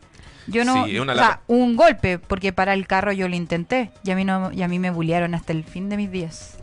Yo 0.47 0.65
no, 0.65 0.85
Sí, 0.85 0.99
o 0.99 1.05
sea, 1.07 1.41
un 1.47 1.75
golpe, 1.75 2.19
porque 2.19 2.53
para 2.53 2.75
el 2.75 2.87
carro 2.87 3.13
yo 3.13 3.29
lo 3.29 3.35
intenté 3.37 3.91
y 4.05 4.11
a 4.11 4.17
mí 4.17 4.25
no, 4.27 4.53
y 4.53 4.63
a 4.63 4.69
mí 4.69 4.79
me 4.79 4.91
bullearon 4.91 5.35
hasta 5.35 5.53
el 5.53 5.65
fin 5.65 5.89
de 5.89 5.97
mis 5.97 6.11
días. 6.11 6.59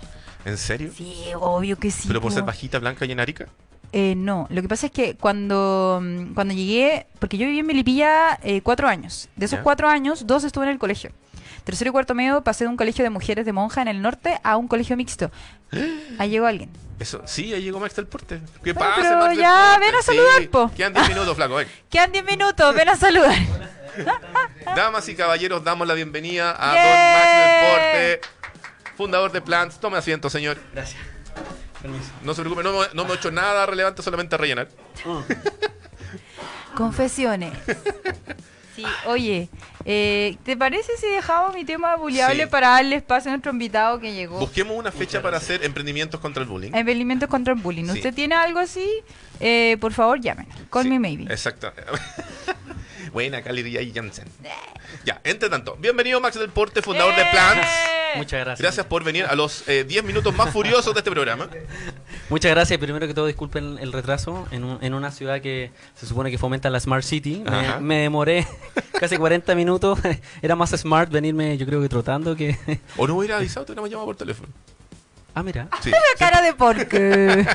¿En 0.46 0.58
serio? 0.58 0.92
Sí, 0.96 1.16
obvio 1.40 1.78
que 1.80 1.90
sí. 1.90 2.08
¿Pero 2.08 2.22
por 2.22 2.30
po. 2.30 2.36
ser 2.36 2.44
bajita, 2.44 2.78
blanca 2.80 3.06
y 3.06 3.12
en 3.12 3.20
arica? 3.20 3.48
Eh, 3.94 4.14
no, 4.16 4.48
lo 4.50 4.62
que 4.62 4.70
pasa 4.70 4.86
es 4.86 4.92
que 4.92 5.16
cuando, 5.16 6.00
mm, 6.02 6.34
cuando 6.34 6.54
llegué, 6.54 7.08
porque 7.20 7.38
yo 7.38 7.46
viví 7.46 7.60
en 7.60 7.66
Melipilla 7.66 8.40
eh, 8.44 8.62
cuatro 8.62 8.88
años. 8.88 9.28
De 9.36 9.46
esos 9.46 9.60
Ya. 9.60 9.64
cuatro 9.64 9.88
años, 9.90 10.26
dos 10.28 10.44
estuve 10.44 10.66
en 10.66 10.72
el 10.72 10.80
colegio. 10.80 11.12
Tercero 11.66 11.90
y 11.90 11.92
cuarto 11.92 12.16
medio 12.16 12.42
pasé 12.44 12.64
de 12.64 12.70
un 12.70 12.78
colegio 12.78 13.04
de 13.04 13.10
mujeres 13.10 13.46
de 13.46 13.52
monja 13.54 13.82
en 13.82 13.88
el 13.88 14.02
norte 14.02 14.40
a 14.44 14.58
un 14.58 14.68
colegio 14.68 14.96
mixto. 14.98 15.30
Ahí 16.20 16.30
llegó 16.30 16.48
alguien. 16.48 16.70
Eso, 17.00 17.22
sí, 17.26 17.52
ahí 17.54 17.64
llegó 17.64 17.80
Max 17.80 17.96
del 17.96 18.06
Porte. 18.06 18.40
¿Qué 18.64 18.74
Bueno, 18.74 18.80
pasa, 18.96 19.02
pero 19.02 19.16
Max 19.18 19.30
del 19.30 19.40
ya, 19.40 19.72
Porte? 19.74 19.86
ven 19.88 19.96
a 19.96 20.02
Sí, 20.02 20.06
saludar, 20.06 20.50
po. 20.50 20.72
Quedan 20.76 20.94
10 20.94 21.10
minutos, 21.10 21.36
flaco, 21.36 21.56
ven. 21.56 21.68
Quedan 21.90 22.12
diez 22.12 22.26
minutos, 22.26 22.76
ven 22.76 22.90
a 22.90 22.96
saludar. 22.96 23.36
Damas 24.76 25.10
y 25.10 25.16
caballeros, 25.16 25.64
damos 25.64 25.88
la 25.88 25.96
bienvenida 25.96 26.52
a 26.58 26.68
don 26.68 26.76
Max 27.18 27.32
del 27.38 28.20
Porte, 28.20 28.22
fundador 28.96 29.32
de 29.32 29.42
Plants. 29.42 29.80
Tome 29.80 29.98
asiento, 29.98 30.30
señor. 30.30 30.58
Gracias. 30.74 31.02
Permiso. 31.82 32.12
No 32.24 32.34
se 32.34 32.42
preocupe, 32.42 32.64
no, 32.64 32.72
me- 32.80 32.88
no 32.94 33.06
me 33.06 33.12
he 33.12 33.16
hecho 33.16 33.32
nada 33.32 33.66
relevante, 33.66 34.02
solamente 34.04 34.38
rellenar. 34.38 34.68
Confesiones. 36.76 37.54
Sí, 38.74 38.86
oye, 39.06 39.50
eh, 39.84 40.38
¿te 40.46 40.56
parece 40.56 40.96
si 40.96 41.06
dejamos 41.06 41.54
mi 41.54 41.66
tema 41.66 41.98
buleable 41.98 42.44
Sí. 42.46 42.50
para 42.50 42.70
darle 42.70 42.96
espacio 42.96 43.30
a 43.30 43.34
nuestro 43.34 43.52
invitado 43.52 44.00
que 44.00 44.14
llegó? 44.14 44.40
Busquemos 44.40 44.78
una 44.78 44.94
fecha 44.94 45.22
para 45.22 45.36
hacer 45.38 45.66
emprendimientos 45.66 46.22
contra 46.22 46.42
el 46.42 46.48
bullying. 46.48 46.72
Emprendimientos 46.74 47.28
contra 47.28 47.54
el 47.54 47.60
bullying. 47.60 47.84
Sí. 47.88 47.92
¿Usted 47.92 48.14
tiene 48.14 48.34
algo 48.36 48.60
así? 48.60 48.90
Eh, 49.42 49.76
por 49.82 49.92
favor, 49.92 50.22
llamen. 50.22 50.48
Call 50.72 50.84
Sí, 50.84 50.90
me 50.90 51.00
maybe. 51.00 51.24
Exacto. 51.26 51.74
Buena, 53.12 53.42
Cali 53.42 53.60
y 53.78 53.92
Jansen. 53.94 54.30
Ya, 55.04 55.20
entre 55.26 55.50
tanto, 55.50 55.76
bienvenido 55.76 56.22
Max 56.22 56.40
del 56.40 56.50
Porte, 56.50 56.82
fundador 56.82 57.14
de 57.14 57.26
Plants. 57.26 57.68
¡Eh! 58.14 58.18
Muchas 58.18 58.40
gracias. 58.40 58.60
Gracias 58.62 58.86
por 58.86 59.04
venir 59.04 59.26
a 59.26 59.36
los 59.36 59.68
eh, 59.68 59.84
10 59.84 60.04
minutos 60.04 60.36
más 60.36 60.52
furiosos 60.52 60.94
de 60.94 61.00
este 61.00 61.12
programa. 61.12 61.48
Muchas 62.30 62.52
gracias. 62.52 62.80
Primero 62.80 63.08
que 63.08 63.14
todo, 63.14 63.26
disculpen 63.28 63.78
el 63.80 63.92
retraso 63.92 64.48
en, 64.52 64.64
un- 64.64 64.78
en 64.82 64.94
una 64.94 65.12
ciudad 65.12 65.42
que 65.42 65.72
se 65.96 66.06
supone 66.06 66.32
que 66.32 66.38
fomenta 66.38 66.70
la 66.70 66.80
Smart 66.80 67.04
City. 67.04 67.44
Me, 67.50 67.80
me 67.80 67.98
demoré 68.04 68.48
casi 69.00 69.18
40 69.18 69.54
minutos. 69.56 70.00
Era 70.42 70.56
más 70.56 70.72
smart 70.72 71.12
venirme, 71.12 71.58
yo 71.58 71.66
creo 71.66 71.82
que 71.82 71.90
trotando 71.90 72.36
que... 72.36 72.58
O 72.98 73.08
no 73.08 73.16
hubiera 73.16 73.38
avisado, 73.38 73.66
te 73.66 73.72
hubiéramos 73.72 73.90
llamado 73.90 74.06
por 74.06 74.16
teléfono. 74.16 74.50
Ah, 75.36 75.44
mira. 75.44 75.68
Sí. 75.82 75.92
Cara 76.20 76.42
de 76.42 76.54
porque. 76.54 77.46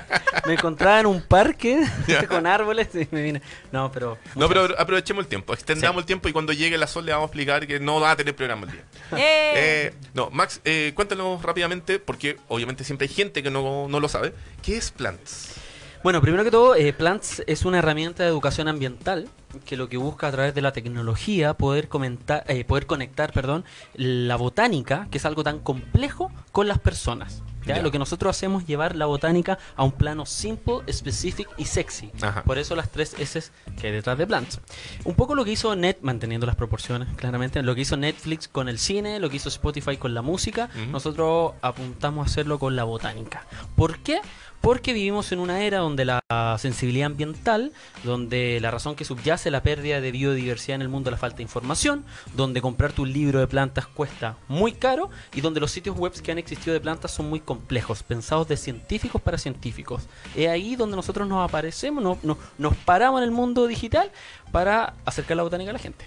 Me 0.47 0.55
encontraba 0.55 1.01
en 1.01 1.07
un 1.07 1.23
parque 1.23 1.85
con 2.29 2.47
árboles 2.47 2.89
y 2.95 3.09
me 3.11 3.23
vine. 3.23 3.43
No, 3.73 3.91
pero... 3.91 4.19
No, 4.35 4.49
pero 4.49 4.69
aprovechemos 4.79 5.25
el 5.25 5.29
tiempo, 5.29 5.53
extendamos 5.53 5.97
Sí. 5.97 6.01
el 6.01 6.07
tiempo 6.07 6.29
y 6.29 6.33
cuando 6.33 6.53
llegue 6.53 6.79
la 6.79 6.87
sol 6.87 7.05
le 7.05 7.13
vamos 7.13 7.25
a 7.25 7.29
explicar 7.29 7.67
que 7.67 7.81
no 7.81 8.01
va 8.01 8.13
a 8.13 8.17
tener 8.17 8.35
programa 8.37 8.67
el 8.67 8.73
día. 8.73 8.85
¡Eh! 9.17 9.53
Eh, 9.57 9.95
no, 10.15 10.31
Max, 10.31 10.61
eh, 10.65 10.93
cuéntanos 10.95 11.43
rápidamente, 11.43 11.99
porque 11.99 12.37
obviamente 12.49 12.85
siempre 12.85 13.09
hay 13.09 13.15
gente 13.15 13.43
que 13.43 13.51
no, 13.51 13.89
no 13.89 13.99
lo 14.01 14.09
sabe. 14.09 14.33
¿Qué 14.63 14.77
es 14.77 14.91
Plants? 14.91 15.55
Bueno, 16.03 16.21
primero 16.21 16.45
que 16.45 16.53
todo, 16.53 16.77
eh, 16.77 16.93
Plants 16.93 17.43
es 17.49 17.65
una 17.65 17.79
herramienta 17.79 18.23
de 18.23 18.29
educación 18.29 18.69
ambiental 18.69 19.29
que 19.65 19.77
lo 19.77 19.89
que 19.89 19.97
busca 19.97 20.29
a 20.29 20.31
través 20.33 20.55
de 20.55 20.63
la 20.63 20.73
tecnología 20.73 21.55
poder 21.55 21.89
comentar, 21.89 22.45
eh, 22.47 22.65
poder 22.65 22.87
conectar, 22.87 23.33
perdón, 23.33 23.65
la 23.95 24.37
botánica, 24.37 25.09
que 25.11 25.19
es 25.19 25.25
algo 25.25 25.43
tan 25.43 25.59
complejo, 25.59 26.31
con 26.53 26.69
las 26.69 26.79
personas. 26.79 27.43
Lo 27.67 27.91
que 27.91 27.99
nosotros 27.99 28.37
hacemos 28.37 28.63
es 28.63 28.69
llevar 28.69 28.97
la 28.97 29.07
botánica 29.07 29.59
a 29.77 29.85
un 29.85 29.93
plano 29.93 30.27
simple, 30.27 30.81
specific 30.93 31.49
y 31.57 31.65
sexy. 31.65 32.11
Ajá. 32.21 32.43
Por 32.43 32.59
eso 32.59 32.75
las 32.77 32.91
tres 32.91 33.15
S 33.19 33.51
que 33.79 33.89
hay 33.89 33.93
detrás 33.93 34.17
de 34.19 34.27
Plants. 34.27 34.61
Un 35.05 35.15
poco 35.15 35.35
lo 35.35 35.45
que 35.45 35.53
hizo 35.53 35.75
Net, 35.77 35.99
manteniendo 36.01 36.47
las 36.47 36.57
proporciones, 36.57 37.09
claramente, 37.17 37.63
lo 37.63 37.75
que 37.75 37.83
hizo 37.83 37.97
Netflix 37.97 38.49
con 38.49 38.69
el 38.69 38.79
cine, 38.79 39.21
lo 39.21 39.31
que 39.31 39.37
hizo 39.37 39.49
Spotify 39.49 39.97
con 39.97 40.15
la 40.15 40.23
música, 40.23 40.71
nosotros 40.91 41.53
apuntamos 41.61 42.27
a 42.27 42.31
hacerlo 42.31 42.59
con 42.59 42.77
la 42.77 42.85
botánica. 42.85 43.47
¿Por 43.75 43.99
qué? 43.99 44.21
Porque 44.61 44.93
vivimos 44.93 45.31
en 45.31 45.39
una 45.39 45.61
era 45.63 45.79
donde 45.79 46.05
la 46.05 46.21
sensibilidad 46.59 47.07
ambiental, 47.07 47.73
donde 48.03 48.59
la 48.61 48.71
razón 48.73 48.97
que 48.97 49.05
subyace 49.05 49.51
la 49.53 49.63
pérdida 49.63 50.01
de 50.01 50.11
biodiversidad 50.11 50.75
en 50.77 50.83
el 50.83 50.89
mundo 50.89 51.09
es 51.11 51.13
la 51.13 51.19
falta 51.19 51.37
de 51.37 51.45
información, 51.45 52.05
donde 52.35 52.61
comprarte 52.61 53.01
un 53.01 53.13
libro 53.13 53.39
de 53.39 53.47
plantas 53.47 53.87
cuesta 53.87 54.37
muy 54.49 54.73
caro 54.73 55.09
y 55.35 55.41
donde 55.41 55.61
los 55.61 55.71
sitios 55.71 55.97
web 55.97 56.13
que 56.21 56.33
han 56.33 56.39
existido 56.39 56.75
de 56.75 56.81
plantas 56.81 57.13
son 57.13 57.29
muy 57.31 57.39
complejos, 57.39 58.03
pensados 58.03 58.49
de 58.49 58.57
científicos 58.57 59.23
para 59.23 59.39
científicos. 59.39 60.03
Es 60.35 60.49
ahí 60.49 60.75
donde 60.75 60.97
nosotros 60.97 61.29
nos 61.29 61.49
aparecemos, 61.49 62.03
no- 62.03 62.19
no- 62.25 62.39
nos 62.59 62.75
paramos 62.77 63.21
en 63.21 63.25
el 63.25 63.31
mundo 63.31 63.67
digital 63.69 64.11
para 64.51 64.95
acercar 65.05 65.37
la 65.37 65.45
botánica 65.45 65.71
a 65.71 65.75
la 65.75 65.79
gente. 65.79 66.05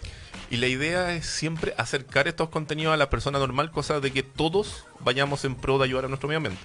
Y 0.52 0.58
la 0.58 0.66
idea 0.68 1.14
es 1.16 1.28
siempre 1.28 1.76
acercar 1.78 2.28
estos 2.28 2.50
contenidos 2.50 2.92
a 2.94 2.98
la 2.98 3.10
persona 3.10 3.38
normal, 3.40 3.70
cosa 3.72 4.00
de 4.00 4.12
que 4.12 4.24
todos 4.24 4.84
vayamos 5.00 5.46
en 5.46 5.54
pro 5.56 5.78
de 5.78 5.86
ayudar 5.86 6.06
a 6.06 6.08
nuestro 6.08 6.28
medio 6.28 6.38
ambiente. 6.38 6.60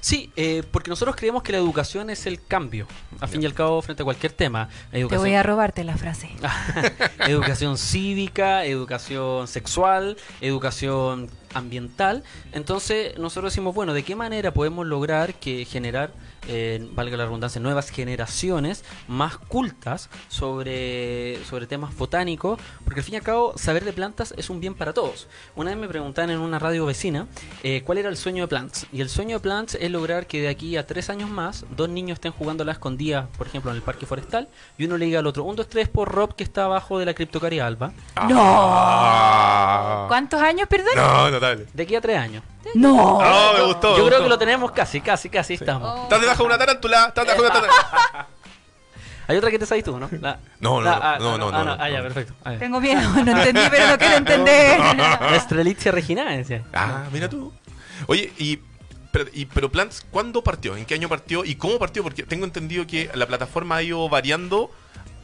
Sí, 0.00 0.32
eh, 0.36 0.62
porque 0.70 0.90
nosotros 0.90 1.16
creemos 1.16 1.42
que 1.42 1.52
la 1.52 1.58
educación 1.58 2.10
es 2.10 2.26
el 2.26 2.42
cambio, 2.42 2.86
a 3.20 3.26
fin 3.26 3.42
y 3.42 3.46
al 3.46 3.54
cabo, 3.54 3.80
frente 3.82 4.02
a 4.02 4.04
cualquier 4.04 4.32
tema. 4.32 4.68
Te 4.90 5.00
Educación, 5.00 5.22
voy 5.22 5.34
a 5.34 5.42
robarte 5.42 5.84
la 5.84 5.96
frase. 5.96 6.30
educación 7.28 7.76
cívica, 7.76 8.64
educación 8.64 9.46
sexual, 9.46 10.16
educación 10.40 11.28
ambiental. 11.54 12.22
Entonces 12.52 13.18
nosotros 13.18 13.52
decimos, 13.52 13.74
bueno, 13.74 13.92
¿de 13.92 14.02
qué 14.02 14.16
manera 14.16 14.52
podemos 14.52 14.86
lograr 14.86 15.34
que 15.34 15.64
generar, 15.64 16.12
eh, 16.48 16.86
valga 16.92 17.16
la 17.16 17.24
redundancia, 17.24 17.60
nuevas 17.60 17.90
generaciones 17.90 18.84
más 19.08 19.38
cultas 19.38 20.08
sobre, 20.28 21.42
sobre 21.44 21.66
temas 21.66 21.96
botánicos? 21.96 22.60
Porque 22.84 23.00
al 23.00 23.04
fin 23.04 23.14
y 23.14 23.16
al 23.18 23.22
cabo, 23.22 23.56
saber 23.56 23.84
de 23.84 23.92
plantas 23.92 24.34
es 24.36 24.50
un 24.50 24.60
bien 24.60 24.74
para 24.74 24.92
todos. 24.92 25.28
Una 25.56 25.70
vez 25.70 25.78
me 25.78 25.88
preguntaban 25.88 26.30
en 26.30 26.38
una 26.38 26.58
radio 26.58 26.86
vecina 26.86 27.26
eh, 27.62 27.82
cuál 27.84 27.98
era 27.98 28.08
el 28.08 28.16
sueño 28.16 28.44
de 28.44 28.48
Plants. 28.48 28.86
Y 28.92 29.00
el 29.00 29.08
sueño 29.08 29.36
de 29.36 29.40
Plants 29.40 29.74
es 29.74 29.90
lograr 29.90 30.26
que 30.26 30.40
de 30.40 30.48
aquí 30.48 30.76
a 30.76 30.86
tres 30.86 31.10
años 31.10 31.30
más, 31.30 31.64
dos 31.76 31.88
niños 31.88 32.16
estén 32.16 32.32
jugando 32.32 32.62
a 32.62 32.66
la 32.66 32.72
escondida, 32.72 33.28
por 33.36 33.46
ejemplo, 33.46 33.70
en 33.70 33.76
el 33.76 33.82
parque 33.82 34.06
forestal, 34.06 34.48
y 34.78 34.84
uno 34.86 34.96
le 34.96 35.06
diga 35.06 35.20
al 35.20 35.26
otro, 35.26 35.44
un, 35.44 35.56
dos, 35.56 35.68
tres 35.68 35.88
por 35.88 36.10
Rob 36.12 36.34
que 36.34 36.44
está 36.44 36.64
abajo 36.64 36.98
de 36.98 37.06
la 37.06 37.14
criptocaria 37.14 37.66
alba. 37.66 37.92
Ah. 38.16 40.06
¿Cuántos 40.08 40.40
años, 40.40 40.68
perdón? 40.68 40.92
No, 40.96 41.30
notable. 41.30 41.66
De 41.72 41.82
aquí 41.82 41.94
a 41.94 42.00
tres 42.00 42.18
años. 42.18 42.42
No. 42.74 43.18
Oh, 43.18 43.52
me 43.56 43.62
gustó. 43.64 43.92
me 43.92 43.98
Yo 43.98 44.04
creo 44.06 44.18
gustó. 44.18 44.22
que 44.22 44.28
lo 44.28 44.38
tenemos 44.38 44.70
casi, 44.72 45.00
casi, 45.00 45.28
casi 45.28 45.54
estamos. 45.54 45.90
Oh. 45.98 46.02
Estás 46.04 46.20
debajo 46.20 46.42
de 46.42 46.46
una 46.46 46.58
tarántula. 46.58 47.06
Estás 47.08 47.24
debajo 47.26 47.42
de 47.42 47.48
una 47.48 47.60
tarántula. 47.60 48.26
Hay 49.28 49.36
otra 49.36 49.50
que 49.50 49.58
te 49.60 49.66
sabes 49.66 49.84
tú, 49.84 49.96
¿no? 49.98 50.08
La- 50.20 50.38
No, 50.58 50.80
no, 50.80 50.80
la- 50.80 50.90
no, 50.96 51.00
ah, 51.02 51.18
no, 51.20 51.38
no, 51.38 51.48
ah, 51.56 51.64
no, 51.64 51.76
Ah, 51.78 51.88
ya, 51.88 51.98
no. 51.98 52.02
perfecto. 52.02 52.34
Ah, 52.44 52.52
ya. 52.54 52.58
Tengo 52.58 52.80
miedo, 52.80 53.00
no 53.00 53.20
entendí, 53.38 53.60
pero 53.70 53.86
no 53.86 53.98
quiero 53.98 54.16
entender. 54.16 54.80
Estrelitzia 55.34 55.92
reginae, 55.92 56.38
decía. 56.38 56.62
Ah, 56.74 57.04
mira 57.12 57.28
tú. 57.28 57.52
Oye, 58.08 58.32
y 58.38 58.58
pero, 59.12 59.26
y, 59.32 59.44
pero 59.46 59.70
Plants, 59.70 60.04
¿cuándo 60.10 60.42
partió? 60.42 60.76
¿En 60.76 60.84
qué 60.84 60.94
año 60.94 61.08
partió? 61.08 61.44
¿Y 61.44 61.54
cómo 61.56 61.78
partió? 61.78 62.02
Porque 62.02 62.22
tengo 62.24 62.44
entendido 62.44 62.86
que 62.86 63.10
la 63.14 63.26
plataforma 63.26 63.76
ha 63.76 63.82
ido 63.82 64.08
variando 64.08 64.70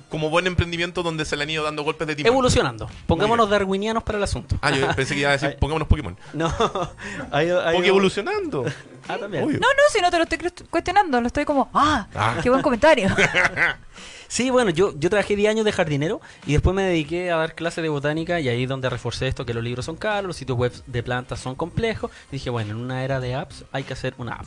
como 0.08 0.30
buen 0.30 0.46
emprendimiento 0.46 1.02
donde 1.02 1.24
se 1.24 1.36
le 1.36 1.42
han 1.42 1.50
ido 1.50 1.64
dando 1.64 1.82
golpes 1.82 2.06
de 2.06 2.14
timón. 2.16 2.32
Evolucionando. 2.32 2.88
Pongámonos 3.06 3.50
darwinianos 3.50 4.02
para 4.02 4.18
el 4.18 4.24
asunto. 4.24 4.56
Ah, 4.62 4.70
yo 4.70 4.86
pensé 4.94 5.14
que 5.14 5.20
iba 5.20 5.30
a 5.30 5.32
decir, 5.32 5.56
pongámonos 5.60 5.88
Pokémon. 5.88 6.16
No, 6.32 6.52
Porque 6.56 7.88
evolucionando. 7.88 8.64
Ah, 9.08 9.18
también. 9.18 9.44
Obvio. 9.44 9.60
No, 9.60 9.68
no, 9.68 9.82
si 9.92 10.00
no 10.00 10.10
te 10.10 10.16
lo 10.16 10.24
estoy 10.24 10.38
cuestionando, 10.68 11.20
lo 11.20 11.28
estoy 11.28 11.44
como, 11.44 11.70
ah, 11.74 12.08
Ah. 12.12 12.38
qué 12.42 12.50
buen 12.50 12.60
comentario. 12.60 13.08
Sí, 14.28 14.50
bueno, 14.50 14.70
yo, 14.70 14.92
yo 14.98 15.10
trabajé 15.10 15.36
10 15.36 15.50
años 15.50 15.64
de 15.64 15.72
jardinero 15.72 16.20
y 16.46 16.52
después 16.52 16.74
me 16.74 16.82
dediqué 16.82 17.30
a 17.30 17.36
dar 17.36 17.54
clases 17.54 17.82
de 17.82 17.88
botánica 17.88 18.40
y 18.40 18.48
ahí 18.48 18.64
es 18.64 18.68
donde 18.68 18.90
reforcé 18.90 19.28
esto, 19.28 19.46
que 19.46 19.54
los 19.54 19.62
libros 19.62 19.84
son 19.84 19.96
caros, 19.96 20.26
los 20.26 20.36
sitios 20.36 20.58
web 20.58 20.72
de 20.86 21.02
plantas 21.02 21.40
son 21.40 21.54
complejos. 21.54 22.10
Y 22.30 22.36
dije, 22.36 22.50
bueno, 22.50 22.72
en 22.72 22.76
una 22.78 23.04
era 23.04 23.20
de 23.20 23.34
apps 23.34 23.64
hay 23.72 23.84
que 23.84 23.92
hacer 23.92 24.14
una 24.18 24.34
app. 24.34 24.46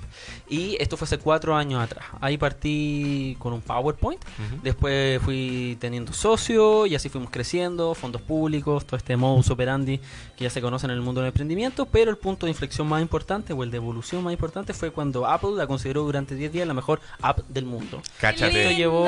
Y 0.49 0.75
esto 0.79 0.97
fue 0.97 1.05
hace 1.05 1.17
cuatro 1.17 1.55
años 1.55 1.81
atrás. 1.81 2.05
Ahí 2.19 2.37
partí 2.37 3.35
con 3.39 3.53
un 3.53 3.61
PowerPoint, 3.61 4.21
después 4.63 5.21
fui 5.21 5.77
teniendo 5.79 6.13
socios 6.13 6.87
y 6.87 6.95
así 6.95 7.09
fuimos 7.09 7.29
creciendo, 7.29 7.93
fondos 7.95 8.21
públicos, 8.21 8.85
todo 8.85 8.97
este 8.97 9.15
modus 9.15 9.49
operandi 9.49 9.99
que 10.37 10.43
ya 10.43 10.49
se 10.49 10.61
conoce 10.61 10.85
en 10.85 10.91
el 10.91 11.01
mundo 11.01 11.21
del 11.21 11.29
emprendimiento, 11.29 11.85
pero 11.85 12.11
el 12.11 12.17
punto 12.17 12.45
de 12.45 12.51
inflexión 12.51 12.87
más 12.87 13.01
importante 13.01 13.53
o 13.53 13.63
el 13.63 13.71
de 13.71 13.77
evolución 13.77 14.23
más 14.23 14.33
importante 14.33 14.73
fue 14.73 14.91
cuando 14.91 15.25
Apple 15.25 15.51
la 15.55 15.67
consideró 15.67 16.03
durante 16.03 16.35
10 16.35 16.51
días 16.51 16.67
la 16.67 16.73
mejor 16.73 16.99
app 17.21 17.39
del 17.47 17.65
mundo. 17.65 18.01
Cáchate. 18.19 18.61
Esto 18.61 18.77
llevó 18.77 19.05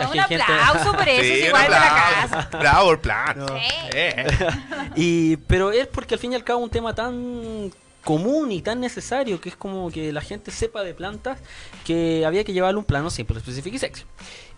Un 0.00 0.12
gente- 0.12 0.42
aplauso 0.42 0.92
por 0.92 1.08
eso, 1.08 1.22
Sí, 1.22 1.30
es 1.40 1.46
igual 1.48 1.62
de 1.64 1.70
la 1.70 1.86
aplauso. 2.22 2.34
casa. 2.50 2.58
Bravo, 2.58 2.92
el 2.92 2.98
plan. 2.98 3.46
Sí. 3.48 3.74
Eh. 3.92 4.26
Y, 4.96 5.36
pero 5.36 5.70
es 5.72 5.86
porque 5.86 6.14
al 6.14 6.20
fin 6.20 6.32
y 6.32 6.34
al 6.36 6.44
cabo 6.44 6.60
un 6.60 6.70
tema 6.70 6.94
tan 6.94 7.70
común 8.04 8.50
y 8.52 8.62
tan 8.62 8.80
necesario 8.80 9.40
que 9.40 9.50
es 9.50 9.56
como 9.56 9.90
que 9.90 10.12
la 10.12 10.20
gente 10.22 10.50
sepa 10.50 10.82
de 10.82 10.94
plantas 10.94 11.38
que 11.84 12.24
había 12.26 12.42
que 12.44 12.52
llevarle 12.52 12.78
un 12.78 12.84
plano 12.84 13.10
simple, 13.10 13.38
específico 13.38 13.76
y 13.76 13.78
sexy. 13.78 14.04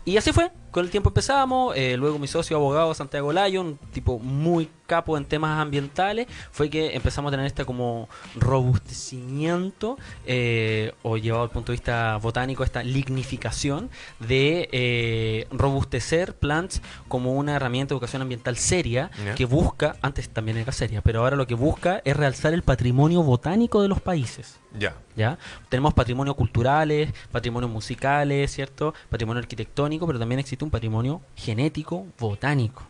Y 0.04 0.16
así 0.16 0.32
fue, 0.32 0.50
con 0.70 0.84
el 0.84 0.90
tiempo 0.90 1.10
empezamos, 1.10 1.76
eh, 1.76 1.96
luego 1.98 2.18
mi 2.18 2.26
socio 2.26 2.56
abogado 2.56 2.94
Santiago 2.94 3.32
Layo, 3.32 3.60
un 3.60 3.76
tipo 3.92 4.18
muy 4.18 4.68
capo 4.91 5.16
en 5.16 5.24
temas 5.24 5.61
ambientales, 5.61 6.26
fue 6.51 6.68
que 6.68 6.97
empezamos 6.97 7.28
a 7.28 7.30
tener 7.30 7.47
este 7.47 7.64
como 7.64 8.09
robustecimiento, 8.34 9.97
eh, 10.26 10.93
o 11.05 11.16
llevado 11.16 11.45
al 11.45 11.51
punto 11.51 11.70
de 11.70 11.76
vista 11.76 12.16
botánico, 12.16 12.64
esta 12.64 12.82
lignificación 12.82 13.88
de 14.18 14.68
eh, 14.72 15.47
robustecer 15.53 16.34
plants 16.34 16.82
como 17.07 17.34
una 17.34 17.55
herramienta 17.55 17.91
de 17.91 17.95
educación 17.95 18.22
ambiental 18.22 18.57
seria 18.57 19.12
que 19.36 19.45
busca, 19.45 19.95
antes 20.03 20.28
también 20.28 20.57
era 20.57 20.72
seria, 20.72 21.03
pero 21.03 21.20
ahora 21.20 21.36
lo 21.36 21.47
que 21.47 21.55
busca 21.55 22.03
es 22.05 22.16
realzar 22.16 22.53
el 22.53 22.62
patrimonio 22.62 23.22
botánico 23.22 23.82
de 23.82 23.88
los 23.88 24.01
países. 24.01 24.59
Ya. 24.76 24.97
¿Ya? 25.14 25.38
Tenemos 25.68 25.95
patrimonio 25.95 26.34
culturales, 26.34 27.12
patrimonio 27.30 27.68
musicales, 27.68 28.51
¿cierto? 28.53 28.93
Patrimonio 29.09 29.41
arquitectónico, 29.41 30.07
pero 30.07 30.18
también 30.18 30.41
existe 30.41 30.64
un 30.64 30.70
patrimonio 30.70 31.20
genético, 31.36 32.07
botánico. 32.18 32.89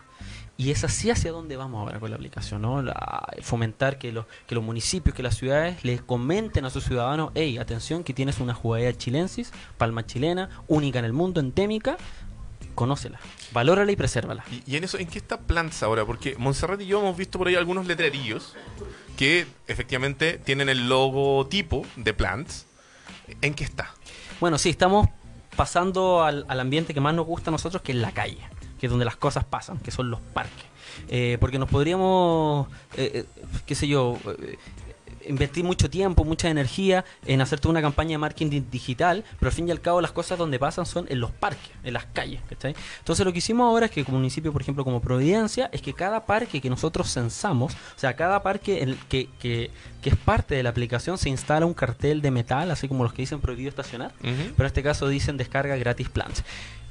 Y 0.60 0.72
es 0.72 0.84
así 0.84 1.10
hacia 1.10 1.32
dónde 1.32 1.56
vamos 1.56 1.80
ahora 1.80 1.98
con 2.00 2.10
la 2.10 2.16
aplicación, 2.16 2.60
¿no? 2.60 2.82
La- 2.82 3.26
fomentar 3.40 3.96
que 3.98 4.12
los, 4.12 4.26
que 4.46 4.54
los 4.54 4.62
municipios, 4.62 5.14
que 5.16 5.22
las 5.22 5.34
ciudades 5.36 5.82
les 5.84 6.02
comenten 6.02 6.66
a 6.66 6.70
sus 6.70 6.84
ciudadanos, 6.84 7.30
hey, 7.34 7.56
atención, 7.56 8.04
que 8.04 8.12
tienes 8.12 8.40
una 8.40 8.52
jugadera 8.52 8.92
chilensis, 8.96 9.52
palma 9.78 10.04
chilena, 10.04 10.50
única 10.68 10.98
en 10.98 11.06
el 11.06 11.14
mundo, 11.14 11.40
endémica, 11.40 11.96
conócela, 12.74 13.18
valórala 13.52 13.90
y 13.90 13.96
presérvala. 13.96 14.44
¿Y, 14.50 14.72
y 14.72 14.76
en 14.76 14.84
eso, 14.84 14.98
en 14.98 15.06
qué 15.06 15.18
está 15.18 15.40
Plants 15.40 15.82
ahora? 15.82 16.04
Porque 16.04 16.36
Montserrat 16.36 16.80
y 16.82 16.86
yo 16.86 17.00
hemos 17.00 17.16
visto 17.16 17.38
por 17.38 17.48
ahí 17.48 17.54
algunos 17.54 17.86
letrerillos 17.86 18.54
que 19.16 19.46
efectivamente 19.66 20.38
tienen 20.44 20.68
el 20.68 20.90
logotipo 20.90 21.86
de 21.96 22.12
Plants. 22.12 22.66
¿En 23.40 23.54
qué 23.54 23.64
está? 23.64 23.94
Bueno, 24.40 24.58
sí, 24.58 24.68
estamos 24.68 25.08
pasando 25.56 26.22
al, 26.22 26.44
al 26.48 26.60
ambiente 26.60 26.92
que 26.92 27.00
más 27.00 27.14
nos 27.14 27.24
gusta 27.26 27.48
a 27.50 27.52
nosotros, 27.52 27.80
que 27.82 27.92
es 27.92 27.98
la 27.98 28.12
calle, 28.12 28.38
que 28.80 28.86
es 28.86 28.90
donde 28.90 29.04
las 29.04 29.16
cosas 29.16 29.44
pasan, 29.44 29.78
que 29.78 29.90
son 29.90 30.10
los 30.10 30.20
parques. 30.20 30.64
Eh, 31.08 31.36
porque 31.38 31.58
nos 31.58 31.68
podríamos, 31.68 32.68
eh, 32.96 33.26
eh, 33.36 33.44
qué 33.66 33.74
sé 33.74 33.86
yo, 33.86 34.18
eh, 34.26 34.58
invertir 35.28 35.64
mucho 35.64 35.90
tiempo, 35.90 36.24
mucha 36.24 36.48
energía 36.48 37.04
en 37.26 37.40
hacer 37.40 37.60
toda 37.60 37.72
una 37.72 37.82
campaña 37.82 38.12
de 38.12 38.18
marketing 38.18 38.62
digital, 38.70 39.24
pero 39.38 39.48
al 39.48 39.54
fin 39.54 39.68
y 39.68 39.70
al 39.70 39.80
cabo 39.80 40.00
las 40.00 40.12
cosas 40.12 40.38
donde 40.38 40.58
pasan 40.58 40.86
son 40.86 41.06
en 41.08 41.20
los 41.20 41.30
parques, 41.30 41.70
en 41.84 41.94
las 41.94 42.06
calles. 42.06 42.40
¿cachai? 42.48 42.74
Entonces 42.98 43.24
lo 43.24 43.32
que 43.32 43.38
hicimos 43.38 43.64
ahora 43.64 43.86
es 43.86 43.92
que 43.92 44.04
como 44.04 44.18
municipio, 44.18 44.52
por 44.52 44.62
ejemplo, 44.62 44.84
como 44.84 45.00
Providencia, 45.00 45.68
es 45.72 45.82
que 45.82 45.92
cada 45.92 46.26
parque 46.26 46.60
que 46.60 46.70
nosotros 46.70 47.12
censamos, 47.12 47.74
o 47.74 47.98
sea, 47.98 48.16
cada 48.16 48.42
parque 48.42 48.82
en 48.82 48.90
el 48.90 48.96
que, 49.08 49.28
que, 49.38 49.70
que 50.02 50.10
es 50.10 50.16
parte 50.16 50.54
de 50.54 50.62
la 50.62 50.70
aplicación 50.70 51.18
se 51.18 51.28
instala 51.28 51.66
un 51.66 51.74
cartel 51.74 52.22
de 52.22 52.30
metal, 52.30 52.70
así 52.70 52.88
como 52.88 53.04
los 53.04 53.12
que 53.12 53.22
dicen 53.22 53.40
prohibido 53.40 53.68
estacionar, 53.68 54.12
pero 54.20 54.32
en 54.58 54.66
este 54.66 54.82
caso 54.82 55.08
dicen 55.08 55.36
descarga 55.36 55.76
gratis 55.76 56.08
plans. 56.08 56.44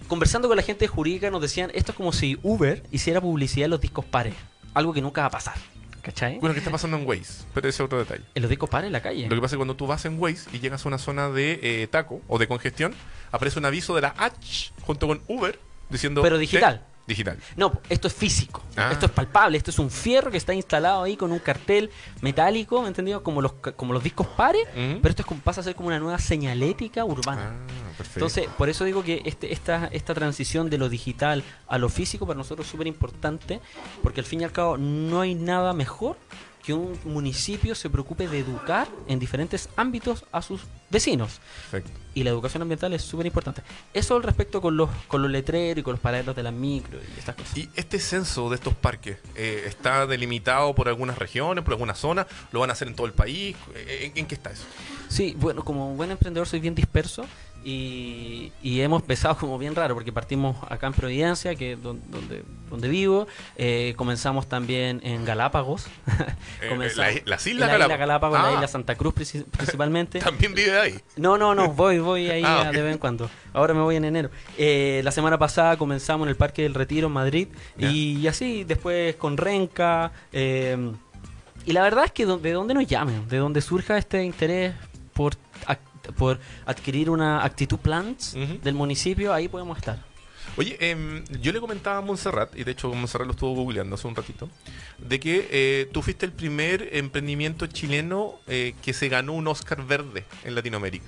Conversando 0.10 0.48
con 0.50 0.58
la 0.58 0.64
gente 0.64 0.88
jurídica 0.88 1.30
nos 1.32 1.42
decían, 1.42 1.72
esto 1.74 1.92
es 1.94 1.96
como 1.96 2.12
si 2.12 2.38
Uber 2.44 2.84
hiciera 2.92 3.22
publicidad 3.22 3.66
en 3.66 3.72
los 3.72 3.80
discos 3.80 4.04
pares, 4.04 4.34
algo 4.74 4.92
que 4.92 5.02
nunca 5.02 5.22
va 5.22 5.28
a 5.28 5.32
pasar. 5.32 5.56
¿Cachai? 6.02 6.40
Bueno, 6.40 6.54
¿qué 6.54 6.60
está 6.60 6.72
pasando 6.72 6.98
en 6.98 7.06
Waze? 7.08 7.44
Pero 7.54 7.68
ese 7.70 7.84
es 7.84 7.86
otro 7.86 8.00
detalle. 8.00 8.24
En 8.34 8.42
los 8.42 8.50
discos 8.50 8.70
pares 8.70 8.88
en 8.88 8.94
la 8.94 9.02
calle. 9.02 9.24
Lo 9.30 9.36
que 9.36 9.42
pasa 9.42 9.48
es 9.48 9.52
que 9.52 9.58
cuando 9.58 9.76
tú 9.76 9.86
vas 9.86 10.04
en 10.06 10.20
Waze 10.20 10.50
y 10.54 10.60
llegas 10.60 10.84
a 10.86 10.88
una 10.88 10.98
zona 10.98 11.30
de 11.30 11.60
eh, 11.62 11.88
taco 11.88 12.22
o 12.28 12.40
de 12.40 12.48
congestión, 12.48 12.96
aparece 13.32 13.60
un 13.60 13.66
aviso 13.66 13.94
de 13.96 14.02
la 14.02 14.16
H 14.18 14.72
junto 14.82 15.08
con 15.08 15.22
Uber 15.28 15.60
diciendo... 15.90 16.22
Pero 16.24 16.38
digital. 16.38 16.80
"Te- 16.80 16.99
Digital. 17.10 17.38
No, 17.58 17.82
esto 17.90 18.08
es 18.08 18.14
físico. 18.14 18.64
Ah. 18.78 18.90
Esto 18.94 19.08
es 19.08 19.12
palpable. 19.12 19.58
Esto 19.58 19.72
es 19.72 19.80
un 19.80 19.90
fierro 19.92 20.32
que 20.32 20.38
está 20.38 20.54
instalado 20.54 21.04
ahí 21.04 21.18
con 21.18 21.32
un 21.32 21.40
cartel 21.40 21.90
metálico, 22.22 22.82
¿me 22.82 22.88
entendido? 22.88 23.24
Como 23.24 23.42
los, 23.42 23.54
como 23.76 23.92
los 23.94 24.04
discos 24.04 24.28
pares. 24.28 24.66
Pero 24.74 25.10
esto 25.10 25.24
es 25.24 25.26
como- 25.26 25.42
pasa 25.42 25.62
a 25.62 25.64
ser 25.64 25.76
como 25.76 25.88
una 25.88 26.00
nueva 26.00 26.20
señalética 26.20 27.04
urbana. 27.04 27.52
Ah, 27.54 27.92
perfecto. 27.98 28.20
Entonces, 28.20 28.48
por 28.58 28.70
eso 28.70 28.86
digo 28.86 29.04
que 29.04 29.22
este, 29.26 29.52
esta, 29.52 29.88
esta 29.92 30.14
transición 30.14 30.70
de 30.70 30.78
lo 30.78 30.88
digital 30.88 31.44
a 31.68 31.78
lo 31.80 31.90
físico 31.90 32.26
para 32.28 32.38
nosotros 32.38 32.68
es 32.68 32.72
súper 32.72 32.88
importante, 32.88 33.60
porque 34.04 34.22
al 34.22 34.26
fin 34.26 34.42
y 34.42 34.44
al 34.44 34.52
cabo 34.52 34.78
no 34.78 35.22
hay 35.22 35.34
nada 35.36 35.74
mejor 35.74 36.16
que 36.64 36.74
un 36.74 37.00
municipio 37.06 37.76
se 37.76 37.90
preocupe 37.90 38.28
de 38.28 38.40
educar 38.40 38.88
en 39.08 39.20
diferentes 39.20 39.70
ámbitos 39.76 40.26
a 40.32 40.42
sus 40.42 40.62
vecinos. 40.90 41.40
Perfecto. 41.72 42.00
Y 42.16 42.24
la 42.24 42.32
educación 42.32 42.62
ambiental 42.62 42.94
es 42.94 43.02
súper 43.02 43.26
importante. 43.26 43.62
Eso 43.94 44.16
al 44.16 44.24
respecto 44.24 44.62
con 44.62 44.76
los, 44.76 44.90
con 45.08 45.22
los 45.22 45.32
letreros 45.32 45.80
y 45.80 45.84
con 45.84 45.94
los 45.94 46.00
paraderos 46.02 46.36
de 46.36 46.44
las 46.44 46.54
micro 46.54 47.00
y 47.00 47.20
estas 47.20 47.36
cosas. 47.36 47.58
¿Y 47.58 47.70
este 47.76 48.00
censo 48.00 48.50
de 48.50 48.56
estos 48.56 48.74
parques 48.74 49.18
eh, 49.36 49.64
está 49.66 50.06
delimitado 50.06 50.74
por 50.76 50.90
algunas 50.90 51.18
regiones, 51.18 51.64
por 51.64 51.74
alguna 51.74 51.96
zona? 51.96 52.28
¿Lo 52.52 52.60
van 52.60 52.70
a 52.72 52.74
hacer 52.74 52.88
en 52.88 52.96
todo 52.96 53.08
el 53.08 53.14
país? 53.14 53.56
Eh, 53.76 54.12
¿En, 54.12 54.20
en 54.20 54.26
qué 54.26 54.36
está 54.36 54.52
eso? 54.52 54.66
Sí, 55.08 55.36
bueno, 55.38 55.64
como 55.64 55.96
buen 55.96 56.12
emprendedor 56.12 56.48
soy 56.48 56.60
bien 56.60 56.76
disperso 56.76 57.26
y, 57.64 58.52
y 58.64 58.82
hemos 58.82 59.02
empezado 59.02 59.38
como 59.38 59.58
bien 59.58 59.76
raro 59.76 59.94
porque 59.94 60.12
partimos 60.12 60.56
acá 60.70 60.88
en 60.88 60.94
Providencia, 60.94 61.56
que 61.56 61.76
donde, 61.76 62.44
donde 62.70 62.88
vivo, 62.88 63.28
eh, 63.58 63.94
comenzamos 63.98 64.48
también 64.48 65.02
en 65.04 65.26
Galápagos, 65.26 65.88
Eh, 66.62 66.76
la- 66.96 67.12
las 67.26 67.46
Islas 67.46 67.46
la 67.46 67.50
isla 67.52 67.68
Galápagos. 67.68 68.00
Galápagos, 68.00 68.40
la 68.42 68.48
Ah. 68.50 68.54
isla 68.54 68.68
Santa 68.68 68.96
Cruz 68.96 69.14
princi- 69.16 69.46
principalmente. 69.52 70.20
¿También 70.20 70.54
vive 70.54 70.80
ahí? 70.80 71.00
No, 71.18 71.38
no, 71.38 71.54
no, 71.56 71.70
voy, 71.74 72.00
voy 72.00 72.30
ahí 72.30 72.44
Ah, 72.46 72.72
de 72.72 72.82
vez 72.82 72.94
en 72.94 72.98
cuando. 73.00 73.30
Ahora 73.54 73.74
me 73.74 73.82
voy 73.82 73.96
en 73.96 74.06
enero. 74.06 74.30
Eh, 74.58 75.02
la 75.04 75.12
semana 75.12 75.38
pasada 75.38 75.78
comenzamos 75.78 76.26
en 76.26 76.30
el 76.30 76.36
Parque 76.36 76.62
del 76.64 76.74
Retiro 76.74 77.08
en 77.08 77.14
Madrid 77.14 77.48
y, 77.78 78.26
así 78.28 78.64
después 78.64 79.16
con 79.16 79.38
Renca. 79.38 80.12
eh, 80.32 80.92
y 81.66 81.74
la 81.74 81.84
verdad 81.84 82.06
es 82.06 82.12
que 82.12 82.26
de 82.26 82.52
donde 82.54 82.74
nos 82.74 82.88
llamen, 82.88 83.28
de 83.28 83.38
donde 83.38 83.62
surja 83.62 83.98
este 83.98 84.24
interés 84.24 84.74
por, 85.14 85.34
por 86.18 86.40
adquirir 86.66 87.10
una 87.10 87.44
actitud 87.44 87.78
plants 87.80 88.34
Ujú. 88.36 88.60
del 88.64 88.74
municipio, 88.76 89.34
ahí 89.34 89.48
podemos 89.48 89.78
estar. 89.78 90.00
Oye, 90.58 90.78
em, 90.80 91.24
yo 91.42 91.52
le 91.52 91.60
comentaba 91.60 91.98
a 91.98 92.02
Montserrat, 92.02 92.56
y 92.58 92.64
de 92.64 92.72
hecho 92.72 92.92
Montserrat 92.92 93.28
lo 93.28 93.34
estuvo 93.34 93.54
googleando 93.54 93.96
hace 93.96 94.08
un 94.08 94.16
ratito, 94.16 94.50
de 94.98 95.20
que 95.20 95.48
eh, 95.52 95.90
tú 95.94 96.02
fuiste 96.02 96.26
el 96.26 96.32
primer 96.32 96.90
emprendimiento 96.94 97.68
chileno 97.68 98.34
eh, 98.48 98.74
que 98.82 98.94
se 98.94 99.10
ganó 99.10 99.34
un 99.34 99.48
Oscar 99.48 99.86
verde 99.86 100.26
en 100.44 100.56
Latinoamérica. 100.56 101.06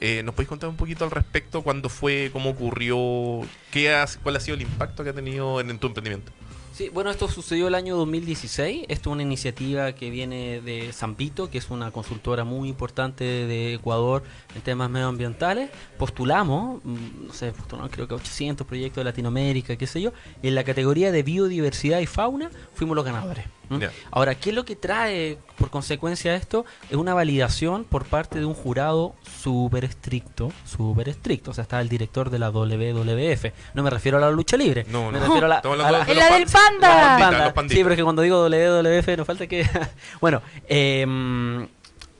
Eh, 0.00 0.22
¿Nos 0.22 0.34
podéis 0.34 0.48
contar 0.50 0.68
un 0.68 0.76
poquito 0.76 1.04
al 1.04 1.10
respecto? 1.10 1.62
¿Cuándo 1.62 1.88
fue? 1.88 2.30
¿Cómo 2.32 2.50
ocurrió? 2.50 3.40
¿Qué 3.72 3.92
has- 3.92 4.16
¿Cuál 4.22 4.36
ha 4.36 4.40
sido 4.40 4.54
el 4.54 4.62
impacto 4.62 5.02
que 5.02 5.10
ha 5.10 5.14
tenido 5.14 5.60
en, 5.60 5.70
en 5.70 5.78
tu 5.78 5.88
emprendimiento? 5.88 6.30
Sí, 6.78 6.90
bueno, 6.90 7.10
esto 7.10 7.26
sucedió 7.26 7.66
el 7.66 7.74
año 7.74 7.96
2016. 7.96 8.84
Esto 8.86 9.10
es 9.10 9.12
una 9.12 9.22
iniciativa 9.22 9.90
que 9.96 10.10
viene 10.10 10.60
de 10.60 10.92
Zampito, 10.92 11.50
que 11.50 11.58
es 11.58 11.70
una 11.70 11.90
consultora 11.90 12.44
muy 12.44 12.68
importante 12.68 13.24
de 13.24 13.74
Ecuador 13.74 14.22
en 14.54 14.62
temas 14.62 14.88
medioambientales. 14.88 15.70
Postulamos, 15.98 16.80
mm, 16.84 17.26
no 17.26 17.32
sé, 17.32 17.50
postulamos 17.50 17.90
creo 17.90 18.06
que 18.06 18.14
800 18.14 18.64
proyectos 18.64 19.00
de 19.00 19.06
Latinoamérica, 19.06 19.74
qué 19.74 19.88
sé 19.88 20.00
yo. 20.00 20.12
Y 20.40 20.46
en 20.46 20.54
la 20.54 20.62
categoría 20.62 21.10
de 21.10 21.24
biodiversidad 21.24 21.98
y 21.98 22.06
fauna 22.06 22.48
fuimos 22.74 22.94
los 22.94 23.04
ganadores. 23.04 23.57
¿M? 23.70 23.80
Ya. 23.80 23.90
Ahora, 24.10 24.34
¿qué 24.34 24.50
es 24.50 24.54
lo 24.56 24.64
que 24.64 24.76
trae 24.76 25.38
por 25.58 25.70
consecuencia 25.70 26.34
esto? 26.34 26.64
Es 26.90 26.96
una 26.96 27.14
validación 27.14 27.84
por 27.84 28.04
parte 28.04 28.38
de 28.38 28.44
un 28.44 28.54
jurado 28.54 29.14
súper 29.40 29.84
estricto, 29.84 30.52
súper 30.64 31.08
estricto. 31.08 31.50
O 31.50 31.54
sea, 31.54 31.62
está 31.62 31.80
el 31.80 31.88
director 31.88 32.30
de 32.30 32.38
la 32.38 32.50
WWF. 32.50 33.46
No 33.74 33.82
me 33.82 33.90
refiero 33.90 34.18
a 34.18 34.20
la 34.20 34.30
lucha 34.30 34.56
libre. 34.56 34.84
No, 34.88 35.10
me 35.10 35.18
no. 35.18 35.24
refiero 35.26 35.46
a 35.46 35.48
la, 35.48 35.60
la- 35.90 36.04
de 36.04 36.12
¡Es 36.12 36.18
los 36.18 36.28
la 36.30 36.34
del 36.38 36.44
pan- 36.46 36.52
panda! 36.80 36.88
los 36.88 36.96
panditas, 36.96 37.20
Panda. 37.30 37.44
los 37.44 37.52
panditas. 37.52 37.76
Sí, 37.76 37.82
pero 37.82 37.92
es 37.92 37.96
que 37.96 38.04
cuando 38.04 38.22
digo 38.22 38.48
WWF 38.48 39.16
nos 39.18 39.26
falta 39.26 39.46
que... 39.46 39.68
bueno, 40.20 40.42
eh, 40.68 41.66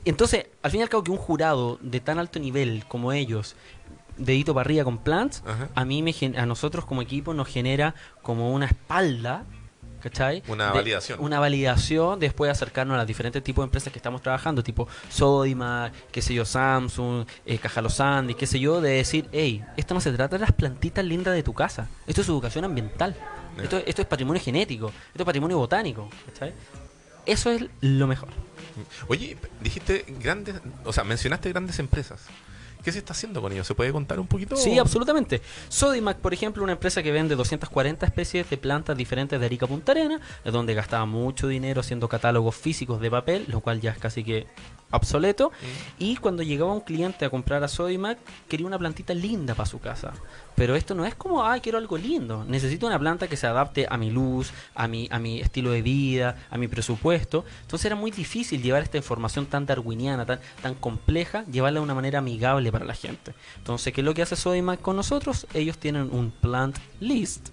entonces, 0.04 0.46
al 0.62 0.70
fin 0.70 0.80
y 0.80 0.82
al 0.82 0.88
cabo 0.88 1.04
que 1.04 1.10
un 1.10 1.16
jurado 1.18 1.78
de 1.82 2.00
tan 2.00 2.18
alto 2.18 2.38
nivel 2.38 2.84
como 2.88 3.12
ellos, 3.12 3.56
dedito 4.16 4.54
para 4.54 4.62
arriba 4.66 4.84
con 4.84 4.98
plants, 4.98 5.42
Ajá. 5.46 5.68
a 5.74 5.84
mí 5.84 6.02
me 6.02 6.14
a 6.38 6.46
nosotros 6.46 6.84
como 6.86 7.02
equipo 7.02 7.34
nos 7.34 7.46
genera 7.48 7.94
como 8.22 8.52
una 8.52 8.66
espalda, 8.66 9.44
¿cachai? 10.00 10.42
Una 10.48 10.66
De- 10.68 10.72
validación. 10.72 11.20
Una 11.20 11.40
validación 11.40 12.18
después 12.20 12.48
de 12.48 12.52
acercarnos 12.52 12.94
a 12.94 12.98
los 12.98 13.06
diferentes 13.06 13.42
tipos 13.42 13.62
de 13.62 13.66
empresas 13.66 13.92
que 13.92 13.98
estamos 13.98 14.22
trabajando, 14.22 14.62
tipo 14.62 14.88
Sodimac, 15.10 15.92
qué 16.10 16.22
sé 16.22 16.34
yo, 16.34 16.44
Samsung, 16.44 17.26
eh, 17.46 17.58
Caja 17.58 17.82
Los 17.82 18.00
Andes, 18.00 18.36
qué 18.36 18.46
sé 18.46 18.58
yo, 18.60 18.80
de 18.80 18.90
decir, 18.90 19.28
hey, 19.32 19.64
esto 19.76 19.94
no 19.94 20.00
se 20.00 20.12
trata 20.12 20.36
de 20.36 20.40
las 20.40 20.52
plantitas 20.52 21.04
lindas 21.04 21.34
de 21.34 21.42
tu 21.42 21.52
casa, 21.54 21.88
esto 22.06 22.20
es 22.22 22.28
educación 22.28 22.64
ambiental, 22.64 23.16
Ya. 23.56 23.62
esto, 23.64 23.78
esto 23.84 24.02
es 24.02 24.08
patrimonio 24.08 24.42
genético, 24.42 24.88
esto 24.88 25.22
es 25.22 25.24
patrimonio 25.24 25.58
botánico, 25.58 26.08
¿cachai? 26.26 26.52
Eso 27.26 27.50
es 27.50 27.64
lo 27.80 28.06
mejor. 28.06 28.28
Oye, 29.08 29.36
dijiste 29.60 30.04
grandes, 30.20 30.54
o 30.84 30.92
sea, 30.92 31.04
mencionaste 31.04 31.50
grandes 31.50 31.78
empresas. 31.78 32.20
¿Qué 32.82 32.92
se 32.92 32.98
está 32.98 33.12
haciendo 33.12 33.42
con 33.42 33.52
ellos? 33.52 33.66
¿Se 33.66 33.74
puede 33.74 33.92
contar 33.92 34.20
un 34.20 34.26
poquito? 34.26 34.56
Sí, 34.56 34.78
absolutamente. 34.78 35.42
Sodimac, 35.68 36.18
por 36.18 36.32
ejemplo, 36.32 36.62
una 36.62 36.72
empresa 36.72 37.02
que 37.02 37.12
vende 37.12 37.34
240 37.34 38.06
especies 38.06 38.48
de 38.48 38.56
plantas 38.56 38.96
diferentes 38.96 39.38
de 39.38 39.46
Arica 39.46 39.66
Punta 39.66 39.92
Arena, 39.92 40.20
es 40.44 40.52
donde 40.52 40.74
gastaba 40.74 41.04
mucho 41.06 41.48
dinero 41.48 41.80
haciendo 41.80 42.08
catálogos 42.08 42.56
físicos 42.56 43.00
de 43.00 43.10
papel, 43.10 43.44
lo 43.48 43.60
cual 43.60 43.80
ya 43.80 43.90
es 43.90 43.98
casi 43.98 44.24
que 44.24 44.46
obsoleto. 44.90 45.52
Y 45.98 46.16
cuando 46.16 46.42
llegaba 46.42 46.72
un 46.72 46.80
cliente 46.80 47.24
a 47.24 47.30
comprar 47.30 47.62
a 47.64 47.68
Sodimac, 47.68 48.18
quería 48.48 48.66
una 48.66 48.78
plantita 48.78 49.14
linda 49.14 49.54
para 49.54 49.68
su 49.68 49.80
casa. 49.80 50.12
Pero 50.54 50.74
esto 50.74 50.94
no 50.94 51.04
es 51.04 51.14
como, 51.14 51.44
ay, 51.44 51.60
quiero 51.60 51.78
algo 51.78 51.96
lindo. 51.96 52.44
Necesito 52.44 52.86
una 52.86 52.98
planta 52.98 53.28
que 53.28 53.36
se 53.36 53.46
adapte 53.46 53.86
a 53.88 53.96
mi 53.96 54.10
luz, 54.10 54.50
a 54.74 54.88
mi, 54.88 55.08
a 55.10 55.18
mi 55.18 55.40
estilo 55.40 55.70
de 55.70 55.82
vida, 55.82 56.36
a 56.50 56.58
mi 56.58 56.68
presupuesto. 56.68 57.44
Entonces 57.62 57.86
era 57.86 57.96
muy 57.96 58.10
difícil 58.10 58.62
llevar 58.62 58.82
esta 58.82 58.96
información 58.96 59.46
tan 59.46 59.66
darwiniana, 59.66 60.26
tan, 60.26 60.40
tan 60.62 60.74
compleja, 60.74 61.44
llevarla 61.44 61.80
de 61.80 61.84
una 61.84 61.94
manera 61.94 62.18
amigable 62.18 62.72
para 62.72 62.84
la 62.84 62.94
gente. 62.94 63.34
Entonces, 63.56 63.92
¿qué 63.92 64.00
es 64.00 64.04
lo 64.04 64.14
que 64.14 64.22
hace 64.22 64.36
Sodimac 64.36 64.80
con 64.80 64.96
nosotros? 64.96 65.46
Ellos 65.54 65.78
tienen 65.78 66.08
un 66.12 66.30
plant 66.30 66.76
list 67.00 67.50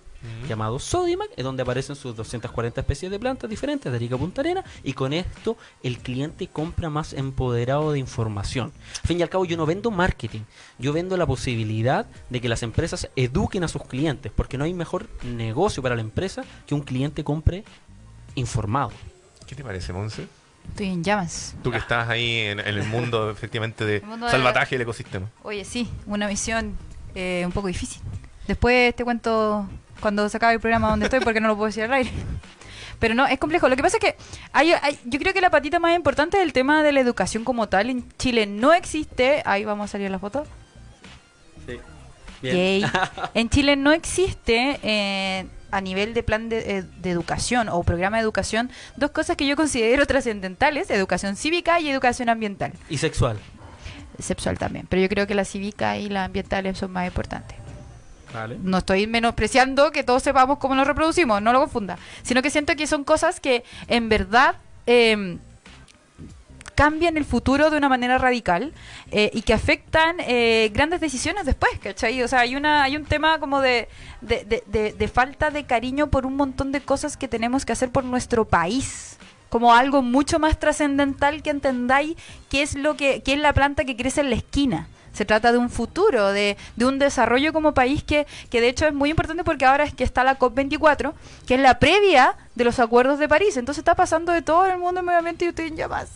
llamado 0.48 0.80
Sodimac, 0.80 1.30
es 1.36 1.44
donde 1.44 1.64
aparecen 1.64 1.96
sus 1.96 2.16
240 2.16 2.82
especies 2.82 3.12
de 3.12 3.20
plantas 3.20 3.50
diferentes 3.50 3.92
de 3.92 3.96
Arica 3.96 4.18
Punta 4.18 4.42
Arena, 4.42 4.64
y 4.84 4.94
con 4.94 5.14
esto 5.14 5.58
el 5.84 6.00
cliente 6.00 6.48
compra 6.48 6.90
más 6.90 7.14
empoderado 7.14 7.92
de 7.92 8.00
información. 8.00 8.72
Al 9.02 9.08
fin 9.08 9.20
y 9.20 9.24
al 9.24 9.30
cabo, 9.30 9.46
yo 9.46 9.58
no 9.58 9.66
vendo 9.66 9.92
marketing, 9.92 10.42
yo 10.80 10.94
vendo 10.94 11.18
la 11.18 11.26
posibilidad 11.26 12.06
de 12.30 12.42
que 12.42 12.50
las 12.50 12.64
empresas 12.64 13.10
eduquen 13.16 13.64
a 13.64 13.68
sus 13.68 13.84
clientes, 13.84 14.32
porque 14.36 14.58
no 14.58 14.64
hay 14.64 14.74
mejor 14.74 15.08
negocio 15.24 15.82
para 15.82 15.96
la 15.96 16.02
empresa 16.02 16.44
que 16.66 16.76
un 16.76 16.82
cliente 16.82 17.24
compre 17.24 17.64
informado. 18.36 18.92
¿Qué 19.48 19.56
te 19.56 19.64
parece, 19.64 19.94
Monse? 19.94 20.28
Estoy 20.70 20.88
en 20.88 21.04
llamas. 21.04 21.56
Tú 21.64 21.72
que 21.72 21.78
estás 21.78 22.10
ahí 22.10 22.38
en, 22.38 22.60
en 22.60 22.68
el 22.68 22.84
mundo, 22.84 23.30
efectivamente, 23.32 23.86
de 23.86 24.02
mundo 24.02 24.30
salvataje 24.30 24.76
del 24.76 24.82
ecosistema. 24.82 25.30
Oye, 25.44 25.64
sí, 25.64 25.90
una 26.06 26.28
misión 26.28 26.76
eh, 27.14 27.44
un 27.46 27.52
poco 27.52 27.68
difícil. 27.68 28.02
Después 28.48 28.96
te 28.96 29.04
cuento 29.04 29.68
cuando 30.00 30.28
se 30.30 30.38
acabe 30.38 30.54
el 30.54 30.60
programa 30.60 30.90
donde 30.90 31.06
estoy 31.06 31.20
porque 31.22 31.40
no 31.42 31.48
lo 31.48 31.56
puedo 31.56 31.68
decir 31.68 31.84
al 31.84 31.94
aire. 31.94 32.12
Pero 33.00 33.14
no, 33.14 33.28
es 33.28 33.38
complejo. 33.40 33.68
Lo 33.68 33.76
que 33.76 33.84
pasa 33.84 33.98
es 33.98 34.02
que 34.02 34.16
hay, 34.54 34.72
hay- 34.72 35.00
yo 35.06 35.20
creo 35.20 35.34
que 35.34 35.42
la 35.42 35.50
patita 35.50 35.80
más 35.80 35.96
importante 35.96 36.38
del 36.38 36.54
tema 36.54 36.82
de 36.82 36.92
la 36.94 37.02
educación 37.02 37.44
como 37.44 37.68
tal 37.68 37.90
en 37.90 38.08
Chile 38.18 38.46
no 38.46 38.74
existe. 38.74 39.42
Ahí 39.46 39.66
vamos 39.66 39.86
a 39.86 39.92
salir 39.92 40.10
la 40.10 40.20
foto. 40.20 40.46
Yay. 42.42 42.86
En 43.34 43.50
Chile 43.50 43.76
no 43.76 43.92
existe 43.92 44.80
eh, 44.84 45.48
a 45.72 45.82
nivel 45.82 46.14
de 46.14 46.22
plan 46.24 46.48
de, 46.48 46.78
eh, 46.78 46.84
de 46.84 47.10
educación 47.10 47.70
o 47.70 47.82
programa 47.84 48.18
de 48.18 48.24
educación 48.24 48.70
dos 48.98 49.12
cosas 49.12 49.36
que 49.36 49.48
yo 49.48 49.56
considero 49.56 50.06
trascendentales, 50.08 50.90
educación 50.92 51.36
cívica 51.36 51.80
y 51.80 51.90
educación 51.90 52.30
ambiental. 52.30 52.74
Y 52.90 52.98
sexual. 52.98 53.40
Sexual 54.20 54.58
también, 54.58 54.86
pero 54.88 55.02
yo 55.02 55.10
creo 55.10 55.28
que 55.28 55.36
la 55.36 55.44
cívica 55.44 55.98
y 55.98 56.08
la 56.08 56.24
ambiental 56.26 56.74
son 56.76 56.92
más 56.92 57.08
importantes. 57.08 57.58
No 58.62 58.78
estoy 58.80 59.08
menospreciando 59.08 59.92
que 59.92 60.04
todos 60.04 60.24
sepamos 60.24 60.58
cómo 60.60 60.76
nos 60.76 60.86
reproducimos, 60.88 61.42
no 61.42 61.52
lo 61.54 61.60
confunda, 61.60 61.98
sino 62.24 62.42
que 62.42 62.50
siento 62.50 62.76
que 62.76 62.88
son 62.88 63.04
cosas 63.04 63.40
que 63.40 63.64
en 63.88 64.10
verdad 64.10 64.56
eh, 64.88 65.38
cambian 66.76 67.16
el 67.16 67.24
futuro 67.24 67.70
de 67.70 67.78
una 67.78 67.88
manera 67.88 68.18
radical 68.18 68.74
eh, 69.12 69.32
y 69.34 69.44
que 69.44 69.54
afectan 69.54 70.18
eh, 70.20 70.70
grandes 70.74 71.00
decisiones 71.00 71.46
después, 71.46 71.72
¿cachai? 71.82 72.22
O 72.22 72.28
sea, 72.28 72.40
hay, 72.42 72.56
una, 72.58 72.84
hay 72.84 72.98
un 72.98 73.06
tema 73.06 73.40
como 73.40 73.62
de, 73.62 73.88
de, 74.22 74.44
de- 74.44 74.64
de- 74.68 74.92
de 74.94 75.08
falta 75.08 75.52
de 75.52 75.64
cariño 75.66 76.08
por 76.08 76.26
un 76.26 76.36
montón 76.36 76.74
de 76.74 76.82
cosas 76.82 77.16
que 77.16 77.30
tenemos 77.30 77.64
que 77.66 77.72
hacer 77.72 77.92
por 77.92 78.04
nuestro 78.04 78.44
país. 78.46 79.18
Como 79.48 79.74
algo 79.74 80.02
mucho 80.02 80.38
más 80.38 80.60
trascendental 80.60 81.42
que 81.42 81.50
entendáis 81.52 82.18
qué 82.50 82.62
es 82.62 82.76
lo 82.76 82.98
que, 82.98 83.22
qué 83.24 83.34
es 83.34 83.40
la 83.40 83.54
planta 83.54 83.86
que 83.86 83.96
crece 83.96 84.20
en 84.20 84.32
la 84.32 84.36
esquina. 84.36 84.90
Se 85.16 85.26
trata 85.26 85.52
de 85.52 85.58
un 85.58 85.70
futuro, 85.70 86.32
de, 86.32 86.58
de 86.76 86.86
un 86.86 87.00
desarrollo 87.00 87.54
como 87.54 87.74
país 87.74 88.04
que, 88.04 88.28
que 88.50 88.62
de 88.62 88.70
hecho 88.70 88.86
es 88.86 88.94
muy 88.94 89.10
importante 89.10 89.44
porque 89.44 89.66
ahora 89.66 89.84
es 89.86 89.94
que 89.94 90.04
está 90.04 90.24
la 90.24 90.38
COP24, 90.38 91.14
que 91.48 91.56
es 91.56 91.60
la 91.62 91.80
previa 91.80 92.36
de 92.54 92.64
los 92.64 92.80
acuerdos 92.80 93.18
de 93.18 93.28
París. 93.28 93.58
Entonces 93.58 93.80
está 93.80 93.96
pasando 93.96 94.32
de 94.32 94.42
todo 94.42 94.66
en 94.66 94.74
el 94.74 94.78
mundo 94.78 95.00
ambiente 95.00 95.46
y 95.46 95.50
ustedes 95.50 95.74
ya 95.76 95.88
más. 95.88 96.10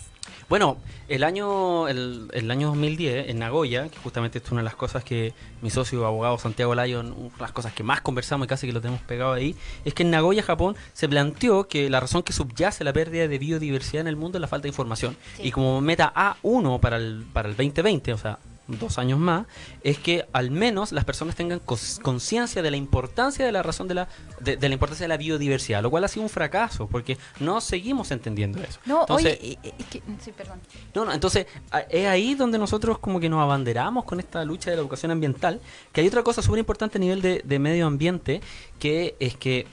Bueno, 0.49 0.77
el 1.07 1.23
año, 1.23 1.87
el, 1.87 2.27
el 2.33 2.49
año 2.49 2.69
2010 2.69 3.29
en 3.29 3.37
Nagoya, 3.37 3.87
que 3.87 3.97
justamente 3.99 4.39
es 4.39 4.51
una 4.51 4.61
de 4.61 4.65
las 4.65 4.75
cosas 4.75 5.03
que 5.03 5.33
mi 5.61 5.69
socio 5.69 6.07
abogado 6.07 6.39
Santiago 6.39 6.73
Lyon, 6.73 7.13
una 7.15 7.29
de 7.29 7.41
las 7.41 7.51
cosas 7.51 7.71
que 7.71 7.83
más 7.83 8.01
conversamos 8.01 8.45
y 8.45 8.47
casi 8.47 8.65
que 8.65 8.73
lo 8.73 8.81
tenemos 8.81 9.01
pegado 9.03 9.33
ahí, 9.33 9.55
es 9.85 9.93
que 9.93 10.01
en 10.01 10.09
Nagoya, 10.09 10.41
Japón, 10.41 10.75
se 10.93 11.07
planteó 11.07 11.67
que 11.67 11.87
la 11.89 11.99
razón 11.99 12.23
que 12.23 12.33
subyace 12.33 12.83
la 12.83 12.93
pérdida 12.93 13.27
de 13.27 13.37
biodiversidad 13.37 14.01
en 14.01 14.07
el 14.07 14.15
mundo 14.15 14.39
es 14.39 14.41
la 14.41 14.47
falta 14.47 14.63
de 14.63 14.69
información. 14.69 15.15
Sí. 15.37 15.43
Y 15.49 15.51
como 15.51 15.81
meta 15.81 16.11
A1 16.15 16.79
para 16.79 16.97
el, 16.97 17.25
para 17.31 17.47
el 17.47 17.55
2020, 17.55 18.13
o 18.13 18.17
sea, 18.17 18.39
dos 18.77 18.97
años 18.97 19.19
más, 19.19 19.47
es 19.83 19.97
que 19.97 20.27
al 20.33 20.51
menos 20.51 20.91
las 20.91 21.05
personas 21.05 21.35
tengan 21.35 21.59
conciencia 21.59 22.61
de 22.61 22.71
la 22.71 22.77
importancia 22.77 23.45
de 23.45 23.51
la 23.51 23.63
razón 23.63 23.87
de 23.87 23.95
la, 23.95 24.07
de, 24.39 24.57
de 24.57 24.69
la 24.69 24.73
importancia 24.73 25.05
de 25.05 25.09
la 25.09 25.17
biodiversidad, 25.17 25.81
lo 25.81 25.89
cual 25.89 26.03
ha 26.03 26.07
sido 26.07 26.23
un 26.23 26.29
fracaso, 26.29 26.87
porque 26.87 27.17
no 27.39 27.61
seguimos 27.61 28.11
entendiendo 28.11 28.61
eso. 28.61 28.79
No, 28.85 29.01
Entonces, 29.01 29.39
oye, 29.41 29.59
es 29.63 29.85
que, 29.87 30.01
sí, 30.19 30.31
perdón. 30.31 30.59
no, 30.93 31.05
no, 31.05 31.13
entonces 31.13 31.47
es 31.89 32.07
ahí 32.07 32.35
donde 32.35 32.57
nosotros 32.57 32.99
como 32.99 33.19
que 33.19 33.29
nos 33.29 33.41
abanderamos 33.41 34.05
con 34.05 34.19
esta 34.19 34.43
lucha 34.45 34.69
de 34.69 34.75
la 34.75 34.81
educación 34.81 35.11
ambiental, 35.11 35.59
que 35.91 36.01
hay 36.01 36.07
otra 36.07 36.23
cosa 36.23 36.41
súper 36.41 36.59
importante 36.59 36.97
a 36.97 37.01
nivel 37.01 37.21
de, 37.21 37.41
de 37.43 37.59
medio 37.59 37.87
ambiente, 37.87 38.41
que 38.79 39.15
es 39.19 39.35
que 39.35 39.67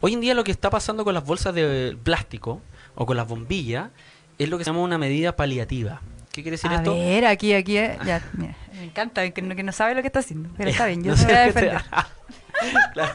hoy 0.00 0.14
en 0.14 0.20
día 0.20 0.34
lo 0.34 0.44
que 0.44 0.52
está 0.52 0.70
pasando 0.70 1.04
con 1.04 1.14
las 1.14 1.24
bolsas 1.24 1.54
de 1.54 1.96
plástico 2.02 2.60
o 2.94 3.06
con 3.06 3.16
las 3.16 3.26
bombillas 3.28 3.90
es 4.38 4.48
lo 4.48 4.58
que 4.58 4.64
se 4.64 4.70
llama 4.70 4.82
una 4.82 4.98
medida 4.98 5.36
paliativa. 5.36 6.00
¿Qué 6.32 6.42
quiere 6.42 6.56
decir 6.56 6.70
a 6.70 6.76
esto? 6.76 6.94
ver, 6.94 7.26
aquí, 7.26 7.52
aquí, 7.54 7.76
eh, 7.76 7.98
ya, 8.04 8.22
mira, 8.32 8.56
me 8.74 8.84
encanta 8.84 9.28
que 9.30 9.42
no, 9.42 9.54
que 9.54 9.62
no 9.62 9.72
sabe 9.72 9.94
lo 9.94 10.00
que 10.00 10.06
está 10.08 10.20
haciendo, 10.20 10.48
pero 10.56 10.70
está 10.70 10.86
bien, 10.86 11.04
yo 11.04 11.10
No 11.12 11.16
se 11.16 11.22
sé 11.24 11.28
voy 11.28 11.36
a 11.36 11.40
defender. 11.46 11.82
Claro. 12.94 13.14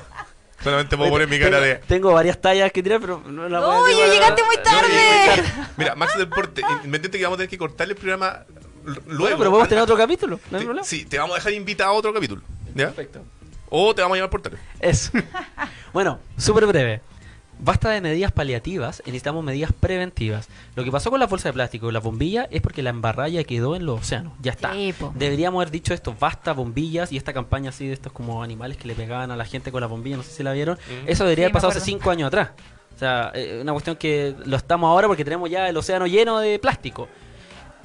Solamente 0.64 0.98
puedo 0.98 1.10
poner 1.12 1.28
mi 1.30 1.38
cara 1.40 1.52
tengo, 1.60 1.66
de... 1.66 1.76
tengo 1.88 2.14
varias 2.14 2.42
tallas 2.42 2.72
que 2.72 2.82
tirar, 2.84 3.00
pero 3.00 3.22
no 3.28 3.48
la 3.48 3.60
voy 3.60 3.76
a 3.76 3.80
¡Oye, 3.80 4.10
llegaste 4.14 4.44
muy 4.44 4.58
tarde! 4.58 5.44
no, 5.58 5.68
Mira, 5.78 5.96
Max 5.96 6.18
Deporte, 6.18 6.62
independiente 6.84 7.18
que 7.18 7.24
vamos 7.24 7.36
a 7.36 7.40
tener 7.40 7.50
que 7.50 7.58
cortarle 7.58 7.94
el 7.94 8.00
programa 8.00 8.40
luego. 8.84 9.20
Bueno, 9.20 9.38
pero 9.38 9.50
podemos 9.52 9.70
tener 9.70 9.84
otro 9.84 9.96
capítulo, 9.96 10.40
no 10.52 10.58
hay 10.58 10.62
Te- 10.64 10.66
problema. 10.66 10.86
Sí, 10.88 11.06
te 11.06 11.18
vamos 11.20 11.36
a 11.36 11.38
dejar 11.38 11.54
invitado 11.54 11.92
a 11.92 11.94
otro 11.94 12.14
capítulo. 12.14 12.42
¿Ya? 12.74 12.88
Perfecto. 12.88 13.22
O 13.70 13.94
te 13.96 14.02
vamos 14.02 14.16
a 14.16 14.18
llevar 14.18 14.30
por 14.32 14.42
teléfono. 14.42 14.68
Eso. 14.80 15.12
bueno, 15.94 16.20
súper 16.38 16.66
breve. 16.66 17.02
Basta 17.60 17.90
de 17.90 18.02
medidas 18.02 18.32
paliativas 18.32 19.02
y 19.06 19.12
necesitamos 19.12 19.44
medidas 19.44 19.72
preventivas. 19.74 20.48
Lo 20.76 20.84
que 20.84 20.92
pasó 20.92 21.10
con 21.10 21.20
la 21.20 21.28
bolsa 21.28 21.50
de 21.50 21.54
plástico 21.54 21.90
y 21.90 21.94
la 21.94 22.00
bombilla 22.00 22.48
es 22.52 22.62
porque 22.62 22.84
la 22.84 22.90
embarralla 22.90 23.44
quedó 23.44 23.76
en 23.76 23.86
los 23.86 24.02
océanos. 24.02 24.34
Ya 24.42 24.52
está. 24.52 24.74
Sí. 24.74 24.94
Deberíamos 25.16 25.60
haber 25.60 25.72
dicho 25.72 25.94
esto, 25.94 26.16
basta 26.20 26.54
bombillas 26.54 27.12
y 27.12 27.18
esta 27.18 27.34
campaña 27.34 27.70
así 27.70 27.88
de 27.88 27.94
estos 27.94 28.12
como 28.12 28.44
animales 28.44 28.78
que 28.78 28.88
le 28.88 28.96
pegaban 28.96 29.32
a 29.32 29.36
la 29.36 29.46
gente 29.46 29.72
con 29.72 29.82
la 29.82 29.88
bombilla, 29.88 30.18
no 30.18 30.24
sé 30.24 30.32
si 30.32 30.44
la 30.44 30.54
vieron. 30.54 30.78
Mm. 30.78 31.10
Eso 31.10 31.24
debería 31.24 31.46
Sí, 31.46 31.46
haber 31.46 31.54
pasado 31.54 31.72
hace 31.72 31.82
cinco 31.82 32.10
años 32.10 32.28
atrás. 32.28 32.52
O 32.96 33.00
sea, 33.00 33.32
eh, 33.36 33.60
una 33.62 33.74
cuestión 33.74 33.96
que 33.96 34.36
lo 34.46 34.58
estamos 34.58 34.88
ahora 34.88 35.08
porque 35.08 35.24
tenemos 35.24 35.50
ya 35.50 35.70
el 35.70 35.78
océano 35.78 36.08
lleno 36.08 36.40
de 36.40 36.58
plástico. 36.60 37.08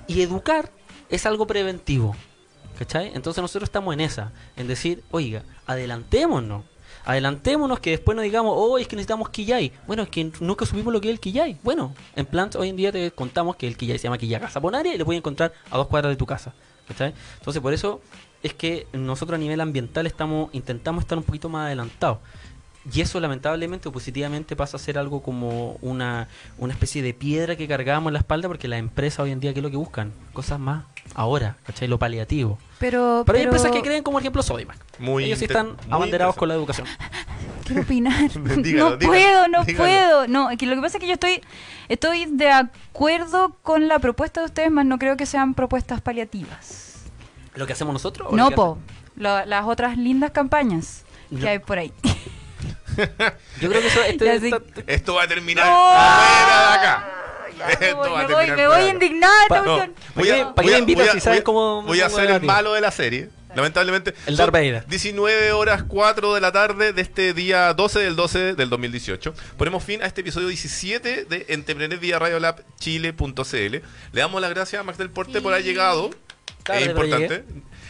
Y 0.06 0.22
educar 0.22 0.70
es 1.08 1.26
algo 1.26 1.46
preventivo. 1.46 2.16
¿Cachai? 2.78 3.12
Entonces 3.14 3.42
nosotros 3.42 3.68
estamos 3.68 3.92
en 3.92 4.00
esa, 4.00 4.32
en 4.56 4.66
decir, 4.66 5.04
oiga, 5.10 5.42
adelantémonos. 5.66 6.64
Adelantémonos 7.04 7.80
que 7.80 7.90
después 7.90 8.14
no 8.14 8.22
digamos, 8.22 8.54
oh, 8.56 8.78
es 8.78 8.86
que 8.86 8.96
necesitamos 8.96 9.30
Quillay. 9.30 9.72
Bueno, 9.86 10.04
es 10.04 10.08
que 10.08 10.30
nunca 10.40 10.66
supimos 10.66 10.92
lo 10.92 11.00
que 11.00 11.08
es 11.08 11.14
el 11.14 11.20
Quillay. 11.20 11.58
Bueno, 11.62 11.94
en 12.14 12.26
Plants 12.26 12.56
hoy 12.56 12.68
en 12.68 12.76
día 12.76 12.92
te 12.92 13.10
contamos 13.10 13.56
que 13.56 13.66
el 13.66 13.76
Quillay 13.76 13.98
se 13.98 14.04
llama 14.04 14.18
Quillay 14.18 14.40
Saponaria 14.50 14.94
y 14.94 14.98
lo 14.98 15.04
puedes 15.04 15.18
encontrar 15.18 15.52
a 15.70 15.76
dos 15.76 15.88
cuadras 15.88 16.10
de 16.12 16.16
tu 16.16 16.26
casa. 16.26 16.54
¿Cachai? 16.86 17.14
Entonces 17.38 17.62
por 17.62 17.72
eso 17.72 18.00
es 18.42 18.54
que 18.54 18.86
nosotros 18.92 19.36
a 19.36 19.38
nivel 19.38 19.60
ambiental 19.60 20.06
estamos 20.06 20.50
intentamos 20.52 21.02
estar 21.02 21.16
un 21.16 21.24
poquito 21.24 21.48
más 21.48 21.66
adelantados. 21.66 22.18
Y 22.92 23.00
eso 23.00 23.20
lamentablemente 23.20 23.88
o 23.88 23.92
positivamente 23.92 24.56
pasa 24.56 24.76
a 24.76 24.80
ser 24.80 24.98
algo 24.98 25.22
como 25.22 25.78
una, 25.82 26.28
una 26.58 26.72
especie 26.72 27.00
de 27.00 27.14
piedra 27.14 27.54
que 27.54 27.68
cargamos 27.68 28.10
en 28.10 28.14
la 28.14 28.18
espalda 28.18 28.48
porque 28.48 28.66
las 28.66 28.80
empresas 28.80 29.20
hoy 29.20 29.30
en 29.30 29.38
día, 29.38 29.52
¿qué 29.52 29.60
es 29.60 29.62
lo 29.62 29.70
que 29.70 29.76
buscan? 29.76 30.12
Cosas 30.32 30.58
más 30.58 30.84
ahora, 31.14 31.56
¿cachai? 31.62 31.86
Lo 31.86 31.98
paliativo. 31.98 32.58
Pero, 32.82 33.22
Pero 33.24 33.38
hay 33.38 33.44
pero 33.44 33.54
empresas 33.56 33.70
que 33.70 33.80
creen 33.80 34.02
como 34.02 34.18
ejemplo 34.18 34.42
Sodimac. 34.42 34.76
Muy 34.98 35.24
Ellos 35.24 35.38
sí 35.38 35.44
están 35.44 35.68
muy 35.68 35.76
abanderados 35.88 36.34
con 36.34 36.48
la 36.48 36.54
educación. 36.54 36.86
quiero 37.64 37.82
opinar. 37.82 38.28
Dígalo, 38.56 38.90
no 38.90 38.96
dígalo, 38.96 38.98
puedo, 39.12 39.48
no 39.48 39.64
dígalo. 39.64 39.84
puedo. 39.84 40.26
No, 40.28 40.48
que 40.58 40.66
lo 40.66 40.74
que 40.74 40.80
pasa 40.82 40.98
es 40.98 41.00
que 41.00 41.06
yo 41.06 41.14
estoy, 41.14 41.40
estoy 41.88 42.26
de 42.26 42.50
acuerdo 42.50 43.56
con 43.62 43.86
la 43.86 44.00
propuesta 44.00 44.40
de 44.40 44.46
ustedes, 44.46 44.70
más 44.72 44.84
no 44.84 44.98
creo 44.98 45.16
que 45.16 45.26
sean 45.26 45.54
propuestas 45.54 46.00
paliativas. 46.00 47.04
¿Lo 47.54 47.66
que 47.68 47.72
hacemos 47.74 47.92
nosotros? 47.92 48.28
o 48.32 48.36
No, 48.36 48.50
po. 48.50 48.78
Lo- 49.14 49.44
las 49.46 49.64
otras 49.66 49.96
lindas 49.96 50.32
campañas 50.32 51.04
que 51.40 51.48
hay 51.48 51.58
por 51.60 51.78
ahí. 51.78 51.92
Yo 53.60 53.68
creo 53.70 53.80
que 53.80 53.86
eso... 53.86 54.02
este- 54.02 54.34
esta- 54.48 54.60
Esto 54.88 55.14
va 55.14 55.22
a 55.22 55.28
terminar 55.28 55.64
¡No! 55.66 55.72
fuera 55.72 56.70
de 56.72 56.78
acá. 56.78 57.08
Ya, 57.58 57.78
me 57.80 57.92
voy, 57.94 58.50
me 58.50 58.66
voy, 58.68 58.82
indignada 58.90 59.32
voy 59.48 60.30
a, 60.30 60.54
¿Para 60.54 60.54
qué 60.54 60.62
voy 60.62 60.68
a- 60.70 60.72
me 60.72 60.78
invitas 60.78 61.04
voy 61.06 61.08
a- 61.08 61.12
si 61.12 61.20
sabes 61.20 61.38
voy 61.38 61.40
a- 61.40 61.44
cómo 61.44 61.82
me 61.82 61.88
Voy 61.88 62.00
a 62.00 62.06
pongo 62.06 62.18
ser 62.18 62.30
el 62.30 62.42
malo 62.42 62.72
de 62.74 62.80
la 62.80 62.90
serie. 62.90 63.28
Lamentablemente. 63.54 64.14
El 64.26 64.36
Darth 64.38 64.50
Vader. 64.50 64.86
19 64.86 65.52
horas 65.52 65.82
4 65.86 66.32
de 66.34 66.40
la 66.40 66.52
tarde 66.52 66.94
de 66.94 67.02
este 67.02 67.34
día 67.34 67.74
12 67.74 67.98
del 68.00 68.16
12 68.16 68.54
del 68.54 68.70
2018. 68.70 69.34
Ponemos 69.58 69.84
fin 69.84 70.02
a 70.02 70.06
este 70.06 70.22
episodio 70.22 70.48
17 70.48 71.26
de 71.26 71.44
Entrepreneur 71.50 71.98
vía 71.98 72.18
Chile.cl. 72.78 73.54
Le 73.54 73.80
damos 74.14 74.40
las 74.40 74.48
gracias 74.50 74.80
a 74.80 74.84
Max 74.84 74.96
del 74.96 75.10
Porte 75.10 75.42
por 75.42 75.52
haber 75.52 75.66
llegado. 75.66 76.10
Tarde, 76.62 76.82
es 76.82 76.88
importante. 76.88 77.44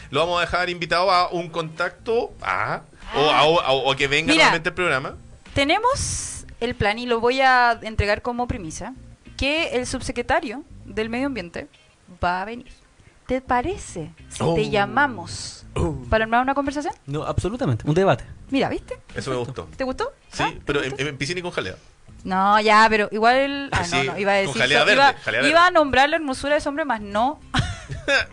Lo 0.09 0.19
vamos 0.19 0.39
a 0.39 0.41
dejar 0.41 0.69
invitado 0.69 1.09
a 1.11 1.29
un 1.29 1.47
contacto 1.49 2.33
a, 2.41 2.81
o, 3.15 3.29
a- 3.31 3.43
o- 3.45 3.89
o 3.91 3.95
que 3.95 4.07
venga 4.09 4.33
Mira. 4.33 4.43
nuevamente 4.43 4.69
el 4.69 4.75
programa. 4.75 5.15
Tenemos 5.53 6.45
el 6.59 6.75
plan 6.75 6.99
y 6.99 7.05
lo 7.05 7.19
voy 7.21 7.39
a 7.41 7.79
entregar 7.83 8.21
como 8.21 8.47
premisa 8.47 8.93
que 9.37 9.69
el 9.75 9.85
subsecretario 9.87 10.63
del 10.85 11.09
Medio 11.09 11.27
Ambiente 11.27 11.67
va 12.23 12.41
a 12.41 12.45
venir. 12.45 12.67
¿Te 13.27 13.39
parece 13.41 14.11
si 14.29 14.43
Oh. 14.43 14.53
te 14.53 14.69
llamamos 14.69 15.65
para 16.09 16.25
armar 16.25 16.41
una 16.41 16.53
conversación? 16.53 16.93
No, 17.05 17.23
absolutamente. 17.23 17.87
Un 17.87 17.93
debate. 17.95 18.25
Mira, 18.49 18.67
¿viste? 18.69 18.99
Eso 19.15 19.31
me 19.31 19.37
gustó. 19.37 19.63
¿Te 19.77 19.83
gustó? 19.85 20.11
Sí, 20.31 20.43
¿Ah? 20.45 20.51
¿Te 20.53 20.61
pero 20.65 20.83
en, 20.83 20.93
en 20.99 21.17
piscina 21.17 21.39
y 21.39 21.43
con 21.43 21.51
jalea. 21.51 21.75
No, 22.23 22.59
ya, 22.61 22.87
pero 22.89 23.09
igual... 23.11 23.69
Ah, 23.71 23.83
Sí, 23.83 23.97
no, 24.05 24.13
no, 24.13 24.19
iba 24.19 24.31
a 24.31 24.35
decir... 24.35 24.61
jalea 24.61 24.79
verde, 24.85 24.93
iba, 24.93 25.13
jalea 25.23 25.41
verde. 25.41 25.49
iba 25.51 25.65
a 25.67 25.71
nombrar 25.71 26.09
la 26.09 26.15
hermosura 26.15 26.53
de 26.53 26.59
ese 26.59 26.69
hombre, 26.69 26.85
más 26.85 27.01
no. 27.01 27.39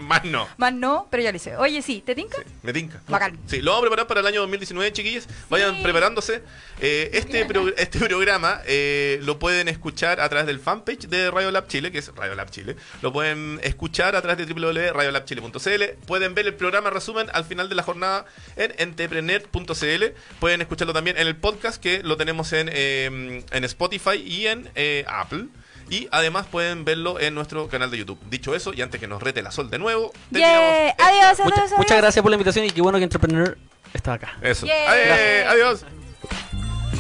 Más 0.01 0.25
no. 0.25 0.49
Más 0.57 0.73
no, 0.73 1.07
pero 1.11 1.23
ya 1.23 1.31
lo 1.31 1.37
hice. 1.37 1.57
Oye, 1.57 1.81
sí, 1.83 2.03
¿te 2.05 2.15
tinca? 2.17 2.37
Sí, 2.39 2.43
me 2.63 2.73
tinca. 2.73 3.01
Bacán. 3.09 3.39
Sí, 3.47 3.61
lo 3.61 3.71
vamos 3.71 3.83
a 3.85 3.89
preparar 3.89 4.07
para 4.09 4.21
el 4.21 4.27
año 4.27 4.41
2019, 4.41 4.93
chiquillos. 4.93 5.29
Vayan 5.49 5.77
Sí. 5.77 5.83
preparándose. 5.83 6.43
Eh, 6.81 7.11
este, 7.13 7.45
pro- 7.45 7.69
este 7.77 7.99
programa 8.01 8.63
eh, 8.67 9.21
lo 9.23 9.39
pueden 9.39 9.69
escuchar 9.69 10.21
a 10.21 10.29
través 10.29 10.47
del 10.49 10.59
fanpage 10.59 11.09
de 11.09 11.31
Radio 11.31 11.51
Lab 11.53 11.69
Chile, 11.69 11.93
que 11.93 11.99
es 11.99 12.13
Radio 12.17 12.35
Lab 12.35 12.51
Chile. 12.51 12.75
Lo 13.03 13.13
pueden 13.13 13.61
escuchar 13.63 14.17
a 14.17 14.23
través 14.23 14.45
de 14.45 14.53
www.radiolabchile.cl. 14.53 15.85
Pueden 16.07 16.35
ver 16.35 16.47
el 16.47 16.55
programa 16.55 16.91
resumen 16.91 17.29
al 17.33 17.45
final 17.45 17.69
de 17.69 17.75
la 17.77 17.83
jornada 17.85 18.25
en 18.57 18.73
entrepreneur.cl. 18.79 20.05
Pueden 20.41 20.61
escucharlo 20.63 20.93
también 20.95 21.17
en 21.17 21.27
el 21.29 21.37
podcast, 21.37 21.81
que 21.81 22.03
lo 22.03 22.17
tenemos 22.17 22.53
en, 22.53 22.71
eh, 22.73 23.45
en 23.51 23.65
Spotify 23.65 23.80
y 24.17 24.47
en 24.47 24.71
eh, 24.75 25.05
Apple. 25.09 25.47
Y 25.89 26.07
además 26.13 26.47
pueden 26.47 26.85
verlo 26.85 27.19
en 27.19 27.35
nuestro 27.35 27.67
canal 27.69 27.91
de 27.91 27.99
YouTube. 27.99 28.19
Dicho 28.31 28.55
eso, 28.55 28.73
y 28.73 28.81
antes 28.81 29.01
que 29.01 29.09
nos 29.09 29.21
rete 29.21 29.43
la 29.43 29.51
sol 29.51 29.71
de 29.71 29.79
nuevo, 29.79 30.13
Yeah. 30.31 30.91
Adiós, 30.91 30.95
adiós, 30.99 31.39
Mucha- 31.45 31.63
adiós. 31.63 31.79
muchas 31.79 31.97
gracias 31.97 32.23
por 32.23 32.31
la 32.31 32.37
invitación 32.37 32.65
y 32.65 32.71
qué 32.71 32.81
bueno 32.81 32.99
que 32.99 33.05
Entrepreneur 33.05 33.59
está 33.93 34.13
acá. 34.13 34.37
Eso. 34.41 34.67
Yeah. 34.67 35.51
Adiós. 35.51 35.85